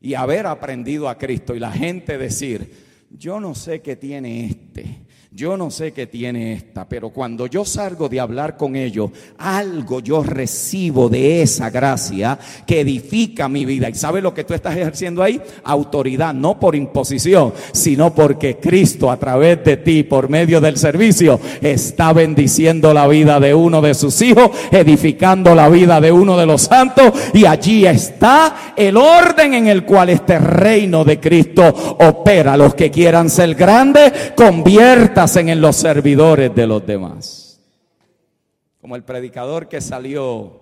y 0.00 0.14
haber 0.14 0.46
aprendido 0.46 1.08
a 1.08 1.16
Cristo 1.16 1.54
y 1.54 1.60
la 1.60 1.72
gente 1.72 2.18
decir, 2.18 3.06
yo 3.10 3.40
no 3.40 3.54
sé 3.54 3.80
qué 3.80 3.96
tiene 3.96 4.46
este, 4.46 5.03
yo 5.36 5.56
no 5.56 5.68
sé 5.68 5.92
qué 5.92 6.06
tiene 6.06 6.52
esta, 6.52 6.88
pero 6.88 7.10
cuando 7.10 7.48
yo 7.48 7.64
salgo 7.64 8.08
de 8.08 8.20
hablar 8.20 8.56
con 8.56 8.76
ellos, 8.76 9.10
algo 9.38 9.98
yo 9.98 10.22
recibo 10.22 11.08
de 11.08 11.42
esa 11.42 11.70
gracia 11.70 12.38
que 12.64 12.82
edifica 12.82 13.48
mi 13.48 13.64
vida. 13.64 13.88
¿Y 13.88 13.94
sabe 13.94 14.22
lo 14.22 14.32
que 14.32 14.44
tú 14.44 14.54
estás 14.54 14.76
ejerciendo 14.76 15.24
ahí? 15.24 15.42
Autoridad, 15.64 16.32
no 16.32 16.60
por 16.60 16.76
imposición, 16.76 17.52
sino 17.72 18.14
porque 18.14 18.58
Cristo 18.58 19.10
a 19.10 19.16
través 19.16 19.64
de 19.64 19.76
ti, 19.78 20.04
por 20.04 20.28
medio 20.28 20.60
del 20.60 20.76
servicio, 20.76 21.40
está 21.60 22.12
bendiciendo 22.12 22.94
la 22.94 23.08
vida 23.08 23.40
de 23.40 23.54
uno 23.54 23.82
de 23.82 23.94
sus 23.94 24.22
hijos, 24.22 24.50
edificando 24.70 25.52
la 25.56 25.68
vida 25.68 26.00
de 26.00 26.12
uno 26.12 26.36
de 26.36 26.46
los 26.46 26.62
santos. 26.62 27.12
Y 27.32 27.44
allí 27.44 27.86
está 27.86 28.74
el 28.76 28.96
orden 28.96 29.54
en 29.54 29.66
el 29.66 29.84
cual 29.84 30.10
este 30.10 30.38
reino 30.38 31.04
de 31.04 31.18
Cristo 31.18 31.96
opera. 31.98 32.56
Los 32.56 32.76
que 32.76 32.92
quieran 32.92 33.28
ser 33.28 33.56
grandes, 33.56 34.12
en 35.24 35.60
los 35.60 35.76
servidores 35.76 36.54
de 36.54 36.66
los 36.66 36.86
demás. 36.86 37.58
Como 38.78 38.94
el 38.94 39.04
predicador 39.04 39.68
que 39.68 39.80
salió 39.80 40.60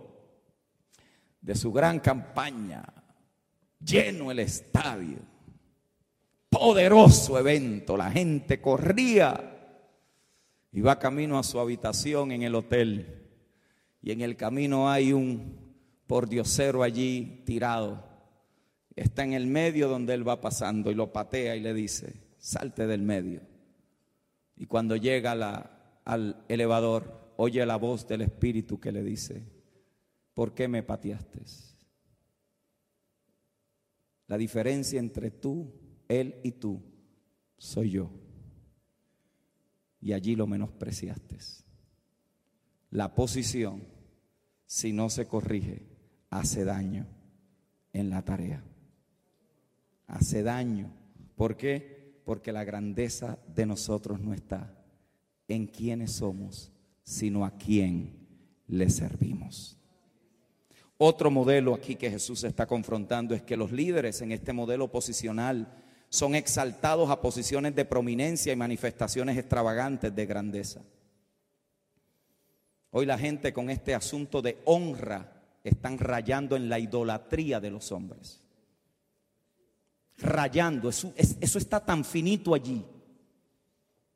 de 1.40 1.56
su 1.56 1.72
gran 1.72 1.98
campaña, 1.98 2.84
lleno 3.84 4.30
el 4.30 4.38
estadio, 4.38 5.18
poderoso 6.48 7.36
evento, 7.40 7.96
la 7.96 8.12
gente 8.12 8.60
corría, 8.60 9.80
iba 10.70 10.98
camino 11.00 11.40
a 11.40 11.42
su 11.42 11.58
habitación 11.58 12.30
en 12.30 12.42
el 12.42 12.54
hotel 12.54 13.28
y 14.00 14.12
en 14.12 14.20
el 14.20 14.36
camino 14.36 14.88
hay 14.88 15.12
un 15.12 15.74
pordiosero 16.06 16.84
allí 16.84 17.42
tirado. 17.44 18.04
Está 18.94 19.24
en 19.24 19.32
el 19.32 19.48
medio 19.48 19.88
donde 19.88 20.14
él 20.14 20.26
va 20.26 20.40
pasando 20.40 20.92
y 20.92 20.94
lo 20.94 21.12
patea 21.12 21.56
y 21.56 21.60
le 21.60 21.74
dice, 21.74 22.14
salte 22.38 22.86
del 22.86 23.02
medio. 23.02 23.51
Y 24.56 24.66
cuando 24.66 24.96
llega 24.96 25.32
al 26.04 26.44
elevador, 26.48 27.34
oye 27.36 27.64
la 27.66 27.76
voz 27.76 28.06
del 28.06 28.22
Espíritu 28.22 28.78
que 28.78 28.92
le 28.92 29.02
dice, 29.02 29.44
¿por 30.34 30.54
qué 30.54 30.68
me 30.68 30.82
pateaste? 30.82 31.42
La 34.28 34.38
diferencia 34.38 34.98
entre 34.98 35.30
tú, 35.30 35.72
él 36.08 36.40
y 36.42 36.52
tú, 36.52 36.82
soy 37.58 37.90
yo. 37.90 38.10
Y 40.00 40.12
allí 40.12 40.36
lo 40.36 40.46
menospreciaste. 40.46 41.38
La 42.90 43.14
posición, 43.14 43.84
si 44.66 44.92
no 44.92 45.10
se 45.10 45.26
corrige, 45.26 45.86
hace 46.30 46.64
daño 46.64 47.06
en 47.92 48.10
la 48.10 48.24
tarea. 48.24 48.64
Hace 50.06 50.42
daño. 50.42 50.92
¿Por 51.36 51.56
qué? 51.56 51.91
Porque 52.32 52.50
la 52.50 52.64
grandeza 52.64 53.38
de 53.54 53.66
nosotros 53.66 54.18
no 54.18 54.32
está 54.32 54.72
en 55.48 55.66
quienes 55.66 56.12
somos, 56.12 56.72
sino 57.02 57.44
a 57.44 57.50
quién 57.58 58.26
le 58.68 58.88
servimos. 58.88 59.76
Otro 60.96 61.30
modelo 61.30 61.74
aquí 61.74 61.94
que 61.94 62.10
Jesús 62.10 62.42
está 62.44 62.66
confrontando 62.66 63.34
es 63.34 63.42
que 63.42 63.54
los 63.54 63.70
líderes 63.70 64.22
en 64.22 64.32
este 64.32 64.54
modelo 64.54 64.90
posicional 64.90 65.76
son 66.08 66.34
exaltados 66.34 67.10
a 67.10 67.20
posiciones 67.20 67.74
de 67.74 67.84
prominencia 67.84 68.50
y 68.50 68.56
manifestaciones 68.56 69.36
extravagantes 69.36 70.16
de 70.16 70.24
grandeza. 70.24 70.80
Hoy 72.92 73.04
la 73.04 73.18
gente 73.18 73.52
con 73.52 73.68
este 73.68 73.94
asunto 73.94 74.40
de 74.40 74.56
honra 74.64 75.30
están 75.64 75.98
rayando 75.98 76.56
en 76.56 76.70
la 76.70 76.78
idolatría 76.78 77.60
de 77.60 77.70
los 77.70 77.92
hombres 77.92 78.41
rayando, 80.22 80.88
eso, 80.88 81.12
está 81.58 81.84
tan 81.84 82.04
finito 82.04 82.54
allí, 82.54 82.84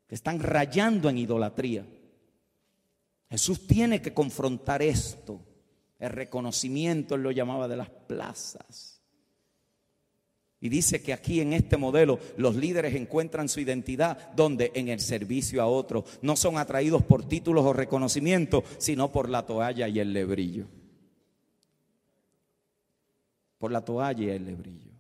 que 0.07 0.15
están 0.15 0.41
rayando 0.41 1.09
en 1.09 1.19
idolatría. 1.19 1.87
Jesús 3.29 3.67
tiene 3.67 4.01
que 4.01 4.15
confrontar 4.15 4.83
esto, 4.83 5.41
el 5.99 6.11
reconocimiento, 6.11 7.15
él 7.15 7.23
lo 7.23 7.31
llamaba 7.31 7.69
de 7.69 7.77
las 7.77 7.91
plazas. 7.91 8.97
Y 10.61 10.69
dice 10.69 11.03
que 11.03 11.13
aquí 11.13 11.41
en 11.41 11.53
este 11.53 11.77
modelo 11.77 12.19
los 12.39 12.57
líderes 12.57 12.95
encuentran 12.95 13.49
su 13.49 13.61
identidad 13.61 14.33
donde 14.35 14.73
en 14.75 14.89
el 14.89 15.01
servicio 15.01 15.61
a 15.61 15.67
otros 15.67 16.19
no 16.23 16.35
son 16.35 16.57
atraídos 16.57 17.03
por 17.03 17.29
títulos 17.29 17.65
o 17.65 17.73
reconocimientos, 17.73 18.65
sino 18.79 19.13
por 19.13 19.29
la 19.29 19.45
toalla 19.45 19.87
y 19.87 20.01
el 20.01 20.13
lebrillo. 20.13 20.67
Por 23.59 23.71
la 23.71 23.85
toalla 23.85 24.25
y 24.25 24.31
el 24.31 24.47
lebrillo. 24.47 24.96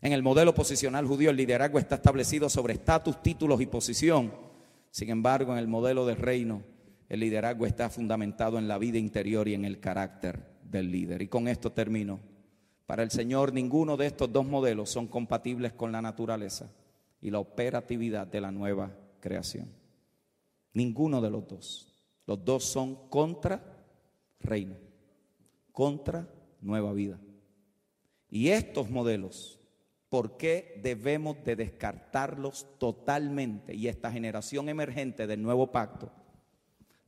En 0.00 0.12
el 0.12 0.22
modelo 0.22 0.54
posicional 0.54 1.06
judío 1.06 1.30
el 1.30 1.36
liderazgo 1.36 1.78
está 1.78 1.96
establecido 1.96 2.48
sobre 2.48 2.74
estatus, 2.74 3.22
títulos 3.22 3.60
y 3.60 3.66
posición. 3.66 4.32
Sin 4.90 5.10
embargo, 5.10 5.52
en 5.52 5.58
el 5.58 5.68
modelo 5.68 6.06
del 6.06 6.16
reino 6.16 6.62
el 7.08 7.20
liderazgo 7.20 7.66
está 7.66 7.88
fundamentado 7.88 8.58
en 8.58 8.68
la 8.68 8.78
vida 8.78 8.98
interior 8.98 9.46
y 9.48 9.54
en 9.54 9.64
el 9.64 9.80
carácter 9.80 10.56
del 10.64 10.90
líder. 10.90 11.22
Y 11.22 11.28
con 11.28 11.48
esto 11.48 11.72
termino. 11.72 12.20
Para 12.86 13.02
el 13.02 13.10
Señor 13.10 13.52
ninguno 13.52 13.96
de 13.96 14.06
estos 14.06 14.32
dos 14.32 14.46
modelos 14.46 14.90
son 14.90 15.08
compatibles 15.08 15.72
con 15.72 15.92
la 15.92 16.02
naturaleza 16.02 16.70
y 17.20 17.30
la 17.30 17.38
operatividad 17.38 18.26
de 18.26 18.40
la 18.40 18.52
nueva 18.52 18.96
creación. 19.20 19.72
Ninguno 20.72 21.20
de 21.20 21.30
los 21.30 21.48
dos. 21.48 21.92
Los 22.26 22.44
dos 22.44 22.64
son 22.64 23.08
contra 23.08 23.62
reino, 24.40 24.76
contra 25.72 26.28
nueva 26.60 26.92
vida. 26.92 27.20
Y 28.28 28.48
estos 28.48 28.90
modelos, 28.90 29.55
¿por 30.16 30.38
qué 30.38 30.80
debemos 30.82 31.44
de 31.44 31.56
descartarlos 31.56 32.66
totalmente? 32.78 33.74
Y 33.74 33.86
esta 33.86 34.10
generación 34.10 34.70
emergente 34.70 35.26
del 35.26 35.42
nuevo 35.42 35.70
pacto 35.72 36.10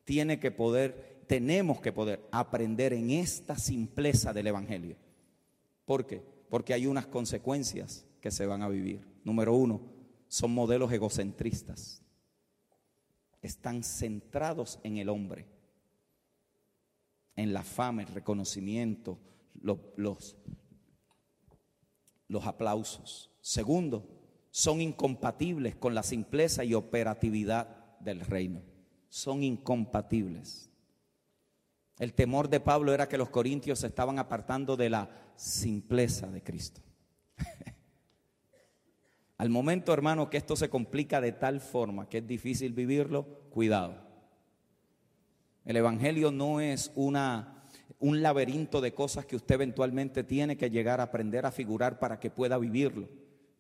tiene 0.04 0.38
que 0.38 0.50
poder, 0.50 1.22
tenemos 1.26 1.80
que 1.80 1.90
poder 1.90 2.28
aprender 2.30 2.92
en 2.92 3.10
esta 3.10 3.56
simpleza 3.56 4.34
del 4.34 4.48
Evangelio 4.48 4.98
¿Por 5.86 6.06
qué? 6.06 6.22
Porque 6.50 6.74
hay 6.74 6.86
unas 6.86 7.06
consecuencias 7.06 8.04
que 8.20 8.30
se 8.30 8.44
van 8.44 8.60
a 8.60 8.68
vivir. 8.68 9.06
Número 9.24 9.54
uno, 9.54 9.80
son 10.28 10.52
modelos 10.52 10.92
egocentristas. 10.92 12.02
Están 13.40 13.84
centrados 13.84 14.80
en 14.82 14.98
el 14.98 15.08
hombre, 15.08 15.46
en 17.36 17.54
la 17.54 17.62
fama, 17.62 18.02
el 18.02 18.08
reconocimiento, 18.08 19.18
los, 19.62 19.78
los, 19.96 20.36
los 22.28 22.46
aplausos. 22.46 23.30
Segundo, 23.40 24.06
son 24.50 24.80
incompatibles 24.80 25.76
con 25.76 25.94
la 25.94 26.02
simpleza 26.02 26.64
y 26.64 26.74
operatividad 26.74 27.98
del 28.00 28.20
reino. 28.20 28.62
Son 29.08 29.42
incompatibles. 29.42 30.70
El 31.98 32.14
temor 32.14 32.48
de 32.48 32.60
Pablo 32.60 32.94
era 32.94 33.08
que 33.08 33.18
los 33.18 33.30
corintios 33.30 33.80
se 33.80 33.88
estaban 33.88 34.18
apartando 34.18 34.76
de 34.76 34.90
la 34.90 35.10
simpleza 35.34 36.28
de 36.28 36.42
Cristo. 36.42 36.80
Al 39.38 39.50
momento, 39.50 39.92
hermano, 39.92 40.30
que 40.30 40.36
esto 40.36 40.56
se 40.56 40.68
complica 40.68 41.20
de 41.20 41.32
tal 41.32 41.60
forma 41.60 42.08
que 42.08 42.18
es 42.18 42.26
difícil 42.26 42.72
vivirlo, 42.72 43.24
cuidado. 43.50 44.06
El 45.64 45.76
Evangelio 45.76 46.30
no 46.30 46.60
es 46.60 46.92
una, 46.94 47.57
un 47.98 48.22
laberinto 48.22 48.80
de 48.80 48.94
cosas 48.94 49.26
que 49.26 49.36
usted 49.36 49.56
eventualmente 49.56 50.24
tiene 50.24 50.56
que 50.56 50.70
llegar 50.70 51.00
a 51.00 51.04
aprender 51.04 51.46
a 51.46 51.52
figurar 51.52 51.98
para 51.98 52.20
que 52.20 52.30
pueda 52.30 52.58
vivirlo. 52.58 53.08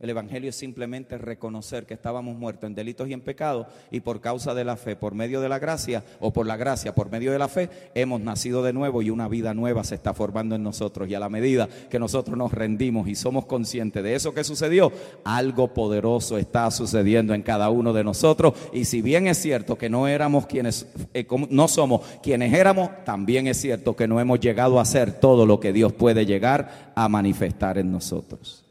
El 0.00 0.10
Evangelio 0.10 0.50
es 0.50 0.54
simplemente 0.54 1.18
reconocer 1.18 1.84
que 1.84 1.94
estábamos 1.94 2.36
muertos 2.36 2.68
en 2.68 2.76
delitos 2.76 3.08
y 3.08 3.14
en 3.14 3.20
pecados 3.20 3.66
y 3.90 3.98
por 3.98 4.20
causa 4.20 4.54
de 4.54 4.62
la 4.62 4.76
fe, 4.76 4.94
por 4.94 5.12
medio 5.12 5.40
de 5.40 5.48
la 5.48 5.58
gracia 5.58 6.04
o 6.20 6.32
por 6.32 6.46
la 6.46 6.56
gracia, 6.56 6.94
por 6.94 7.10
medio 7.10 7.32
de 7.32 7.38
la 7.40 7.48
fe, 7.48 7.68
hemos 7.96 8.20
nacido 8.20 8.62
de 8.62 8.72
nuevo 8.72 9.02
y 9.02 9.10
una 9.10 9.26
vida 9.26 9.54
nueva 9.54 9.82
se 9.82 9.96
está 9.96 10.14
formando 10.14 10.54
en 10.54 10.62
nosotros. 10.62 11.08
Y 11.08 11.16
a 11.16 11.18
la 11.18 11.28
medida 11.28 11.68
que 11.90 11.98
nosotros 11.98 12.38
nos 12.38 12.52
rendimos 12.52 13.08
y 13.08 13.16
somos 13.16 13.46
conscientes 13.46 14.04
de 14.04 14.14
eso 14.14 14.32
que 14.32 14.44
sucedió, 14.44 14.92
algo 15.24 15.74
poderoso 15.74 16.38
está 16.38 16.70
sucediendo 16.70 17.34
en 17.34 17.42
cada 17.42 17.68
uno 17.68 17.92
de 17.92 18.04
nosotros. 18.04 18.54
Y 18.72 18.84
si 18.84 19.02
bien 19.02 19.26
es 19.26 19.38
cierto 19.38 19.76
que 19.76 19.90
no 19.90 20.06
éramos 20.06 20.46
quienes, 20.46 20.86
eh, 21.12 21.26
no 21.50 21.66
somos 21.66 22.02
quienes 22.22 22.54
éramos, 22.54 22.88
también 23.04 23.48
es 23.48 23.56
cierto 23.60 23.96
que 23.96 24.06
no 24.06 24.20
hemos 24.20 24.38
llegado 24.38 24.78
a 24.78 24.84
ser 24.84 25.18
todo 25.18 25.44
lo 25.44 25.58
que 25.58 25.72
Dios 25.72 25.92
puede 25.92 26.24
llegar 26.24 26.92
a 26.94 27.08
manifestar 27.08 27.78
en 27.78 27.90
nosotros. 27.90 28.67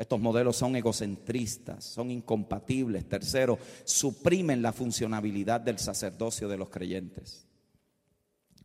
Estos 0.00 0.18
modelos 0.18 0.56
son 0.56 0.76
egocentristas, 0.76 1.84
son 1.84 2.10
incompatibles. 2.10 3.06
Tercero, 3.06 3.58
suprimen 3.84 4.62
la 4.62 4.72
funcionabilidad 4.72 5.60
del 5.60 5.78
sacerdocio 5.78 6.48
de 6.48 6.56
los 6.56 6.70
creyentes. 6.70 7.46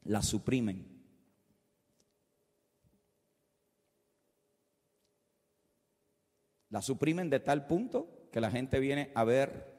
La 0.06 0.22
suprimen. 0.22 0.88
La 6.70 6.82
suprimen 6.82 7.30
de 7.30 7.42
tal 7.42 7.68
punto 7.68 8.30
que 8.32 8.40
la 8.40 8.50
gente 8.50 8.80
viene 8.80 9.12
a 9.14 9.26
ver 9.26 9.76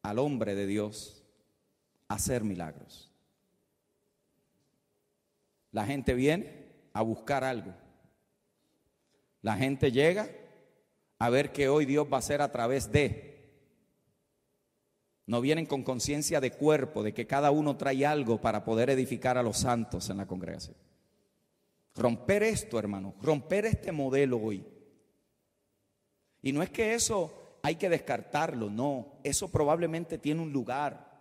al 0.00 0.20
hombre 0.20 0.54
de 0.54 0.68
Dios 0.68 1.24
hacer 2.06 2.44
milagros. 2.44 3.10
La 5.72 5.86
gente 5.86 6.14
viene 6.14 6.68
a 6.92 7.02
buscar 7.02 7.42
algo. 7.42 7.74
La 9.42 9.56
gente 9.56 9.90
llega 9.90 10.28
a 11.24 11.30
ver 11.30 11.52
qué 11.52 11.68
hoy 11.68 11.86
Dios 11.86 12.06
va 12.10 12.16
a 12.16 12.18
hacer 12.18 12.42
a 12.42 12.52
través 12.52 12.92
de. 12.92 13.34
No 15.26 15.40
vienen 15.40 15.64
con 15.64 15.82
conciencia 15.82 16.40
de 16.40 16.50
cuerpo, 16.50 17.02
de 17.02 17.14
que 17.14 17.26
cada 17.26 17.50
uno 17.50 17.76
trae 17.76 18.04
algo 18.04 18.40
para 18.40 18.62
poder 18.64 18.90
edificar 18.90 19.38
a 19.38 19.42
los 19.42 19.58
santos 19.58 20.10
en 20.10 20.18
la 20.18 20.26
congregación. 20.26 20.76
Romper 21.94 22.42
esto, 22.42 22.78
hermano, 22.78 23.14
romper 23.22 23.64
este 23.64 23.90
modelo 23.90 24.38
hoy. 24.38 24.66
Y 26.42 26.52
no 26.52 26.62
es 26.62 26.68
que 26.68 26.94
eso 26.94 27.58
hay 27.62 27.76
que 27.76 27.88
descartarlo, 27.88 28.68
no, 28.68 29.14
eso 29.22 29.50
probablemente 29.50 30.18
tiene 30.18 30.42
un 30.42 30.52
lugar. 30.52 31.14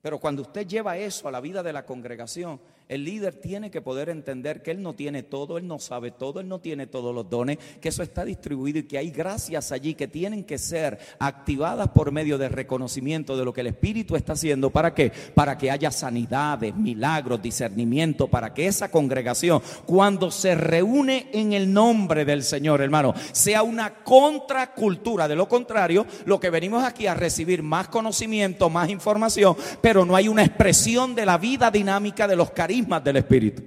Pero 0.00 0.18
cuando 0.18 0.42
usted 0.42 0.66
lleva 0.66 0.96
eso 0.96 1.28
a 1.28 1.30
la 1.30 1.40
vida 1.40 1.62
de 1.62 1.72
la 1.72 1.86
congregación, 1.86 2.60
el 2.90 3.04
líder 3.04 3.36
tiene 3.36 3.70
que 3.70 3.80
poder 3.80 4.08
entender 4.08 4.62
que 4.62 4.72
él 4.72 4.82
no 4.82 4.94
tiene 4.94 5.22
todo, 5.22 5.58
él 5.58 5.66
no 5.68 5.78
sabe 5.78 6.10
todo, 6.10 6.40
él 6.40 6.48
no 6.48 6.58
tiene 6.58 6.88
todos 6.88 7.14
los 7.14 7.30
dones, 7.30 7.56
que 7.80 7.88
eso 7.88 8.02
está 8.02 8.24
distribuido 8.24 8.80
y 8.80 8.82
que 8.82 8.98
hay 8.98 9.12
gracias 9.12 9.70
allí 9.70 9.94
que 9.94 10.08
tienen 10.08 10.42
que 10.42 10.58
ser 10.58 10.98
activadas 11.20 11.86
por 11.90 12.10
medio 12.10 12.36
de 12.36 12.48
reconocimiento 12.48 13.36
de 13.36 13.44
lo 13.44 13.52
que 13.52 13.60
el 13.60 13.68
Espíritu 13.68 14.16
está 14.16 14.32
haciendo. 14.32 14.70
¿Para 14.70 14.92
qué? 14.92 15.12
Para 15.36 15.56
que 15.56 15.70
haya 15.70 15.92
sanidades, 15.92 16.74
milagros, 16.74 17.40
discernimiento, 17.40 18.26
para 18.26 18.52
que 18.52 18.66
esa 18.66 18.90
congregación, 18.90 19.62
cuando 19.86 20.32
se 20.32 20.56
reúne 20.56 21.28
en 21.32 21.52
el 21.52 21.72
nombre 21.72 22.24
del 22.24 22.42
Señor, 22.42 22.80
hermano, 22.82 23.14
sea 23.30 23.62
una 23.62 24.02
contracultura. 24.02 25.28
De 25.28 25.36
lo 25.36 25.48
contrario, 25.48 26.06
lo 26.24 26.40
que 26.40 26.50
venimos 26.50 26.82
aquí 26.82 27.06
a 27.06 27.14
recibir 27.14 27.62
más 27.62 27.86
conocimiento, 27.86 28.68
más 28.68 28.90
información, 28.90 29.56
pero 29.80 30.04
no 30.04 30.16
hay 30.16 30.26
una 30.26 30.42
expresión 30.42 31.14
de 31.14 31.24
la 31.24 31.38
vida 31.38 31.70
dinámica 31.70 32.26
de 32.26 32.34
los 32.34 32.50
carismas 32.50 32.79
del 33.04 33.16
Espíritu. 33.16 33.62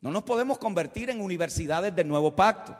No 0.00 0.10
nos 0.10 0.22
podemos 0.22 0.58
convertir 0.58 1.10
en 1.10 1.20
universidades 1.20 1.94
del 1.94 2.08
nuevo 2.08 2.34
pacto. 2.34 2.76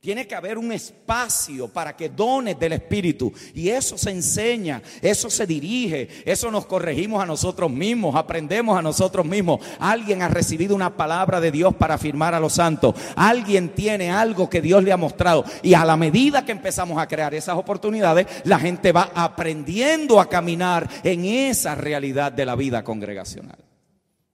Tiene 0.00 0.26
que 0.26 0.34
haber 0.34 0.56
un 0.56 0.72
espacio 0.72 1.68
para 1.68 1.94
que 1.94 2.08
dones 2.08 2.58
del 2.58 2.72
Espíritu. 2.72 3.30
Y 3.54 3.68
eso 3.68 3.98
se 3.98 4.10
enseña, 4.10 4.80
eso 5.02 5.28
se 5.28 5.46
dirige, 5.46 6.08
eso 6.24 6.50
nos 6.50 6.64
corregimos 6.64 7.22
a 7.22 7.26
nosotros 7.26 7.70
mismos, 7.70 8.16
aprendemos 8.16 8.78
a 8.78 8.82
nosotros 8.82 9.26
mismos. 9.26 9.60
Alguien 9.78 10.22
ha 10.22 10.28
recibido 10.28 10.74
una 10.74 10.96
palabra 10.96 11.38
de 11.38 11.50
Dios 11.50 11.74
para 11.74 11.96
afirmar 11.96 12.34
a 12.34 12.40
los 12.40 12.54
santos. 12.54 12.94
Alguien 13.14 13.74
tiene 13.74 14.10
algo 14.10 14.48
que 14.48 14.62
Dios 14.62 14.82
le 14.82 14.92
ha 14.92 14.96
mostrado. 14.96 15.44
Y 15.62 15.74
a 15.74 15.84
la 15.84 15.98
medida 15.98 16.46
que 16.46 16.52
empezamos 16.52 16.98
a 16.98 17.06
crear 17.06 17.34
esas 17.34 17.58
oportunidades, 17.58 18.26
la 18.44 18.58
gente 18.58 18.92
va 18.92 19.10
aprendiendo 19.14 20.18
a 20.18 20.30
caminar 20.30 20.88
en 21.02 21.26
esa 21.26 21.74
realidad 21.74 22.32
de 22.32 22.46
la 22.46 22.56
vida 22.56 22.82
congregacional. 22.82 23.69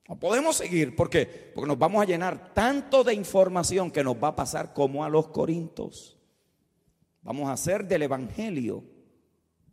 No 0.08 0.18
podemos 0.18 0.56
seguir, 0.56 0.94
¿por 0.94 1.10
qué? 1.10 1.26
Porque 1.54 1.68
nos 1.68 1.78
vamos 1.78 2.02
a 2.02 2.06
llenar 2.06 2.54
tanto 2.54 3.02
de 3.02 3.14
información 3.14 3.90
que 3.90 4.04
nos 4.04 4.16
va 4.22 4.28
a 4.28 4.36
pasar 4.36 4.72
como 4.72 5.04
a 5.04 5.08
los 5.08 5.28
corintos. 5.28 6.16
Vamos 7.22 7.48
a 7.48 7.52
hacer 7.52 7.88
del 7.88 8.02
Evangelio 8.02 8.84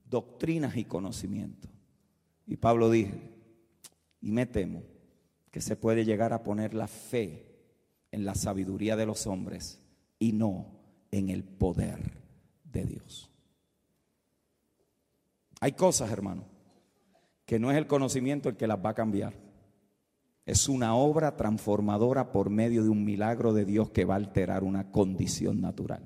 doctrinas 0.10 0.76
y 0.76 0.86
conocimiento. 0.86 1.68
Y 2.48 2.58
Pablo 2.58 2.90
dijo, 2.90 3.16
y 4.22 4.32
me 4.32 4.46
temo 4.46 4.84
que 5.52 5.62
se 5.62 5.76
puede 5.76 6.04
llegar 6.06 6.34
a 6.34 6.44
poner 6.44 6.74
la 6.74 6.88
fe 6.88 7.46
en 8.12 8.26
la 8.26 8.34
sabiduría 8.34 8.96
de 8.96 9.06
los 9.06 9.28
hombres 9.28 9.80
y 10.18 10.32
no 10.32 10.68
en 11.12 11.30
el 11.30 11.44
poder 11.44 12.24
de 12.64 12.86
Dios. 12.86 13.30
Hay 15.60 15.74
cosas, 15.74 16.12
hermano, 16.12 16.46
que 17.46 17.60
no 17.60 17.72
es 17.72 17.78
el 17.78 17.88
conocimiento 17.88 18.50
el 18.50 18.58
que 18.58 18.68
las 18.68 18.84
va 18.84 18.90
a 18.90 18.96
cambiar. 18.96 19.43
Es 20.46 20.68
una 20.68 20.96
obra 20.96 21.38
transformadora 21.38 22.32
por 22.32 22.50
medio 22.50 22.84
de 22.84 22.90
un 22.90 23.06
milagro 23.06 23.54
de 23.54 23.64
Dios 23.64 23.90
que 23.92 24.04
va 24.04 24.16
a 24.16 24.18
alterar 24.18 24.64
una 24.64 24.92
condición 24.92 25.62
natural. 25.62 26.04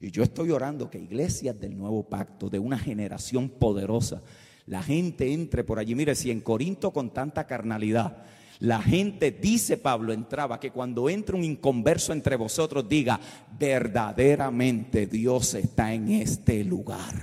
Y 0.00 0.12
yo 0.12 0.22
estoy 0.22 0.52
orando 0.52 0.90
que 0.90 0.98
iglesias 0.98 1.58
del 1.58 1.76
nuevo 1.76 2.08
pacto, 2.08 2.48
de 2.48 2.60
una 2.60 2.78
generación 2.78 3.48
poderosa, 3.48 4.22
la 4.66 4.82
gente 4.82 5.32
entre 5.32 5.64
por 5.64 5.78
allí. 5.78 5.96
Mire, 5.96 6.14
si 6.14 6.30
en 6.30 6.40
Corinto 6.40 6.92
con 6.92 7.12
tanta 7.12 7.46
carnalidad 7.46 8.24
La 8.60 8.82
gente, 8.82 9.30
dice 9.30 9.76
Pablo, 9.76 10.12
entraba, 10.12 10.58
que 10.58 10.72
cuando 10.72 11.08
entra 11.08 11.36
un 11.36 11.44
inconverso 11.44 12.12
entre 12.12 12.34
vosotros 12.34 12.88
diga, 12.88 13.20
verdaderamente 13.56 15.06
Dios 15.06 15.54
está 15.54 15.94
en 15.94 16.08
este 16.10 16.64
lugar. 16.64 17.14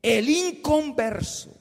El 0.00 0.28
inconverso. 0.30 1.57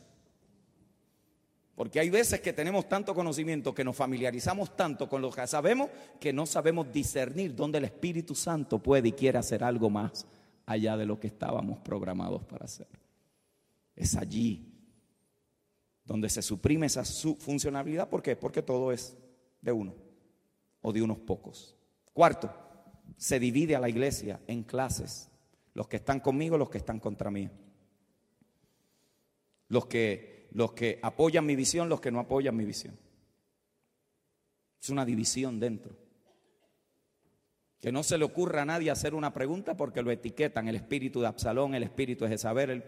Porque 1.77 1.99
hay 1.99 2.09
veces 2.09 2.41
que 2.41 2.53
tenemos 2.53 2.89
tanto 2.89 3.13
conocimiento, 3.13 3.71
que 3.71 3.83
nos 3.83 3.95
familiarizamos 3.95 4.75
tanto 4.75 5.07
con 5.07 5.21
lo 5.21 5.29
que 5.29 5.45
sabemos, 5.45 5.91
que 6.19 6.33
no 6.33 6.47
sabemos 6.47 6.91
discernir 6.91 7.55
dónde 7.55 7.77
el 7.77 7.83
Espíritu 7.83 8.33
Santo 8.33 8.79
puede 8.79 9.09
y 9.09 9.11
quiere 9.11 9.37
hacer 9.37 9.63
algo 9.63 9.87
más 9.87 10.25
allá 10.65 10.97
de 10.97 11.05
lo 11.05 11.19
que 11.19 11.27
estábamos 11.27 11.77
programados 11.77 12.43
para 12.45 12.65
hacer. 12.65 12.87
Es 13.95 14.15
allí 14.15 14.73
donde 16.03 16.29
se 16.29 16.41
suprime 16.41 16.87
esa 16.87 17.05
funcionalidad. 17.05 18.09
¿Por 18.09 18.23
qué? 18.23 18.35
Porque 18.35 18.63
todo 18.63 18.91
es 18.91 19.15
de 19.61 19.71
uno 19.71 19.93
o 20.81 20.91
de 20.91 21.03
unos 21.03 21.19
pocos. 21.19 21.77
Cuarto, 22.11 22.51
se 23.17 23.39
divide 23.39 23.75
a 23.75 23.79
la 23.79 23.89
iglesia 23.89 24.39
en 24.47 24.63
clases. 24.63 25.29
Los 25.75 25.87
que 25.87 25.97
están 25.97 26.21
conmigo, 26.21 26.57
los 26.57 26.71
que 26.71 26.79
están 26.79 26.99
contra 26.99 27.29
mí. 27.29 27.47
Los 29.67 29.85
que, 29.85 30.36
los 30.51 30.73
que 30.73 30.99
apoyan 31.01 31.45
mi 31.45 31.55
visión, 31.55 31.89
los 31.89 32.01
que 32.01 32.11
no 32.11 32.19
apoyan 32.19 32.55
mi 32.55 32.65
visión. 32.65 32.97
Es 34.81 34.89
una 34.89 35.05
división 35.05 35.59
dentro. 35.59 35.95
Que 37.79 37.91
no 37.91 38.03
se 38.03 38.17
le 38.17 38.25
ocurra 38.25 38.63
a 38.63 38.65
nadie 38.65 38.89
hacer 38.89 39.13
una 39.13 39.33
pregunta 39.33 39.77
porque 39.77 40.01
lo 40.01 40.11
etiquetan 40.11 40.67
el 40.67 40.75
espíritu 40.75 41.21
de 41.21 41.27
Absalón, 41.27 41.75
el 41.75 41.83
espíritu 41.83 42.23
de 42.23 42.31
Jezabel, 42.31 42.69
el, 42.69 42.83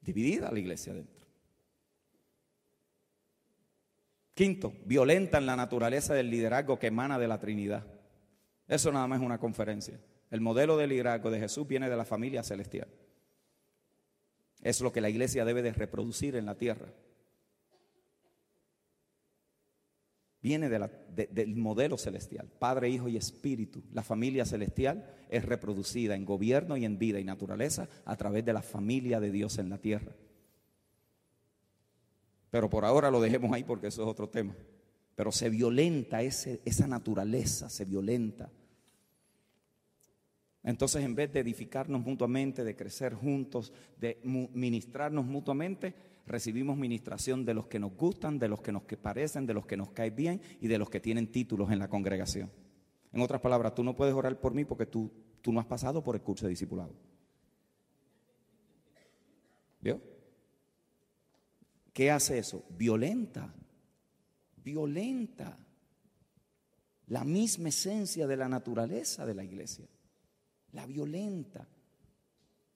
Dividida 0.00 0.50
la 0.50 0.58
iglesia 0.58 0.94
dentro. 0.94 1.26
Quinto, 4.32 4.72
violentan 4.84 5.44
la 5.44 5.54
naturaleza 5.54 6.14
del 6.14 6.30
liderazgo 6.30 6.78
que 6.78 6.86
emana 6.86 7.18
de 7.18 7.28
la 7.28 7.38
Trinidad. 7.38 7.84
Eso 8.66 8.90
nada 8.90 9.06
más 9.06 9.20
es 9.20 9.26
una 9.26 9.38
conferencia. 9.38 10.00
El 10.30 10.40
modelo 10.40 10.76
de 10.76 10.86
liderazgo 10.86 11.30
de 11.30 11.40
Jesús 11.40 11.66
viene 11.66 11.88
de 11.88 11.96
la 11.96 12.04
familia 12.04 12.42
celestial. 12.42 12.88
Es 14.62 14.80
lo 14.80 14.92
que 14.92 15.00
la 15.00 15.08
iglesia 15.08 15.44
debe 15.44 15.62
de 15.62 15.72
reproducir 15.72 16.36
en 16.36 16.46
la 16.46 16.56
tierra. 16.56 16.92
viene 20.40 20.68
del 20.70 21.56
modelo 21.56 21.98
celestial, 21.98 22.48
Padre, 22.58 22.88
Hijo 22.88 23.08
y 23.08 23.16
Espíritu. 23.16 23.82
La 23.92 24.02
familia 24.02 24.44
celestial 24.44 25.04
es 25.28 25.44
reproducida 25.44 26.14
en 26.14 26.24
gobierno 26.24 26.76
y 26.76 26.84
en 26.84 26.98
vida 26.98 27.20
y 27.20 27.24
naturaleza 27.24 27.88
a 28.04 28.16
través 28.16 28.44
de 28.44 28.52
la 28.52 28.62
familia 28.62 29.20
de 29.20 29.30
Dios 29.30 29.58
en 29.58 29.68
la 29.68 29.78
tierra. 29.78 30.12
Pero 32.50 32.70
por 32.70 32.84
ahora 32.84 33.10
lo 33.10 33.20
dejemos 33.20 33.52
ahí 33.52 33.64
porque 33.64 33.88
eso 33.88 34.02
es 34.02 34.08
otro 34.08 34.28
tema. 34.28 34.54
Pero 35.14 35.32
se 35.32 35.50
violenta 35.50 36.22
esa 36.22 36.86
naturaleza, 36.86 37.68
se 37.68 37.84
violenta. 37.84 38.50
Entonces, 40.68 41.02
en 41.02 41.14
vez 41.14 41.32
de 41.32 41.40
edificarnos 41.40 42.04
mutuamente, 42.04 42.62
de 42.62 42.76
crecer 42.76 43.14
juntos, 43.14 43.72
de 43.98 44.20
ministrarnos 44.22 45.24
mutuamente, 45.24 45.94
recibimos 46.26 46.76
ministración 46.76 47.46
de 47.46 47.54
los 47.54 47.68
que 47.68 47.78
nos 47.78 47.96
gustan, 47.96 48.38
de 48.38 48.48
los 48.48 48.60
que 48.60 48.70
nos 48.70 48.82
parecen, 48.82 49.46
de 49.46 49.54
los 49.54 49.64
que 49.64 49.78
nos 49.78 49.92
caen 49.92 50.14
bien 50.14 50.42
y 50.60 50.68
de 50.68 50.76
los 50.76 50.90
que 50.90 51.00
tienen 51.00 51.32
títulos 51.32 51.72
en 51.72 51.78
la 51.78 51.88
congregación. 51.88 52.50
En 53.14 53.22
otras 53.22 53.40
palabras, 53.40 53.74
tú 53.74 53.82
no 53.82 53.96
puedes 53.96 54.12
orar 54.12 54.38
por 54.38 54.52
mí 54.52 54.66
porque 54.66 54.84
tú, 54.84 55.10
tú 55.40 55.54
no 55.54 55.60
has 55.60 55.64
pasado 55.64 56.04
por 56.04 56.16
el 56.16 56.20
curso 56.20 56.44
de 56.44 56.50
discipulado. 56.50 56.92
¿Vio? 59.80 60.02
¿Qué 61.94 62.10
hace 62.10 62.36
eso? 62.38 62.62
Violenta, 62.76 63.54
violenta 64.62 65.56
la 67.06 67.24
misma 67.24 67.70
esencia 67.70 68.26
de 68.26 68.36
la 68.36 68.50
naturaleza 68.50 69.24
de 69.24 69.34
la 69.34 69.44
iglesia. 69.44 69.88
La 70.72 70.86
violenta. 70.86 71.68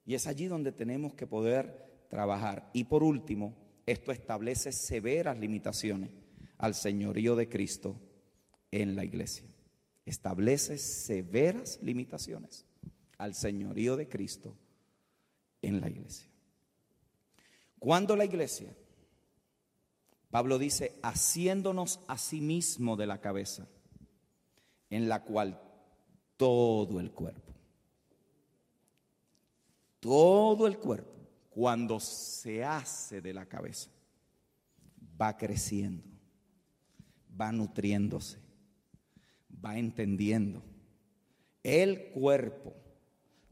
Y 0.05 0.15
es 0.15 0.27
allí 0.27 0.47
donde 0.47 0.73
tenemos 0.73 1.15
que 1.15 1.27
poder 1.27 2.07
trabajar. 2.09 2.71
Y 2.73 2.85
por 2.85 3.03
último, 3.03 3.55
esto 3.87 4.13
establece 4.13 4.73
severas 4.73 5.39
limitaciones 5.39 6.11
al 6.59 6.75
señorío 6.75 7.37
de 7.37 7.49
Cristo 7.49 8.01
en 8.71 8.95
la 8.97 9.05
iglesia. 9.05 9.45
Establece 10.05 10.79
severas 10.79 11.79
limitaciones 11.83 12.65
al 13.19 13.35
señorío 13.35 13.97
de 13.97 14.09
Cristo 14.09 14.57
en 15.61 15.81
la 15.81 15.89
iglesia. 15.89 16.29
Cuando 17.79 18.17
la 18.17 18.25
iglesia, 18.25 18.75
Pablo 20.31 20.59
dice, 20.59 20.99
haciéndonos 21.03 22.01
a 22.09 22.19
sí 22.19 22.41
mismo 22.41 22.97
de 22.97 23.07
la 23.07 23.21
cabeza, 23.21 23.69
en 24.91 25.09
la 25.09 25.23
cual 25.25 25.61
todo 26.37 27.01
el 27.01 27.13
cuerpo, 27.13 27.52
todo 30.03 30.67
el 30.67 30.79
cuerpo, 30.79 31.13
cuando 31.51 32.01
se 32.01 32.65
hace 32.65 33.21
de 33.21 33.33
la 33.33 33.47
cabeza, 33.47 33.89
va 35.21 35.37
creciendo, 35.37 36.03
va 37.41 37.53
nutriéndose, 37.53 38.41
va 39.65 39.79
entendiendo. 39.79 40.61
El 41.63 42.11
cuerpo, 42.11 42.75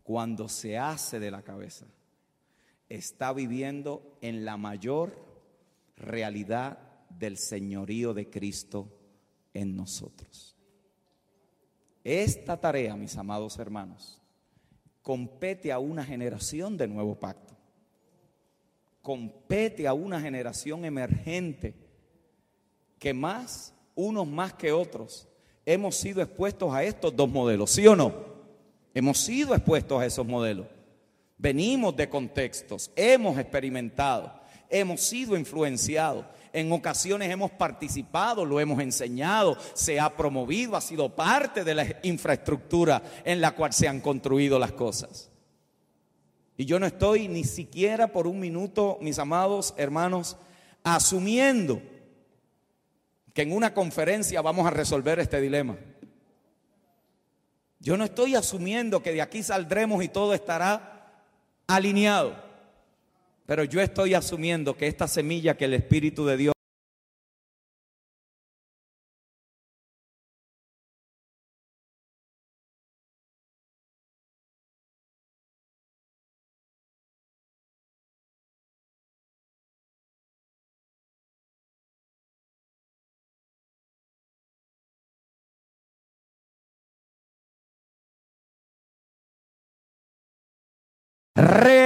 cuando 0.03 0.49
se 0.49 0.77
hace 0.77 1.21
de 1.21 1.31
la 1.31 1.43
cabeza, 1.43 1.87
está 2.89 3.33
viviendo 3.33 4.19
en 4.21 4.45
la 4.45 4.57
mayor 4.57 5.25
realidad 5.97 6.81
del 7.11 7.39
señorío 7.39 8.13
de 8.13 8.29
Cristo 8.29 8.89
en 9.55 9.77
nosotros. 9.77 10.57
Esta 12.03 12.59
tarea, 12.59 12.97
mis 12.97 13.17
amados 13.17 13.57
hermanos, 13.61 14.20
compete 15.03 15.73
a 15.73 15.79
una 15.79 16.05
generación 16.05 16.77
de 16.77 16.89
nuevo 16.89 17.15
pacto 17.15 17.51
compete 19.03 19.87
a 19.87 19.93
una 19.93 20.21
generación 20.21 20.85
emergente 20.85 21.75
que 22.99 23.15
más, 23.15 23.75
unos 23.95 24.27
más 24.27 24.53
que 24.55 24.73
otros, 24.73 25.27
hemos 25.65 25.97
sido 25.97 26.23
expuestos 26.23 26.73
a 26.73 26.85
estos 26.85 27.15
dos 27.17 27.29
modelos, 27.29 27.71
¿sí 27.71 27.87
o 27.87 27.97
no? 27.97 28.13
Hemos 28.93 29.19
sido 29.19 29.55
expuestos 29.55 30.01
a 30.01 30.07
esos 30.07 30.27
modelos. 30.27 30.67
Venimos 31.39 31.97
de 31.97 32.09
contextos, 32.09 32.91
hemos 32.95 33.39
experimentado, 33.39 34.40
hemos 34.71 35.01
sido 35.01 35.37
influenciados. 35.37 36.25
En 36.53 36.73
ocasiones 36.73 37.31
hemos 37.31 37.51
participado, 37.53 38.45
lo 38.45 38.59
hemos 38.59 38.81
enseñado, 38.81 39.57
se 39.75 40.01
ha 40.01 40.17
promovido, 40.17 40.77
ha 40.77 40.81
sido 40.81 41.15
parte 41.15 41.63
de 41.63 41.75
la 41.75 41.87
infraestructura 42.03 43.03
en 43.25 43.41
la 43.41 43.53
cual 43.53 43.73
se 43.73 43.87
han 43.87 44.01
construido 44.01 44.59
las 44.59 44.73
cosas. 44.73 45.31
Y 46.57 46.65
yo 46.65 46.79
no 46.79 46.87
estoy 46.87 47.29
ni 47.29 47.45
siquiera 47.45 48.09
por 48.09 48.27
un 48.27 48.41
minuto, 48.41 48.99
mis 49.01 49.19
amados 49.19 49.75
hermanos, 49.77 50.37
asumiendo 50.83 51.81
que 53.33 53.43
en 53.43 53.53
una 53.53 53.73
conferencia 53.73 54.43
vamos 54.43 54.67
a 54.67 54.71
resolver 54.71 55.21
este 55.21 55.41
dilema. 55.41 55.77
Yo 57.79 57.97
no 57.97 58.05
estoy 58.05 58.35
asumiendo 58.35 59.03
que 59.03 59.13
de 59.13 59.23
aquí 59.23 59.43
saldremos 59.43 60.05
y 60.05 60.09
todo 60.09 60.35
estará 60.35 61.25
alineado. 61.67 62.50
Pero 63.51 63.65
yo 63.65 63.81
estoy 63.81 64.15
asumiendo 64.15 64.77
que 64.77 64.87
esta 64.87 65.09
semilla 65.09 65.57
que 65.57 65.65
el 65.65 65.75
Espíritu 65.75 66.25
de 66.25 66.37
Dios... 66.37 66.55
Re 91.35 91.80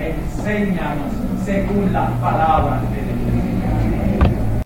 Enséñanos 0.00 1.12
según 1.44 1.92
las 1.92 2.10
palabras 2.20 2.82
de 2.90 3.02
Dios. 3.02 4.64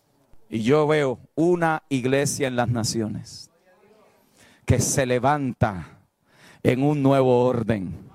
Y 0.50 0.62
yo 0.62 0.86
veo 0.86 1.18
una 1.34 1.82
iglesia 1.88 2.48
en 2.48 2.56
las 2.56 2.68
naciones 2.68 3.50
que 4.66 4.78
se 4.80 5.06
levanta 5.06 5.86
en 6.62 6.82
un 6.82 7.02
nuevo 7.02 7.44
orden 7.44 8.12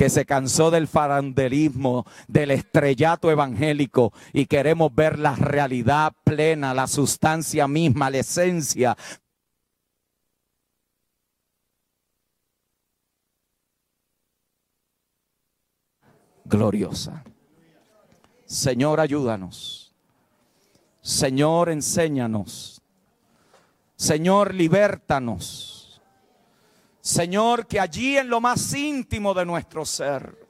que 0.00 0.08
se 0.08 0.24
cansó 0.24 0.70
del 0.70 0.88
farandelismo, 0.88 2.06
del 2.26 2.52
estrellato 2.52 3.30
evangélico 3.30 4.14
y 4.32 4.46
queremos 4.46 4.94
ver 4.94 5.18
la 5.18 5.36
realidad 5.36 6.14
plena, 6.24 6.72
la 6.72 6.86
sustancia 6.86 7.68
misma, 7.68 8.08
la 8.08 8.16
esencia 8.16 8.96
gloriosa. 16.50 17.24
Señor, 18.44 19.00
ayúdanos. 19.00 19.94
Señor, 21.00 21.70
enséñanos. 21.70 22.82
Señor, 23.96 24.54
libértanos. 24.54 26.00
Señor, 27.00 27.66
que 27.66 27.80
allí 27.80 28.18
en 28.18 28.28
lo 28.28 28.40
más 28.40 28.74
íntimo 28.74 29.32
de 29.32 29.46
nuestro 29.46 29.86
ser, 29.86 30.46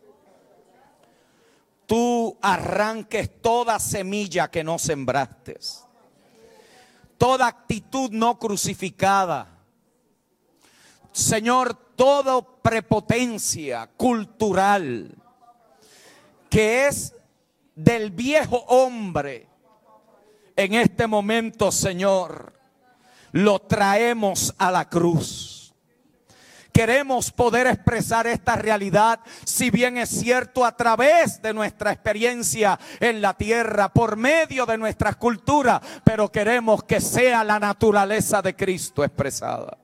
tú 1.87 2.37
arranques 2.41 3.41
toda 3.41 3.79
semilla 3.79 4.51
que 4.51 4.65
no 4.65 4.79
sembraste, 4.79 5.59
toda 7.19 7.47
actitud 7.47 8.11
no 8.11 8.39
crucificada. 8.39 9.47
Señor, 11.13 11.75
toda 11.95 12.41
prepotencia 12.41 13.89
cultural, 13.97 15.20
que 16.51 16.89
es 16.89 17.15
del 17.75 18.11
viejo 18.11 18.59
hombre, 18.69 19.47
en 20.57 20.75
este 20.75 21.07
momento, 21.07 21.73
Señor, 21.73 22.53
lo 23.33 23.61
traemos 23.61 24.55
a 24.59 24.71
la 24.71 24.89
cruz. 24.89 25.75
Queremos 26.73 27.33
poder 27.33 27.67
expresar 27.67 28.27
esta 28.27 28.57
realidad, 28.57 29.21
si 29.45 29.71
bien 29.71 29.99
es 29.99 30.09
cierto, 30.09 30.65
a 30.65 30.77
través 30.77 31.43
de 31.43 31.53
nuestra 31.53 31.93
experiencia 31.93 32.79
en 33.01 33.21
la 33.21 33.35
tierra, 33.35 33.89
por 33.89 34.17
medio 34.17 34.67
de 34.67 34.79
nuestras 34.79 35.17
culturas, 35.17 35.81
pero 36.05 36.31
queremos 36.31 36.85
que 36.85 37.01
sea 37.01 37.43
la 37.43 37.59
naturaleza 37.59 38.41
de 38.43 38.55
Cristo 38.55 39.03
expresada. 39.03 39.80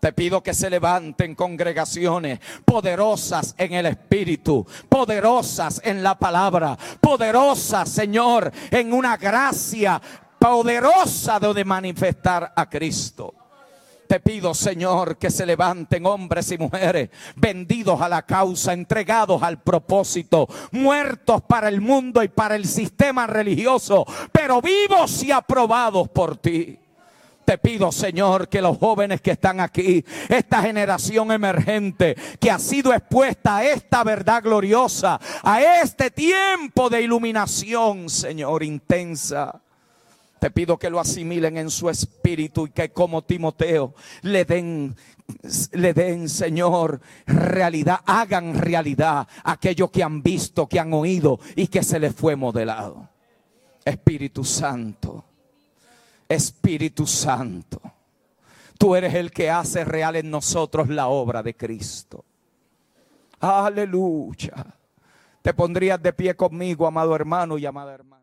Te 0.00 0.14
pido 0.14 0.42
que 0.42 0.54
se 0.54 0.70
levanten 0.70 1.34
congregaciones 1.34 2.40
poderosas 2.64 3.54
en 3.58 3.74
el 3.74 3.84
Espíritu, 3.84 4.66
poderosas 4.88 5.82
en 5.84 6.02
la 6.02 6.18
palabra, 6.18 6.76
poderosas, 7.00 7.88
Señor, 7.90 8.50
en 8.70 8.94
una 8.94 9.18
gracia 9.18 10.00
poderosa 10.38 11.38
de 11.38 11.64
manifestar 11.66 12.50
a 12.56 12.70
Cristo. 12.70 13.34
Te 14.08 14.18
pido, 14.18 14.54
Señor, 14.54 15.18
que 15.18 15.30
se 15.30 15.46
levanten 15.46 16.04
hombres 16.04 16.50
y 16.50 16.58
mujeres 16.58 17.10
vendidos 17.36 18.00
a 18.00 18.08
la 18.08 18.22
causa, 18.22 18.72
entregados 18.72 19.40
al 19.42 19.62
propósito, 19.62 20.48
muertos 20.72 21.42
para 21.42 21.68
el 21.68 21.80
mundo 21.80 22.20
y 22.22 22.28
para 22.28 22.56
el 22.56 22.64
sistema 22.64 23.28
religioso, 23.28 24.04
pero 24.32 24.60
vivos 24.62 25.22
y 25.22 25.30
aprobados 25.30 26.08
por 26.08 26.38
ti. 26.38 26.76
Te 27.50 27.58
pido, 27.58 27.90
Señor, 27.90 28.48
que 28.48 28.62
los 28.62 28.78
jóvenes 28.78 29.20
que 29.20 29.32
están 29.32 29.58
aquí, 29.58 30.04
esta 30.28 30.62
generación 30.62 31.32
emergente 31.32 32.16
que 32.38 32.48
ha 32.48 32.60
sido 32.60 32.94
expuesta 32.94 33.56
a 33.56 33.64
esta 33.64 34.04
verdad 34.04 34.40
gloriosa, 34.40 35.20
a 35.42 35.60
este 35.82 36.12
tiempo 36.12 36.88
de 36.88 37.02
iluminación, 37.02 38.08
Señor, 38.08 38.62
intensa. 38.62 39.60
Te 40.38 40.52
pido 40.52 40.78
que 40.78 40.90
lo 40.90 41.00
asimilen 41.00 41.56
en 41.56 41.70
su 41.70 41.90
espíritu 41.90 42.68
y 42.68 42.70
que 42.70 42.92
como 42.92 43.22
Timoteo 43.22 43.96
le 44.22 44.44
den 44.44 44.94
le 45.72 45.92
den, 45.92 46.28
Señor, 46.28 47.00
realidad, 47.26 47.98
hagan 48.06 48.54
realidad 48.60 49.26
aquello 49.42 49.90
que 49.90 50.04
han 50.04 50.22
visto, 50.22 50.68
que 50.68 50.78
han 50.78 50.92
oído 50.92 51.40
y 51.56 51.66
que 51.66 51.82
se 51.82 51.98
les 51.98 52.14
fue 52.14 52.36
modelado. 52.36 53.08
Espíritu 53.84 54.44
Santo. 54.44 55.24
Espíritu 56.30 57.08
Santo, 57.08 57.80
tú 58.78 58.94
eres 58.94 59.14
el 59.14 59.32
que 59.32 59.50
hace 59.50 59.84
real 59.84 60.14
en 60.14 60.30
nosotros 60.30 60.88
la 60.88 61.08
obra 61.08 61.42
de 61.42 61.56
Cristo. 61.56 62.24
Aleluya. 63.40 64.66
Te 65.42 65.52
pondrías 65.52 66.00
de 66.00 66.12
pie 66.12 66.36
conmigo, 66.36 66.86
amado 66.86 67.16
hermano 67.16 67.58
y 67.58 67.66
amada 67.66 67.94
hermana. 67.94 68.19